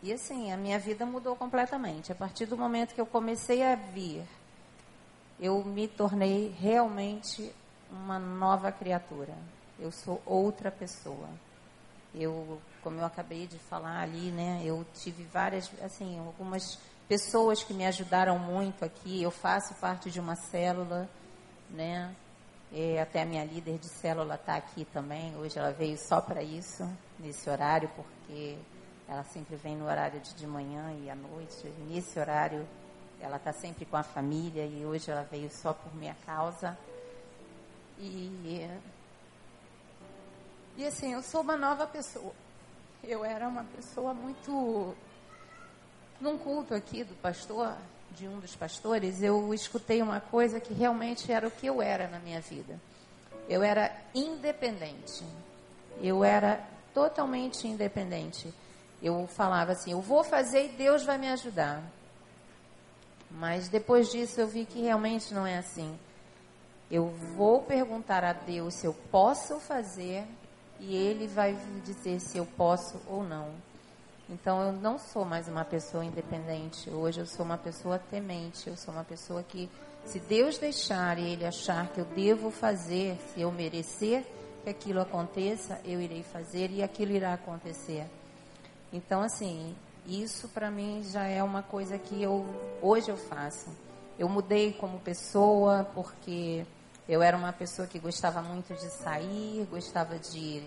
e 0.02 0.14
assim, 0.14 0.52
a 0.52 0.58
minha 0.58 0.80
vida 0.80 1.06
mudou 1.06 1.36
completamente. 1.36 2.12
A 2.12 2.16
partir 2.16 2.46
do 2.46 2.58
momento 2.58 2.94
que 2.94 3.02
eu 3.02 3.06
comecei 3.06 3.64
a 3.64 3.76
vir, 3.76 4.24
eu 5.40 5.64
me 5.64 5.88
tornei 5.88 6.54
realmente 6.60 7.54
uma 7.92 8.20
nova 8.20 8.72
criatura. 8.72 9.34
Eu 9.80 9.92
sou 9.92 10.22
outra 10.26 10.72
pessoa. 10.72 11.30
Eu, 12.14 12.60
como 12.82 13.00
eu 13.00 13.06
acabei 13.06 13.46
de 13.46 13.60
falar 13.60 14.02
ali, 14.02 14.32
né, 14.32 14.62
eu 14.66 14.86
tive 14.96 15.24
várias, 15.26 15.70
assim, 15.82 16.18
algumas 16.20 16.80
pessoas 17.10 17.64
que 17.64 17.74
me 17.74 17.88
ajudaram 17.88 18.38
muito 18.38 18.86
aqui. 18.86 19.22
Eu 19.22 19.32
faço 19.32 19.74
parte 19.76 20.12
de 20.12 20.20
uma 20.20 20.36
célula, 20.36 21.10
né? 21.72 22.16
É, 22.72 23.02
até 23.02 23.24
a 23.24 23.26
minha 23.26 23.44
líder 23.44 23.80
de 23.80 23.90
célula 23.90 24.36
está 24.36 24.56
aqui 24.56 24.86
também. 24.86 25.36
Hoje 25.36 25.58
ela 25.58 25.72
veio 25.72 25.98
só 25.98 26.22
para 26.22 26.44
isso, 26.44 26.88
nesse 27.18 27.50
horário, 27.50 27.90
porque 27.96 28.60
ela 29.08 29.24
sempre 29.24 29.56
vem 29.56 29.76
no 29.76 29.88
horário 29.88 30.20
de, 30.20 30.36
de 30.36 30.46
manhã 30.46 30.94
e 31.04 31.10
à 31.10 31.16
noite. 31.16 31.68
Nesse 31.88 32.20
horário, 32.20 32.66
ela 33.20 33.38
está 33.38 33.52
sempre 33.52 33.86
com 33.86 33.98
a 33.98 34.04
família 34.04 34.64
e 34.68 34.86
hoje 34.86 35.10
ela 35.10 35.24
veio 35.24 35.50
só 35.50 35.74
por 35.74 35.94
minha 35.96 36.16
causa. 36.28 36.78
E, 37.98 38.70
e 40.78 40.86
assim, 40.86 41.14
eu 41.14 41.24
sou 41.24 41.42
uma 41.42 41.58
nova 41.58 41.88
pessoa. 41.88 42.34
Eu 43.04 43.26
era 43.26 43.48
uma 43.48 43.64
pessoa 43.64 44.14
muito 44.14 44.96
num 46.20 46.38
culto 46.38 46.74
aqui 46.74 47.04
do 47.04 47.16
pastor, 47.16 47.76
de 48.12 48.28
um 48.28 48.40
dos 48.40 48.56
pastores, 48.56 49.22
eu 49.22 49.54
escutei 49.54 50.02
uma 50.02 50.20
coisa 50.20 50.60
que 50.60 50.74
realmente 50.74 51.32
era 51.32 51.48
o 51.48 51.52
que 51.52 51.68
eu 51.68 51.82
era 51.82 52.08
na 52.08 52.20
minha 52.20 52.42
vida. 52.42 52.80
Eu 53.48 53.64
era 53.64 53.96
independente. 54.14 55.24
Eu 56.02 56.24
era 56.24 56.64
totalmente 56.94 57.68
independente. 57.68 58.54
Eu 59.02 59.28
falava 59.28 59.72
assim: 59.72 59.92
eu 59.92 60.02
vou 60.02 60.24
fazer 60.24 60.66
e 60.66 60.70
Deus 60.70 61.04
vai 61.04 61.18
me 61.18 61.30
ajudar. 61.30 61.82
Mas 63.32 63.70
depois 63.70 64.10
disso 64.12 64.42
eu 64.42 64.48
vi 64.48 64.66
que 64.66 64.82
realmente 64.82 65.34
não 65.34 65.46
é 65.46 65.58
assim. 65.58 65.98
Eu 66.90 67.08
vou 67.36 67.62
perguntar 67.62 68.24
a 68.24 68.34
Deus 68.34 68.74
se 68.74 68.88
eu 68.88 68.94
posso 69.12 69.60
fazer 69.60 70.26
e 70.80 70.96
Ele 70.96 71.28
vai 71.28 71.56
dizer 71.86 72.20
se 72.20 72.38
eu 72.38 72.46
posso 72.46 73.00
ou 73.08 73.24
não. 73.24 73.54
Então 74.32 74.62
eu 74.62 74.74
não 74.74 75.00
sou 75.00 75.26
mais 75.26 75.48
uma 75.48 75.66
pessoa 75.66 76.06
independente. 76.06 76.88
Hoje 76.88 77.20
eu 77.20 77.26
sou 77.26 77.44
uma 77.44 77.58
pessoa 77.58 77.98
temente. 77.98 78.70
Eu 78.70 78.78
sou 78.78 78.94
uma 78.94 79.04
pessoa 79.04 79.42
que, 79.42 79.68
se 80.06 80.20
Deus 80.20 80.60
deixar 80.60 81.18
e 81.18 81.32
Ele 81.32 81.46
achar 81.48 81.88
que 81.88 82.00
eu 82.00 82.06
devo 82.06 82.52
fazer, 82.52 83.18
se 83.34 83.42
eu 83.42 83.52
merecer 83.52 84.24
que 84.64 84.70
aquilo 84.70 85.02
aconteça, 85.02 85.82
eu 85.84 86.00
irei 86.00 86.22
fazer 86.22 86.70
e 86.70 86.84
aquilo 86.84 87.12
irá 87.14 87.34
acontecer. 87.34 88.06
Então, 88.94 89.22
assim, 89.22 89.76
isso 90.06 90.48
para 90.50 90.70
mim 90.70 91.04
já 91.04 91.24
é 91.26 91.42
uma 91.42 91.64
coisa 91.64 91.98
que 91.98 92.22
eu 92.22 92.46
hoje 92.84 93.10
eu 93.10 93.18
faço. 93.18 93.72
Eu 94.18 94.30
mudei 94.30 94.74
como 94.74 95.00
pessoa 95.00 95.90
porque 95.96 96.64
eu 97.08 97.24
era 97.24 97.36
uma 97.36 97.52
pessoa 97.52 97.88
que 97.88 97.98
gostava 97.98 98.44
muito 98.44 98.76
de 98.76 98.92
sair, 98.92 99.68
gostava 99.72 100.20
de 100.20 100.62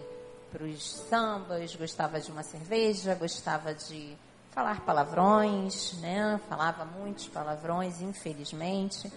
para 0.52 0.64
os 0.64 0.92
sambas, 1.08 1.74
gostava 1.74 2.20
de 2.20 2.30
uma 2.30 2.42
cerveja, 2.42 3.14
gostava 3.14 3.74
de 3.74 4.14
falar 4.50 4.84
palavrões, 4.84 5.94
né? 5.94 6.38
Falava 6.46 6.84
muitos 6.84 7.26
palavrões, 7.26 8.02
infelizmente. 8.02 9.10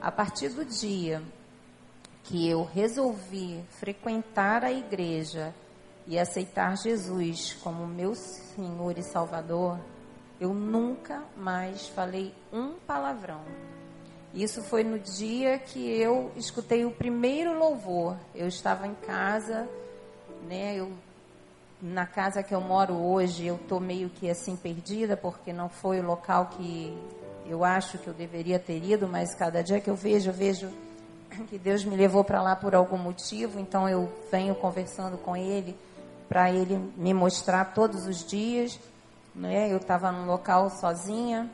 A 0.00 0.12
partir 0.12 0.50
do 0.50 0.62
dia 0.64 1.22
que 2.24 2.46
eu 2.46 2.64
resolvi 2.64 3.64
frequentar 3.70 4.62
a 4.62 4.70
igreja 4.70 5.54
e 6.06 6.18
aceitar 6.18 6.76
Jesus 6.76 7.54
como 7.62 7.86
meu 7.86 8.14
Senhor 8.14 8.98
e 8.98 9.02
Salvador, 9.02 9.78
eu 10.38 10.52
nunca 10.52 11.22
mais 11.34 11.88
falei 11.88 12.34
um 12.52 12.74
palavrão. 12.86 13.40
Isso 14.34 14.62
foi 14.62 14.84
no 14.84 14.98
dia 14.98 15.58
que 15.58 15.78
eu 15.78 16.30
escutei 16.36 16.84
o 16.84 16.90
primeiro 16.90 17.58
louvor. 17.58 18.16
Eu 18.34 18.48
estava 18.48 18.86
em 18.86 18.94
casa 18.94 19.68
né? 20.48 20.76
Eu 20.76 20.92
na 21.82 22.06
casa 22.06 22.44
que 22.44 22.54
eu 22.54 22.60
moro 22.60 22.94
hoje, 22.94 23.44
eu 23.44 23.58
tô 23.68 23.80
meio 23.80 24.08
que 24.08 24.30
assim 24.30 24.54
perdida 24.54 25.16
porque 25.16 25.52
não 25.52 25.68
foi 25.68 25.98
o 25.98 26.06
local 26.06 26.46
que 26.46 26.96
eu 27.44 27.64
acho 27.64 27.98
que 27.98 28.06
eu 28.06 28.14
deveria 28.14 28.58
ter 28.58 28.82
ido, 28.82 29.08
mas 29.08 29.34
cada 29.34 29.62
dia 29.64 29.80
que 29.80 29.90
eu 29.90 29.96
vejo, 29.96 30.30
eu 30.30 30.34
vejo 30.34 30.70
que 31.48 31.58
Deus 31.58 31.84
me 31.84 31.96
levou 31.96 32.22
para 32.22 32.40
lá 32.40 32.54
por 32.54 32.72
algum 32.72 32.96
motivo, 32.96 33.58
então 33.58 33.88
eu 33.88 34.12
venho 34.30 34.54
conversando 34.54 35.18
com 35.18 35.36
ele 35.36 35.76
para 36.28 36.52
ele 36.52 36.78
me 36.96 37.12
mostrar 37.12 37.74
todos 37.74 38.06
os 38.06 38.24
dias, 38.24 38.78
né? 39.34 39.70
Eu 39.70 39.78
estava 39.78 40.12
num 40.12 40.24
local 40.24 40.70
sozinha 40.70 41.50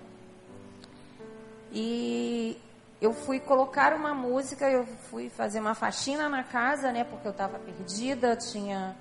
e 1.72 2.56
eu 3.00 3.12
fui 3.12 3.38
colocar 3.38 3.94
uma 3.94 4.12
música, 4.12 4.68
eu 4.70 4.84
fui 4.84 5.28
fazer 5.30 5.60
uma 5.60 5.74
faxina 5.74 6.28
na 6.28 6.42
casa, 6.42 6.90
né, 6.90 7.04
porque 7.04 7.26
eu 7.26 7.32
estava 7.32 7.58
perdida, 7.58 8.36
tinha, 8.36 8.96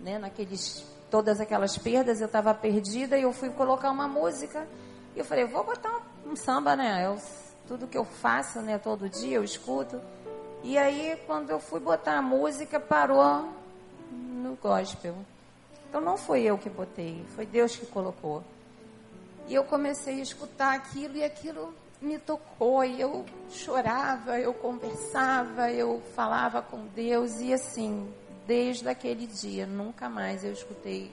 né, 0.00 0.18
naqueles, 0.18 0.84
todas 1.10 1.40
aquelas 1.40 1.76
perdas, 1.76 2.20
eu 2.20 2.26
estava 2.26 2.54
perdida, 2.54 3.18
e 3.18 3.22
eu 3.22 3.32
fui 3.32 3.50
colocar 3.50 3.90
uma 3.90 4.06
música, 4.06 4.66
e 5.16 5.18
eu 5.18 5.24
falei, 5.24 5.44
vou 5.44 5.64
botar 5.64 5.90
um, 6.24 6.32
um 6.32 6.36
samba, 6.36 6.76
né, 6.76 7.04
eu, 7.04 7.18
tudo 7.66 7.88
que 7.88 7.98
eu 7.98 8.04
faço, 8.04 8.60
né, 8.60 8.78
todo 8.78 9.08
dia 9.08 9.36
eu 9.36 9.44
escuto, 9.44 10.00
e 10.64 10.78
aí, 10.78 11.20
quando 11.26 11.50
eu 11.50 11.58
fui 11.58 11.80
botar 11.80 12.18
a 12.18 12.22
música, 12.22 12.78
parou 12.78 13.48
no 14.12 14.56
gospel. 14.62 15.16
Então, 15.88 16.00
não 16.00 16.16
foi 16.16 16.42
eu 16.42 16.56
que 16.56 16.70
botei, 16.70 17.24
foi 17.34 17.44
Deus 17.44 17.74
que 17.74 17.84
colocou. 17.86 18.44
E 19.48 19.54
eu 19.54 19.64
comecei 19.64 20.20
a 20.20 20.22
escutar 20.22 20.72
aquilo, 20.74 21.16
e 21.16 21.24
aquilo 21.24 21.74
me 22.02 22.18
tocou 22.18 22.84
e 22.84 23.00
eu 23.00 23.24
chorava, 23.48 24.38
eu 24.38 24.52
conversava, 24.52 25.70
eu 25.70 26.02
falava 26.14 26.60
com 26.60 26.86
Deus 26.88 27.40
e 27.40 27.54
assim, 27.54 28.12
desde 28.46 28.88
aquele 28.88 29.26
dia, 29.26 29.66
nunca 29.66 30.08
mais 30.08 30.44
eu 30.44 30.52
escutei 30.52 31.12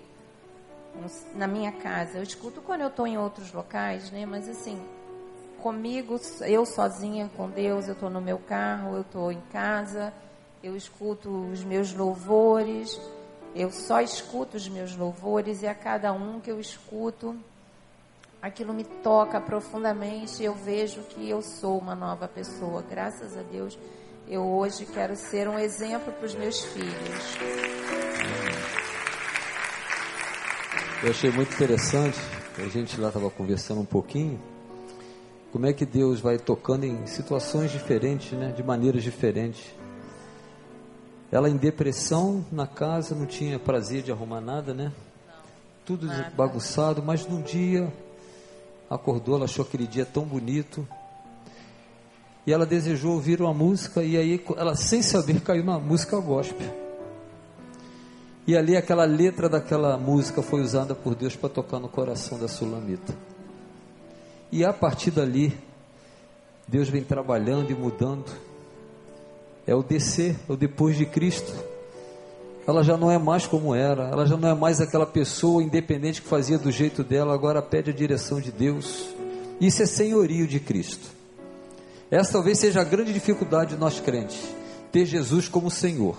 na 1.35 1.47
minha 1.47 1.71
casa. 1.71 2.17
Eu 2.17 2.23
escuto 2.23 2.61
quando 2.61 2.81
eu 2.81 2.87
estou 2.87 3.05
em 3.05 3.17
outros 3.17 3.53
locais, 3.53 4.09
né? 4.11 4.25
Mas 4.25 4.49
assim, 4.49 4.81
comigo, 5.61 6.19
eu 6.41 6.65
sozinha 6.65 7.29
com 7.37 7.49
Deus, 7.49 7.87
eu 7.87 7.93
estou 7.93 8.09
no 8.09 8.19
meu 8.19 8.39
carro, 8.39 8.95
eu 8.95 9.01
estou 9.01 9.31
em 9.31 9.41
casa, 9.51 10.11
eu 10.63 10.75
escuto 10.75 11.29
os 11.29 11.63
meus 11.63 11.93
louvores, 11.93 12.99
eu 13.55 13.71
só 13.71 14.01
escuto 14.01 14.57
os 14.57 14.67
meus 14.67 14.95
louvores 14.95 15.61
e 15.61 15.67
a 15.67 15.75
cada 15.75 16.11
um 16.11 16.39
que 16.39 16.51
eu 16.51 16.59
escuto, 16.59 17.37
aquilo 18.41 18.73
me 18.73 18.83
toca 18.83 19.39
profundamente. 19.39 20.43
Eu 20.43 20.55
vejo 20.55 21.01
que 21.03 21.29
eu 21.29 21.41
sou 21.41 21.77
uma 21.77 21.95
nova 21.95 22.27
pessoa. 22.27 22.83
Graças 22.89 23.37
a 23.37 23.41
Deus, 23.41 23.77
eu 24.27 24.41
hoje 24.41 24.85
quero 24.85 25.15
ser 25.15 25.47
um 25.47 25.57
exemplo 25.57 26.11
para 26.13 26.25
os 26.25 26.35
meus 26.35 26.61
filhos. 26.61 27.37
Eu 31.01 31.11
achei 31.11 31.31
muito 31.31 31.53
interessante, 31.53 32.19
a 32.57 32.67
gente 32.67 32.99
lá 32.99 33.07
estava 33.07 33.29
conversando 33.29 33.79
um 33.79 33.85
pouquinho, 33.85 34.37
como 35.49 35.65
é 35.65 35.71
que 35.71 35.85
Deus 35.85 36.19
vai 36.19 36.37
tocando 36.37 36.83
em 36.83 37.07
situações 37.07 37.71
diferentes, 37.71 38.33
né, 38.33 38.51
de 38.51 38.61
maneiras 38.61 39.01
diferentes. 39.01 39.73
Ela 41.31 41.49
em 41.49 41.55
depressão 41.55 42.45
na 42.51 42.67
casa, 42.67 43.15
não 43.15 43.25
tinha 43.25 43.57
prazer 43.57 44.03
de 44.03 44.11
arrumar 44.11 44.41
nada, 44.41 44.73
né? 44.73 44.91
Tudo 45.85 46.05
nada. 46.05 46.33
bagunçado, 46.35 47.01
mas 47.01 47.25
num 47.25 47.41
dia 47.41 47.91
acordou, 48.89 49.35
ela 49.35 49.45
achou 49.45 49.63
aquele 49.63 49.85
dia 49.85 50.05
tão 50.05 50.23
bonito. 50.23 50.87
E 52.47 52.51
ela 52.51 52.65
desejou 52.65 53.13
ouvir 53.13 53.41
uma 53.41 53.53
música 53.53 54.03
e 54.03 54.17
aí 54.17 54.43
ela 54.57 54.75
sem 54.75 55.01
saber 55.01 55.41
caiu 55.41 55.63
na 55.63 55.77
música 55.77 56.19
gospel. 56.19 56.67
E 58.47 58.57
ali 58.57 58.75
aquela 58.75 59.05
letra 59.05 59.47
daquela 59.47 59.97
música 59.97 60.41
foi 60.41 60.61
usada 60.61 60.95
por 60.95 61.13
Deus 61.13 61.35
para 61.35 61.49
tocar 61.49 61.79
no 61.79 61.87
coração 61.87 62.39
da 62.39 62.47
Sulamita. 62.47 63.15
E 64.51 64.65
a 64.65 64.73
partir 64.73 65.11
dali, 65.11 65.55
Deus 66.67 66.89
vem 66.89 67.03
trabalhando 67.03 67.69
e 67.69 67.75
mudando. 67.75 68.31
É 69.67 69.75
o 69.75 69.83
descer, 69.83 70.35
é 70.49 70.51
o 70.51 70.57
depois 70.57 70.97
de 70.97 71.05
Cristo. 71.05 71.53
Ela 72.68 72.84
já 72.84 72.95
não 72.95 73.10
é 73.10 73.18
mais 73.18 73.47
como 73.47 73.74
era, 73.74 74.10
ela 74.10 74.26
já 74.26 74.38
não 74.38 74.49
é 74.49 74.53
mais 74.53 74.80
aquela 74.80 75.05
pessoa 75.05 75.64
independente 75.64 76.22
que 76.22 76.28
fazia 76.28 76.57
do 76.57 76.72
jeito 76.72 77.03
dela, 77.03 77.34
agora 77.34 77.62
pede 77.62 77.89
a 77.89 77.93
direção 77.93 78.39
de 78.39 78.51
Deus. 78.51 79.10
Isso 79.60 79.82
é 79.82 79.86
senhorio 79.86 80.47
de 80.47 80.60
Cristo. 80.60 81.07
Essa 82.12 82.34
talvez 82.34 82.60
seja 82.60 82.82
a 82.82 82.84
grande 82.84 83.14
dificuldade 83.14 83.76
de 83.76 83.80
nós 83.80 83.99
crentes, 83.99 84.39
ter 84.91 85.05
Jesus 85.05 85.47
como 85.47 85.70
Senhor. 85.70 86.16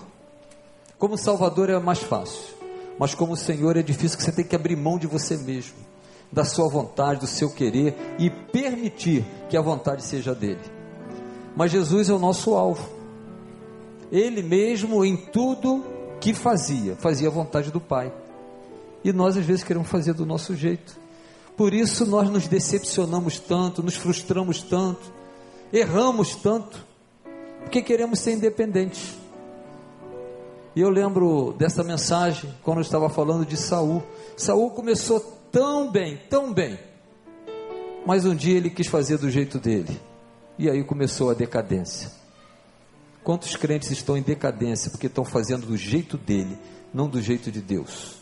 Como 0.97 1.17
Salvador 1.17 1.69
é 1.69 1.79
mais 1.79 1.99
fácil, 1.99 2.53
mas 2.99 3.15
como 3.15 3.35
Senhor 3.35 3.75
é 3.75 3.81
difícil 3.81 4.17
que 4.17 4.23
você 4.23 4.31
tem 4.31 4.45
que 4.45 4.55
abrir 4.55 4.75
mão 4.75 4.97
de 4.97 5.07
você 5.07 5.35
mesmo, 5.37 5.75
da 6.31 6.45
sua 6.45 6.69
vontade, 6.69 7.21
do 7.21 7.27
seu 7.27 7.49
querer 7.49 7.95
e 8.19 8.29
permitir 8.29 9.25
que 9.49 9.57
a 9.57 9.61
vontade 9.61 10.03
seja 10.03 10.35
dele. 10.35 10.61
Mas 11.55 11.71
Jesus 11.71 12.09
é 12.09 12.13
o 12.13 12.19
nosso 12.19 12.53
alvo. 12.53 12.87
Ele 14.11 14.41
mesmo 14.41 15.03
em 15.03 15.17
tudo 15.17 15.83
que 16.21 16.35
fazia, 16.35 16.95
fazia 16.95 17.27
a 17.27 17.31
vontade 17.31 17.71
do 17.71 17.81
Pai. 17.81 18.13
E 19.03 19.11
nós 19.11 19.35
às 19.35 19.43
vezes 19.43 19.63
queremos 19.63 19.89
fazer 19.89 20.13
do 20.13 20.25
nosso 20.25 20.55
jeito. 20.55 20.95
Por 21.57 21.73
isso 21.73 22.05
nós 22.05 22.29
nos 22.29 22.47
decepcionamos 22.47 23.39
tanto, 23.39 23.81
nos 23.81 23.95
frustramos 23.95 24.61
tanto, 24.61 25.11
erramos 25.73 26.35
tanto, 26.35 26.85
porque 27.61 27.81
queremos 27.81 28.19
ser 28.19 28.33
independentes. 28.33 29.15
E 30.75 30.81
eu 30.81 30.89
lembro 30.89 31.53
dessa 31.57 31.83
mensagem 31.83 32.53
quando 32.63 32.77
eu 32.77 32.83
estava 32.83 33.09
falando 33.09 33.45
de 33.45 33.57
Saul. 33.57 34.01
Saul 34.37 34.69
começou 34.71 35.19
tão 35.51 35.91
bem, 35.91 36.17
tão 36.29 36.53
bem. 36.53 36.79
Mas 38.05 38.25
um 38.25 38.35
dia 38.35 38.57
ele 38.57 38.69
quis 38.69 38.87
fazer 38.87 39.17
do 39.17 39.29
jeito 39.29 39.59
dele. 39.59 39.99
E 40.57 40.69
aí 40.69 40.83
começou 40.83 41.31
a 41.31 41.33
decadência. 41.33 42.20
Quantos 43.23 43.55
crentes 43.55 43.91
estão 43.91 44.17
em 44.17 44.21
decadência 44.21 44.89
porque 44.89 45.07
estão 45.07 45.23
fazendo 45.23 45.67
do 45.67 45.77
jeito 45.77 46.17
dele, 46.17 46.57
não 46.93 47.07
do 47.07 47.21
jeito 47.21 47.51
de 47.51 47.61
Deus? 47.61 48.19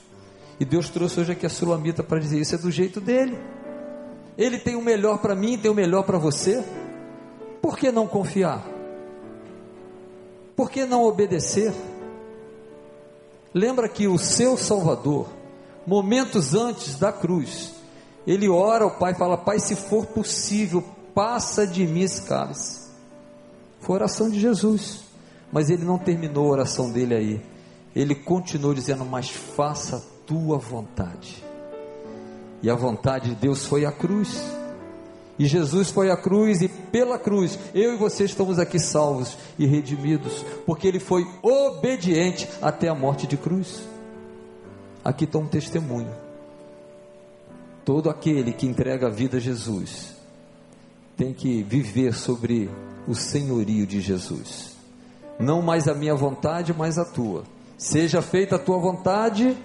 E 0.59 0.65
Deus 0.65 0.89
trouxe 0.89 1.21
hoje 1.21 1.31
aqui 1.31 1.45
a 1.45 1.49
Sulamita 1.49 2.03
para 2.03 2.19
dizer: 2.19 2.39
Isso 2.39 2.55
é 2.55 2.57
do 2.57 2.69
jeito 2.69 2.99
dele. 2.99 3.39
Ele 4.37 4.59
tem 4.59 4.75
o 4.75 4.81
melhor 4.81 5.19
para 5.19 5.35
mim, 5.35 5.57
tem 5.57 5.71
o 5.71 5.75
melhor 5.75 6.03
para 6.03 6.17
você. 6.17 6.63
Por 7.61 7.77
que 7.77 7.91
não 7.91 8.07
confiar? 8.07 8.65
Por 10.55 10.69
que 10.69 10.85
não 10.85 11.05
obedecer? 11.05 11.73
Lembra 13.53 13.87
que 13.87 14.07
o 14.07 14.17
seu 14.17 14.57
Salvador, 14.57 15.29
momentos 15.87 16.53
antes 16.53 16.95
da 16.95 17.11
cruz, 17.11 17.73
ele 18.27 18.49
ora 18.49 18.83
ao 18.83 18.91
Pai, 18.91 19.13
fala: 19.13 19.37
Pai, 19.37 19.59
se 19.59 19.77
for 19.77 20.05
possível, 20.05 20.83
passa 21.15 21.65
de 21.65 21.87
mim 21.87 22.01
esse 22.01 22.23
cálice. 22.23 22.78
Foi 23.79 23.95
a 23.95 23.99
oração 23.99 24.29
de 24.29 24.39
Jesus, 24.39 25.03
mas 25.51 25.69
ele 25.69 25.83
não 25.83 25.97
terminou 25.97 26.47
a 26.47 26.51
oração 26.51 26.91
dele 26.91 27.15
aí. 27.15 27.41
Ele 27.95 28.13
continuou 28.13 28.73
dizendo: 28.73 29.05
Mas 29.05 29.29
faça 29.29 29.97
a 29.97 30.01
tua 30.25 30.57
vontade. 30.57 31.43
E 32.61 32.69
a 32.69 32.75
vontade 32.75 33.29
de 33.29 33.35
Deus 33.35 33.65
foi 33.65 33.85
a 33.85 33.91
cruz. 33.91 34.43
E 35.37 35.45
Jesus 35.45 35.89
foi 35.89 36.11
à 36.11 36.17
cruz, 36.17 36.61
e 36.61 36.67
pela 36.67 37.17
cruz, 37.17 37.57
eu 37.73 37.93
e 37.93 37.97
você 37.97 38.25
estamos 38.25 38.59
aqui 38.59 38.77
salvos 38.77 39.37
e 39.57 39.65
redimidos, 39.65 40.43
porque 40.65 40.85
ele 40.85 40.99
foi 40.99 41.25
obediente 41.41 42.49
até 42.61 42.89
a 42.89 42.93
morte 42.93 43.25
de 43.25 43.37
cruz. 43.37 43.79
Aqui 45.01 45.23
está 45.23 45.39
um 45.39 45.47
testemunho. 45.47 46.13
Todo 47.85 48.09
aquele 48.09 48.51
que 48.51 48.67
entrega 48.67 49.07
a 49.07 49.09
vida 49.09 49.37
a 49.37 49.39
Jesus 49.39 50.18
tem 51.19 51.33
que 51.33 51.61
viver 51.63 52.13
sobre 52.13 52.69
o 53.05 53.13
senhorio 53.13 53.85
de 53.85 53.99
Jesus. 53.99 54.77
Não 55.37 55.61
mais 55.61 55.89
a 55.89 55.93
minha 55.93 56.15
vontade, 56.15 56.73
mas 56.73 56.97
a 56.97 57.03
tua. 57.03 57.43
Seja 57.77 58.21
feita 58.21 58.55
a 58.55 58.59
tua 58.59 58.79
vontade, 58.79 59.57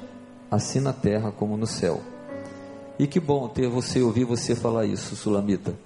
assim 0.51 0.81
na 0.81 0.93
terra 0.93 1.31
como 1.31 1.57
no 1.57 1.67
céu. 1.67 2.03
E 2.99 3.07
que 3.07 3.21
bom 3.21 3.47
ter 3.49 3.69
você, 3.69 4.03
ouvir 4.03 4.25
você 4.25 4.57
falar 4.57 4.85
isso, 4.85 5.15
Sulamita. 5.15 5.77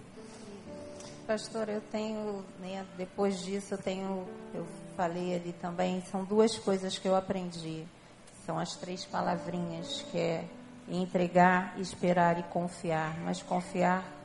Pastor, 1.27 1.69
eu 1.69 1.83
tenho, 1.93 2.43
né, 2.59 2.87
depois 2.97 3.45
disso 3.45 3.75
eu 3.75 3.79
tenho, 3.79 4.25
eu 4.55 4.65
falei 4.97 5.35
ali 5.35 5.55
também, 5.61 6.03
são 6.11 6.25
duas 6.25 6.57
coisas 6.59 6.97
que 6.97 7.07
eu 7.07 7.15
aprendi. 7.15 7.85
São 8.47 8.59
as 8.59 8.75
três 8.75 9.05
palavrinhas, 9.05 10.03
que 10.11 10.17
é 10.17 10.45
entregar, 10.89 11.79
esperar 11.79 12.39
e 12.39 12.43
confiar. 12.45 13.19
Mas 13.23 13.43
confiar 13.43 14.18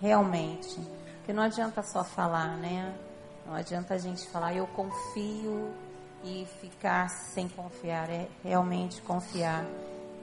realmente. 0.00 0.80
Porque 1.16 1.32
não 1.32 1.42
adianta 1.42 1.82
só 1.82 2.02
falar, 2.02 2.56
né? 2.56 2.94
Não 3.46 3.54
adianta 3.54 3.94
a 3.94 3.98
gente 3.98 4.26
falar, 4.28 4.54
eu 4.54 4.66
confio 4.68 5.70
e 6.24 6.46
ficar 6.60 7.08
sem 7.08 7.48
confiar. 7.48 8.08
É 8.10 8.28
realmente 8.44 9.00
confiar. 9.02 9.64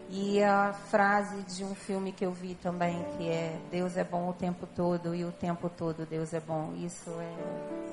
E 0.09 0.41
a 0.41 0.71
frase 0.73 1.41
de 1.43 1.65
um 1.65 1.75
filme 1.75 2.13
que 2.13 2.25
eu 2.25 2.31
vi 2.31 2.55
também, 2.55 3.05
que 3.17 3.27
é 3.27 3.59
Deus 3.69 3.97
é 3.97 4.03
bom 4.03 4.29
o 4.29 4.33
tempo 4.33 4.65
todo 4.65 5.13
e 5.13 5.25
o 5.25 5.31
tempo 5.31 5.69
todo 5.69 6.05
Deus 6.05 6.33
é 6.33 6.39
bom. 6.39 6.73
Isso 6.77 7.09
é 7.09 7.87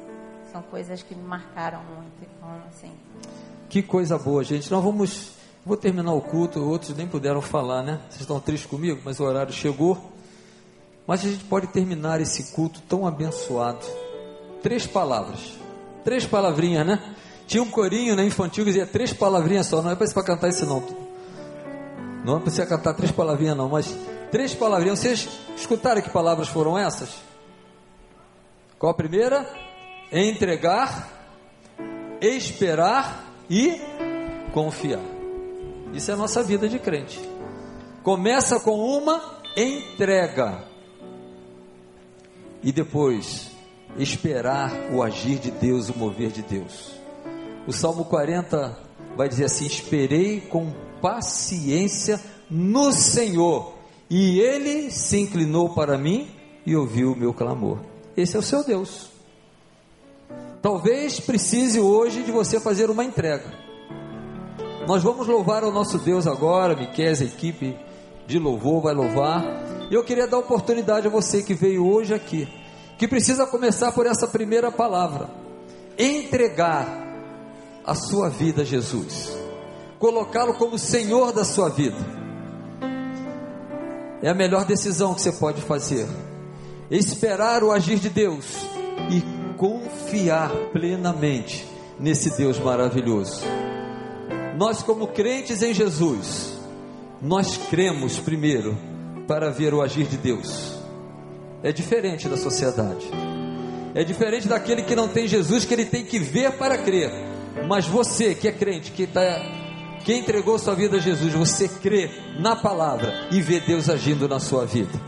são 0.55 0.63
coisas 0.63 1.03
que 1.03 1.17
me 1.17 1.25
marcaram 1.25 1.83
muito. 1.83 2.13
Então, 2.23 2.49
assim. 2.69 2.93
Que 3.69 3.83
coisa 3.83 4.17
boa, 4.17 4.45
gente. 4.45 4.71
Nós 4.71 4.85
vamos 4.85 5.33
vou 5.67 5.77
terminar 5.77 6.13
o 6.13 6.21
culto, 6.21 6.63
outros 6.63 6.97
nem 6.97 7.09
puderam 7.09 7.41
falar, 7.43 7.83
né? 7.83 8.01
Vocês 8.09 8.21
estão 8.21 8.39
tristes 8.39 8.71
comigo, 8.71 9.01
mas 9.05 9.19
o 9.19 9.25
horário 9.25 9.53
chegou. 9.53 10.14
Mas 11.07 11.25
a 11.25 11.29
gente 11.29 11.45
pode 11.45 11.67
terminar 11.69 12.21
esse 12.21 12.53
culto 12.53 12.81
tão 12.89 13.07
abençoado. 13.07 13.85
Três 14.63 14.87
palavras. 14.87 15.53
Três 16.03 16.27
palavrinhas, 16.27 16.87
né? 16.87 17.15
Tinha 17.47 17.63
um 17.63 17.71
corinho 17.71 18.17
né, 18.17 18.25
infantil 18.25 18.65
que 18.65 18.71
dizia 18.71 18.87
três 18.87 19.13
palavrinhas 19.13 19.67
só, 19.67 19.83
não 19.83 19.91
é 19.91 19.97
para 19.97 20.23
cantar 20.23 20.49
isso 20.49 20.65
não. 20.65 20.83
Não 22.25 22.41
precisa 22.41 22.65
cantar 22.65 22.95
três 22.95 23.13
palavrinhas, 23.13 23.57
não, 23.57 23.69
mas 23.69 23.95
três 24.31 24.55
palavrinhas. 24.55 24.99
Vocês 24.99 25.29
escutaram 25.57 26.01
que 26.01 26.09
palavras 26.09 26.49
foram 26.49 26.79
essas? 26.79 27.11
Qual 28.79 28.91
a 28.91 28.95
primeira? 28.95 29.47
Entregar, 30.11 31.11
esperar 32.21 33.25
e 33.51 33.79
confiar. 34.53 35.03
Isso 35.93 36.11
é 36.11 36.15
a 36.15 36.17
nossa 36.17 36.43
vida 36.43 36.69
de 36.69 36.79
crente. 36.79 37.21
Começa 38.03 38.59
com 38.59 38.79
uma 38.79 39.23
entrega. 39.57 40.74
E 42.65 42.73
depois, 42.73 43.51
esperar 43.99 44.73
o 44.91 45.03
agir 45.03 45.39
de 45.39 45.51
Deus, 45.51 45.91
o 45.91 45.99
mover 45.99 46.31
de 46.31 46.43
Deus. 46.43 46.93
O 47.67 47.73
Salmo 47.73 48.07
40 48.07 48.77
vai 49.17 49.29
dizer 49.29 49.45
assim: 49.45 49.67
Esperei 49.67 50.41
com 50.41 50.73
paciência 51.01 52.19
no 52.51 52.91
Senhor, 52.91 53.75
e 54.09 54.41
ele 54.41 54.91
se 54.91 55.19
inclinou 55.19 55.75
para 55.75 55.99
mim 55.99 56.29
e 56.65 56.75
ouviu 56.75 57.13
o 57.13 57.17
meu 57.17 57.35
clamor. 57.35 57.79
Esse 58.17 58.37
é 58.37 58.39
o 58.39 58.43
seu 58.43 58.65
Deus. 58.65 59.11
Talvez 60.63 61.21
precise 61.21 61.79
hoje 61.79 62.23
de 62.23 62.33
você 62.33 62.59
fazer 62.59 62.89
uma 62.89 63.05
entrega. 63.05 63.53
Nós 64.87 65.03
vamos 65.03 65.27
louvar 65.27 65.65
o 65.65 65.71
nosso 65.71 65.99
Deus 65.99 66.27
agora, 66.27 66.75
Miquel, 66.75 67.13
a 67.13 67.25
equipe, 67.25 67.77
de 68.27 68.39
louvor, 68.39 68.83
vai 68.83 68.95
louvar. 68.95 69.43
E 69.91 69.95
eu 69.95 70.03
queria 70.05 70.27
dar 70.27 70.39
oportunidade 70.39 71.07
a 71.07 71.11
você 71.11 71.43
que 71.43 71.55
veio 71.55 71.87
hoje 71.87 72.15
aqui, 72.15 72.49
que 72.99 73.07
precisa 73.07 73.47
começar 73.47 73.93
por 73.93 74.07
essa 74.07 74.27
primeira 74.27 74.73
palavra: 74.73 75.29
entregar 75.99 76.87
a 77.85 77.95
sua 77.95 78.29
vida 78.29 78.63
a 78.63 78.65
Jesus, 78.65 79.37
colocá-lo 79.99 80.55
como 80.55 80.79
Senhor 80.79 81.33
da 81.33 81.45
sua 81.45 81.69
vida. 81.69 82.25
É 84.23 84.31
a 84.31 84.35
melhor 84.35 84.65
decisão 84.65 85.15
que 85.15 85.21
você 85.21 85.33
pode 85.33 85.61
fazer. 85.61 86.07
Esperar 86.91 87.63
o 87.63 87.71
agir 87.71 87.99
de 87.99 88.09
Deus 88.09 88.47
e 89.11 89.23
confiar 89.57 90.51
plenamente 90.73 91.69
nesse 91.99 92.37
Deus 92.37 92.59
maravilhoso. 92.59 93.43
Nós, 94.57 94.83
como 94.83 95.09
crentes 95.09 95.63
em 95.63 95.75
Jesus, 95.75 96.55
nós 97.21 97.57
cremos 97.69 98.19
primeiro 98.19 98.79
para 99.27 99.51
ver 99.51 99.75
o 99.75 99.83
agir 99.83 100.07
de 100.07 100.17
Deus. 100.17 100.75
É 101.63 101.73
diferente 101.73 102.29
da 102.29 102.37
sociedade. 102.37 103.11
É 103.95 104.05
diferente 104.05 104.49
daquele 104.49 104.83
que 104.83 104.97
não 104.97 105.09
tem 105.09 105.27
Jesus, 105.27 105.65
que 105.65 105.73
ele 105.73 105.85
tem 105.85 106.05
que 106.05 106.19
ver 106.19 106.53
para 106.53 106.77
crer. 106.79 107.11
Mas 107.67 107.87
você 107.87 108.35
que 108.35 108.49
é 108.49 108.53
crente, 108.53 108.91
que, 108.91 109.07
tá, 109.07 109.23
que 110.05 110.15
entregou 110.15 110.59
sua 110.59 110.75
vida 110.75 110.97
a 110.97 111.01
Jesus, 111.01 111.33
você 111.33 111.69
crê 111.69 112.11
na 112.39 112.57
palavra 112.57 113.29
e 113.31 113.41
vê 113.41 113.61
Deus 113.61 113.89
agindo 113.89 114.29
na 114.29 114.41
sua 114.41 114.67
vida. 114.67 115.01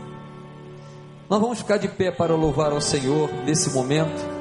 Nós 1.29 1.41
vamos 1.41 1.59
ficar 1.59 1.77
de 1.77 1.89
pé 1.89 2.09
para 2.09 2.33
louvar 2.35 2.71
ao 2.71 2.79
Senhor 2.79 3.29
nesse 3.43 3.69
momento. 3.71 4.37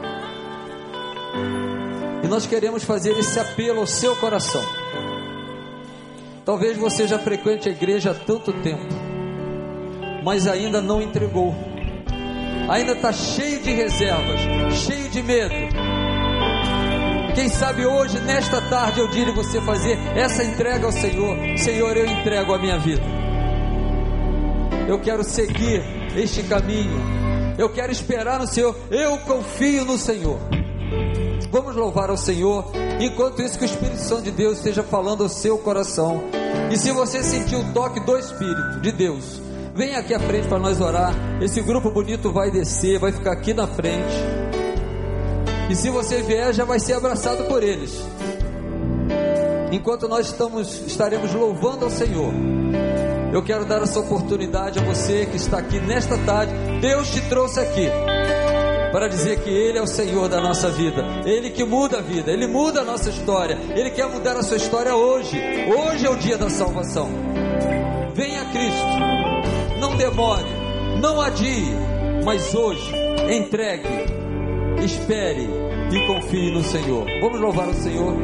E 2.22 2.28
nós 2.28 2.46
queremos 2.46 2.84
fazer 2.84 3.10
esse 3.18 3.38
apelo 3.38 3.80
ao 3.80 3.86
seu 3.86 4.14
coração. 4.16 4.62
Talvez 6.44 6.76
você 6.78 7.08
já 7.08 7.18
frequente 7.18 7.68
a 7.68 7.72
igreja 7.72 8.12
há 8.12 8.14
tanto 8.14 8.52
tempo, 8.52 8.86
mas 10.26 10.48
ainda 10.48 10.82
não 10.82 11.00
entregou. 11.00 11.54
Ainda 12.68 12.94
está 12.94 13.12
cheio 13.12 13.62
de 13.62 13.70
reservas, 13.72 14.40
cheio 14.74 15.08
de 15.08 15.22
medo. 15.22 15.54
Quem 17.36 17.48
sabe 17.48 17.86
hoje, 17.86 18.18
nesta 18.22 18.60
tarde, 18.62 18.98
eu 18.98 19.06
digo 19.06 19.32
você 19.32 19.60
fazer 19.60 19.96
essa 20.16 20.42
entrega 20.42 20.84
ao 20.84 20.90
Senhor: 20.90 21.36
Senhor, 21.56 21.96
eu 21.96 22.06
entrego 22.06 22.52
a 22.52 22.58
minha 22.58 22.76
vida. 22.76 23.04
Eu 24.88 24.98
quero 24.98 25.22
seguir 25.22 25.80
este 26.16 26.42
caminho. 26.42 27.00
Eu 27.56 27.68
quero 27.68 27.92
esperar 27.92 28.40
no 28.40 28.48
Senhor. 28.48 28.76
Eu 28.90 29.18
confio 29.18 29.84
no 29.84 29.96
Senhor. 29.96 30.40
Vamos 31.52 31.76
louvar 31.76 32.10
ao 32.10 32.16
Senhor. 32.16 32.72
Enquanto 32.98 33.42
isso, 33.42 33.56
que 33.56 33.64
o 33.64 33.66
Espírito 33.66 33.98
Santo 33.98 34.22
de 34.22 34.32
Deus 34.32 34.58
esteja 34.58 34.82
falando 34.82 35.22
ao 35.22 35.28
seu 35.28 35.56
coração. 35.56 36.24
E 36.72 36.76
se 36.76 36.90
você 36.90 37.22
sentir 37.22 37.54
o 37.54 37.72
toque 37.72 38.00
do 38.00 38.18
Espírito 38.18 38.80
de 38.80 38.90
Deus, 38.90 39.45
vem 39.76 39.94
aqui 39.94 40.14
à 40.14 40.18
frente 40.18 40.48
para 40.48 40.58
nós 40.58 40.80
orar. 40.80 41.14
Esse 41.40 41.60
grupo 41.60 41.90
bonito 41.90 42.32
vai 42.32 42.50
descer, 42.50 42.98
vai 42.98 43.12
ficar 43.12 43.32
aqui 43.32 43.52
na 43.52 43.66
frente. 43.66 44.14
E 45.70 45.76
se 45.76 45.90
você 45.90 46.22
vier, 46.22 46.54
já 46.54 46.64
vai 46.64 46.80
ser 46.80 46.94
abraçado 46.94 47.44
por 47.44 47.62
eles. 47.62 48.00
Enquanto 49.70 50.08
nós 50.08 50.28
estamos, 50.28 50.86
estaremos 50.86 51.34
louvando 51.34 51.84
ao 51.84 51.90
Senhor. 51.90 52.32
Eu 53.32 53.42
quero 53.42 53.66
dar 53.66 53.82
essa 53.82 54.00
oportunidade 54.00 54.78
a 54.78 54.82
você 54.82 55.26
que 55.26 55.36
está 55.36 55.58
aqui 55.58 55.78
nesta 55.78 56.16
tarde. 56.18 56.52
Deus 56.80 57.10
te 57.10 57.20
trouxe 57.28 57.60
aqui 57.60 57.90
para 58.92 59.08
dizer 59.08 59.40
que 59.40 59.50
Ele 59.50 59.76
é 59.76 59.82
o 59.82 59.86
Senhor 59.86 60.28
da 60.28 60.40
nossa 60.40 60.70
vida, 60.70 61.04
Ele 61.26 61.50
que 61.50 61.64
muda 61.64 61.98
a 61.98 62.00
vida, 62.00 62.30
Ele 62.30 62.46
muda 62.46 62.80
a 62.80 62.84
nossa 62.84 63.10
história, 63.10 63.58
Ele 63.74 63.90
quer 63.90 64.08
mudar 64.08 64.36
a 64.36 64.42
sua 64.42 64.56
história 64.56 64.94
hoje. 64.94 65.38
Hoje 65.68 66.06
é 66.06 66.10
o 66.10 66.16
dia 66.16 66.38
da 66.38 66.48
salvação. 66.48 67.10
Venha 68.14 68.44
Cristo, 68.46 69.15
não 69.96 70.10
demore, 70.10 70.44
não 71.00 71.20
adie, 71.20 71.72
mas 72.22 72.54
hoje 72.54 72.92
entregue, 73.30 73.88
espere 74.84 75.48
e 75.90 76.06
confie 76.06 76.52
no 76.52 76.62
Senhor. 76.62 77.06
Vamos 77.22 77.40
louvar 77.40 77.68
o 77.68 77.74
Senhor. 77.74 78.14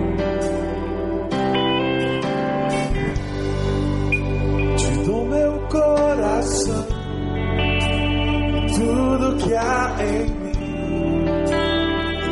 Te 4.76 4.90
dou 5.06 5.24
meu 5.24 5.52
coração, 5.70 6.86
tudo 8.74 9.36
que 9.42 9.54
há 9.54 9.96
em 10.00 10.26
mim. 10.28 10.42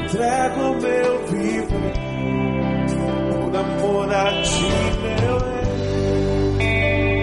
Entrego 0.04 0.76
meu 0.82 1.26
viver, 1.28 1.92
por 3.30 3.56
amor 3.56 4.14
a 4.14 4.42
ti, 4.42 4.68
meu 5.00 5.38
rei. 5.38 5.60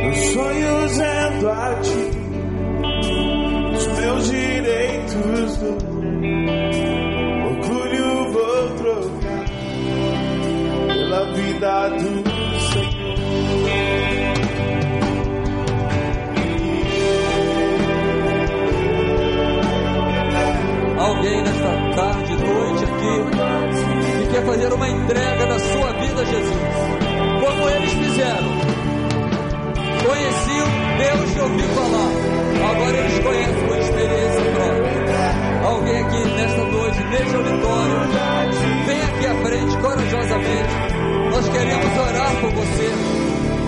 Meus 0.03 0.19
sonhos 0.29 0.97
rendo 0.97 1.49
a 1.49 1.75
ti, 1.81 1.96
vida 11.57 11.89
do 11.89 12.59
Senhor. 12.71 13.17
Alguém 20.99 21.41
nesta 21.41 21.71
tarde, 21.95 22.35
noite 22.35 22.83
aqui, 22.83 23.13
que 24.17 24.33
quer 24.33 24.45
fazer 24.45 24.73
uma 24.73 24.87
entrega 24.87 25.45
da 25.47 25.59
sua 25.59 25.91
vida 25.93 26.21
a 26.21 26.25
Jesus, 26.25 26.57
como 27.41 27.69
eles 27.69 27.93
fizeram. 27.93 28.67
Conheciam 30.05 30.67
Deus 30.97 31.35
e 31.35 31.39
ouviu 31.39 31.69
falar, 31.69 32.11
agora 32.71 32.97
eles 32.97 33.19
conhecem 33.19 33.67
por 33.67 33.77
experiência 33.77 34.41
própria. 34.53 35.67
Alguém 35.67 36.01
aqui 36.01 36.29
nesta 36.35 36.63
noite, 36.65 37.03
neste 37.03 37.35
auditório, 37.35 38.36
vem 38.85 39.01
aqui 39.01 39.25
à 39.25 39.35
frente 39.45 39.77
corajosamente. 39.77 40.97
Nós 41.31 41.49
queremos 41.49 41.97
orar 41.97 42.41
por 42.41 42.51
você, 42.51 42.89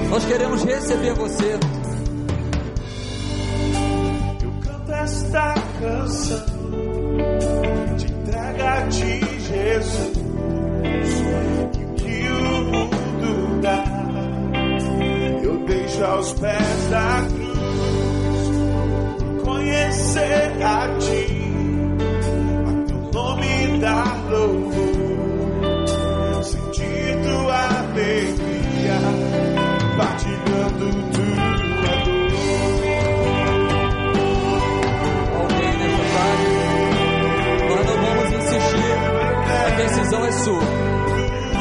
nós 0.10 0.26
queremos 0.26 0.64
receber 0.64 1.14
você. 1.14 1.60
Eu 4.42 4.52
canto 4.62 4.92
esta 4.92 5.54
canção 5.80 6.46
de 7.98 8.06
entrega 8.08 8.74
a 8.74 8.88
ti, 8.88 9.20
Jesus. 9.48 10.18
E 11.76 12.02
que 12.02 12.30
o 12.30 12.62
mundo 12.64 13.62
dá, 13.62 13.84
eu 15.44 15.58
deixo 15.66 16.04
aos 16.04 16.34
pés 16.34 16.90
da 16.90 17.24
cruz. 17.28 17.60
Conhecer 19.44 20.64
a 20.64 20.88
ti, 21.00 21.28
a 22.68 22.72
teu 22.88 23.12
nome 23.12 23.80
dar 23.80 24.30
louvor. 24.30 24.69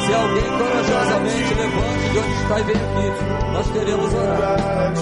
Se 0.09 0.15
alguém 0.15 0.43
corajosamente 0.57 1.53
levante 1.53 2.09
de 2.11 2.17
onde 2.17 2.33
está 2.41 2.59
e 2.59 2.63
vem 2.63 2.75
aqui, 2.75 3.07
nós 3.53 3.71
queremos 3.71 4.13
orar. 4.15 4.93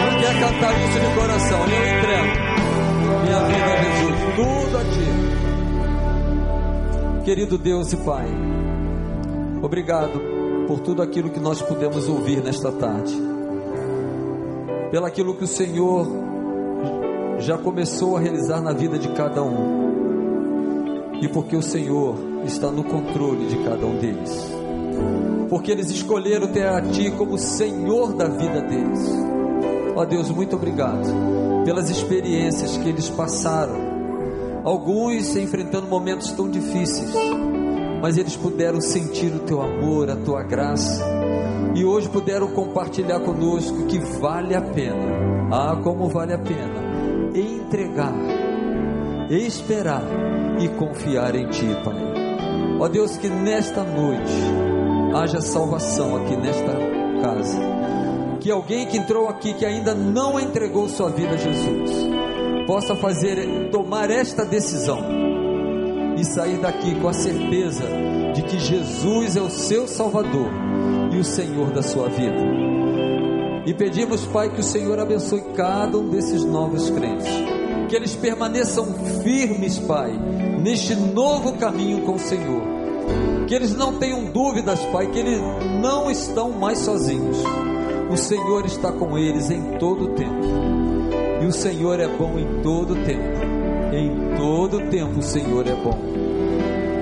Quem 0.00 0.18
quer 0.18 0.34
cantar 0.40 0.74
isso 0.82 0.98
de 0.98 1.06
coração? 1.14 1.60
Eu 1.60 1.82
entrego 1.96 2.34
minha 3.22 3.40
vida 3.44 3.70
a 3.72 3.76
Jesus, 3.84 4.18
tudo 4.34 4.74
a 4.78 4.82
Ti. 4.82 5.08
Querido 7.24 7.56
Deus 7.56 7.92
e 7.92 7.96
Pai, 7.98 8.26
obrigado 9.62 10.20
por 10.66 10.80
tudo 10.80 11.02
aquilo 11.02 11.30
que 11.30 11.38
nós 11.38 11.62
pudemos 11.62 12.08
ouvir 12.08 12.42
nesta 12.42 12.72
tarde, 12.72 13.14
pelo 14.94 15.06
aquilo 15.06 15.34
que 15.34 15.42
o 15.42 15.48
Senhor 15.48 16.06
já 17.40 17.58
começou 17.58 18.16
a 18.16 18.20
realizar 18.20 18.60
na 18.60 18.72
vida 18.72 18.96
de 18.96 19.08
cada 19.08 19.42
um, 19.42 21.18
e 21.20 21.26
porque 21.26 21.56
o 21.56 21.62
Senhor 21.62 22.14
está 22.44 22.70
no 22.70 22.84
controle 22.84 23.44
de 23.46 23.56
cada 23.64 23.84
um 23.84 23.96
deles, 23.96 24.48
porque 25.48 25.72
eles 25.72 25.90
escolheram 25.90 26.46
ter 26.46 26.68
a 26.68 26.80
Ti 26.80 27.10
como 27.10 27.36
Senhor 27.36 28.12
da 28.12 28.28
vida 28.28 28.60
deles. 28.60 29.00
Ó 29.96 30.04
Deus, 30.04 30.30
muito 30.30 30.54
obrigado 30.54 31.12
pelas 31.64 31.90
experiências 31.90 32.76
que 32.76 32.88
eles 32.88 33.08
passaram, 33.10 33.74
alguns 34.62 35.34
enfrentando 35.34 35.88
momentos 35.88 36.30
tão 36.30 36.48
difíceis, 36.48 37.12
mas 38.00 38.16
eles 38.16 38.36
puderam 38.36 38.80
sentir 38.80 39.34
o 39.34 39.40
teu 39.40 39.60
amor, 39.60 40.08
a 40.08 40.14
tua 40.14 40.44
graça, 40.44 41.04
e 41.74 41.84
hoje 41.84 42.08
puderam 42.08 42.48
compartilhar 42.48 43.20
conosco 43.20 43.86
que 43.86 43.98
vale 43.98 44.54
a 44.54 44.62
pena, 44.62 45.50
ah, 45.52 45.76
como 45.82 46.08
vale 46.08 46.32
a 46.32 46.38
pena 46.38 46.84
entregar 47.34 48.14
esperar 49.30 50.02
e 50.60 50.68
confiar 50.68 51.34
em 51.34 51.48
Ti, 51.48 51.66
Pai. 51.84 51.94
Ó 52.78 52.88
Deus, 52.88 53.16
que 53.16 53.28
nesta 53.28 53.82
noite 53.82 54.32
haja 55.14 55.40
salvação 55.40 56.16
aqui 56.16 56.36
nesta 56.36 56.72
casa. 57.22 57.58
Que 58.40 58.50
alguém 58.50 58.86
que 58.86 58.98
entrou 58.98 59.28
aqui 59.28 59.54
que 59.54 59.64
ainda 59.64 59.94
não 59.94 60.38
entregou 60.38 60.88
sua 60.88 61.08
vida 61.08 61.34
a 61.34 61.36
Jesus 61.36 61.90
possa 62.66 62.94
fazer 62.94 63.70
tomar 63.70 64.10
esta 64.10 64.44
decisão 64.44 65.00
e 66.16 66.24
sair 66.24 66.58
daqui 66.58 66.94
com 67.00 67.08
a 67.08 67.12
certeza 67.12 67.84
de 68.34 68.42
que 68.42 68.58
Jesus 68.58 69.36
é 69.36 69.40
o 69.40 69.50
seu 69.50 69.86
Salvador 69.86 70.50
e 71.14 71.18
o 71.18 71.24
Senhor 71.24 71.70
da 71.70 71.82
sua 71.82 72.08
vida. 72.08 72.36
E 73.66 73.72
pedimos, 73.72 74.26
Pai, 74.26 74.50
que 74.50 74.60
o 74.60 74.64
Senhor 74.64 74.98
abençoe 74.98 75.40
cada 75.54 75.96
um 75.96 76.10
desses 76.10 76.44
novos 76.44 76.90
crentes, 76.90 77.28
que 77.88 77.96
eles 77.96 78.14
permaneçam 78.14 78.86
firmes, 79.22 79.78
Pai, 79.78 80.12
neste 80.60 80.94
novo 80.94 81.54
caminho 81.54 82.02
com 82.02 82.14
o 82.14 82.18
Senhor. 82.18 82.62
Que 83.46 83.54
eles 83.54 83.74
não 83.74 83.98
tenham 83.98 84.24
dúvidas, 84.24 84.80
Pai, 84.86 85.06
que 85.10 85.18
eles 85.18 85.40
não 85.80 86.10
estão 86.10 86.50
mais 86.50 86.78
sozinhos. 86.78 87.38
O 88.10 88.16
Senhor 88.16 88.66
está 88.66 88.92
com 88.92 89.16
eles 89.16 89.50
em 89.50 89.78
todo 89.78 90.04
o 90.04 90.08
tempo. 90.14 90.46
E 91.42 91.46
o 91.46 91.52
Senhor 91.52 92.00
é 92.00 92.08
bom 92.08 92.38
em 92.38 92.62
todo 92.62 92.92
o 92.92 93.04
tempo. 93.04 93.54
Em 93.92 94.36
todo 94.36 94.78
o 94.78 94.90
tempo 94.90 95.18
o 95.18 95.22
Senhor 95.22 95.66
é 95.66 95.74
bom. 95.74 96.23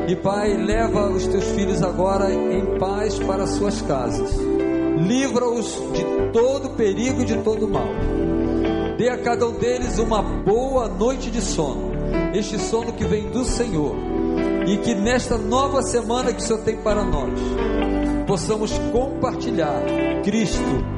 E 0.08 0.16
Pai, 0.16 0.56
leva 0.56 1.08
os 1.10 1.26
teus 1.26 1.44
filhos 1.52 1.82
agora 1.82 2.32
em 2.32 2.78
paz 2.78 3.18
para 3.20 3.46
suas 3.46 3.80
casas. 3.82 4.30
Livra-os 4.98 5.80
de 5.92 6.04
todo 6.32 6.70
perigo 6.70 7.22
e 7.22 7.24
de 7.24 7.38
todo 7.38 7.68
mal. 7.68 7.86
Dê 8.98 9.08
a 9.08 9.18
cada 9.18 9.48
um 9.48 9.52
deles 9.52 9.98
uma 9.98 10.22
boa 10.22 10.88
noite 10.88 11.30
de 11.30 11.40
sono. 11.40 11.92
Este 12.34 12.58
sono 12.58 12.92
que 12.92 13.04
vem 13.04 13.30
do 13.30 13.44
Senhor. 13.44 13.94
E 14.66 14.76
que 14.78 14.94
nesta 14.94 15.38
nova 15.38 15.82
semana 15.82 16.32
que 16.32 16.40
o 16.40 16.44
Senhor 16.44 16.62
tem 16.62 16.76
para 16.76 17.04
nós, 17.04 17.32
possamos 18.26 18.72
compartilhar 18.92 19.82
Cristo 20.22 20.92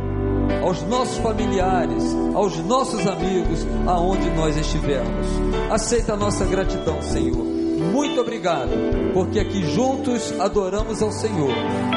aos 0.63 0.83
nossos 0.83 1.19
familiares, 1.19 2.05
aos 2.35 2.59
nossos 2.59 3.07
amigos, 3.07 3.67
aonde 3.87 4.31
nós 4.31 4.57
estivermos. 4.57 5.27
Aceita 5.71 6.15
a 6.15 6.17
nossa 6.17 6.45
gratidão, 6.45 7.01
Senhor. 7.03 7.54
Muito 7.93 8.21
obrigado, 8.21 8.71
porque 9.13 9.41
aqui 9.41 9.63
juntos 9.75 10.33
adoramos 10.39 11.03
ao 11.03 11.13
Senhor, 11.13 11.55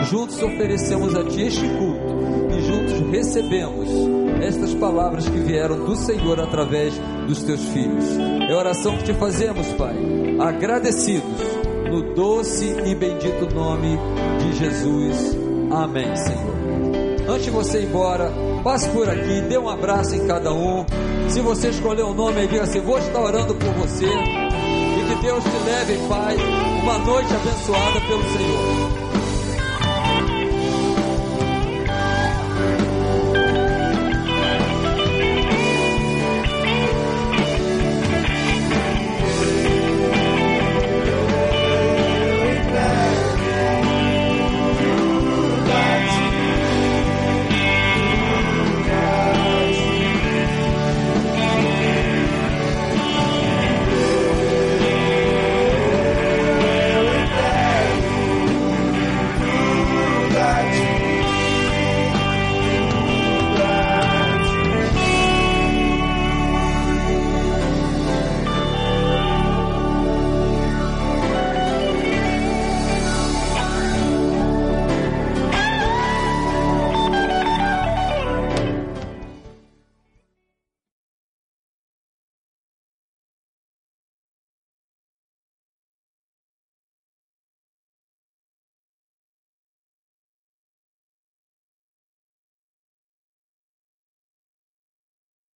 juntos 0.09 0.41
oferecemos 0.41 1.15
a 1.15 1.23
Ti 1.23 1.41
este 1.43 1.67
culto 1.69 2.15
e 2.55 2.61
juntos 2.61 3.11
recebemos 3.11 3.89
estas 4.41 4.73
palavras 4.75 5.27
que 5.27 5.39
vieram 5.39 5.83
do 5.83 5.95
Senhor 5.95 6.39
através 6.39 6.93
dos 7.27 7.43
Teus 7.43 7.61
filhos. 7.69 8.05
É 8.49 8.53
a 8.53 8.57
oração 8.57 8.97
que 8.97 9.05
te 9.05 9.13
fazemos, 9.13 9.67
Pai, 9.73 9.95
agradecidos 10.39 11.41
no 11.89 12.13
doce 12.13 12.65
e 12.85 12.95
bendito 12.95 13.53
nome 13.53 13.97
de 14.39 14.57
Jesus. 14.57 15.37
Amém, 15.71 16.15
Senhor. 16.15 16.57
Antes 17.29 17.45
de 17.45 17.51
você 17.51 17.81
ir 17.81 17.85
embora, 17.85 18.31
passe 18.63 18.89
por 18.89 19.09
aqui, 19.09 19.41
dê 19.41 19.57
um 19.57 19.67
abraço 19.67 20.15
em 20.15 20.25
cada 20.25 20.53
um. 20.53 20.85
Se 21.27 21.41
você 21.41 21.69
escolher 21.69 22.03
um 22.03 22.13
nome 22.13 22.47
diga 22.47 22.63
assim: 22.63 22.79
Vou 22.79 22.97
estar 22.97 23.19
orando 23.19 23.53
por 23.55 23.69
você. 23.73 24.07
Deus 25.21 25.43
te 25.43 25.65
leve 25.65 25.97
paz. 26.07 26.39
Uma 26.83 26.97
noite 26.99 27.33
abençoada 27.33 27.99
pelo 28.01 28.23
Senhor. 28.31 29.06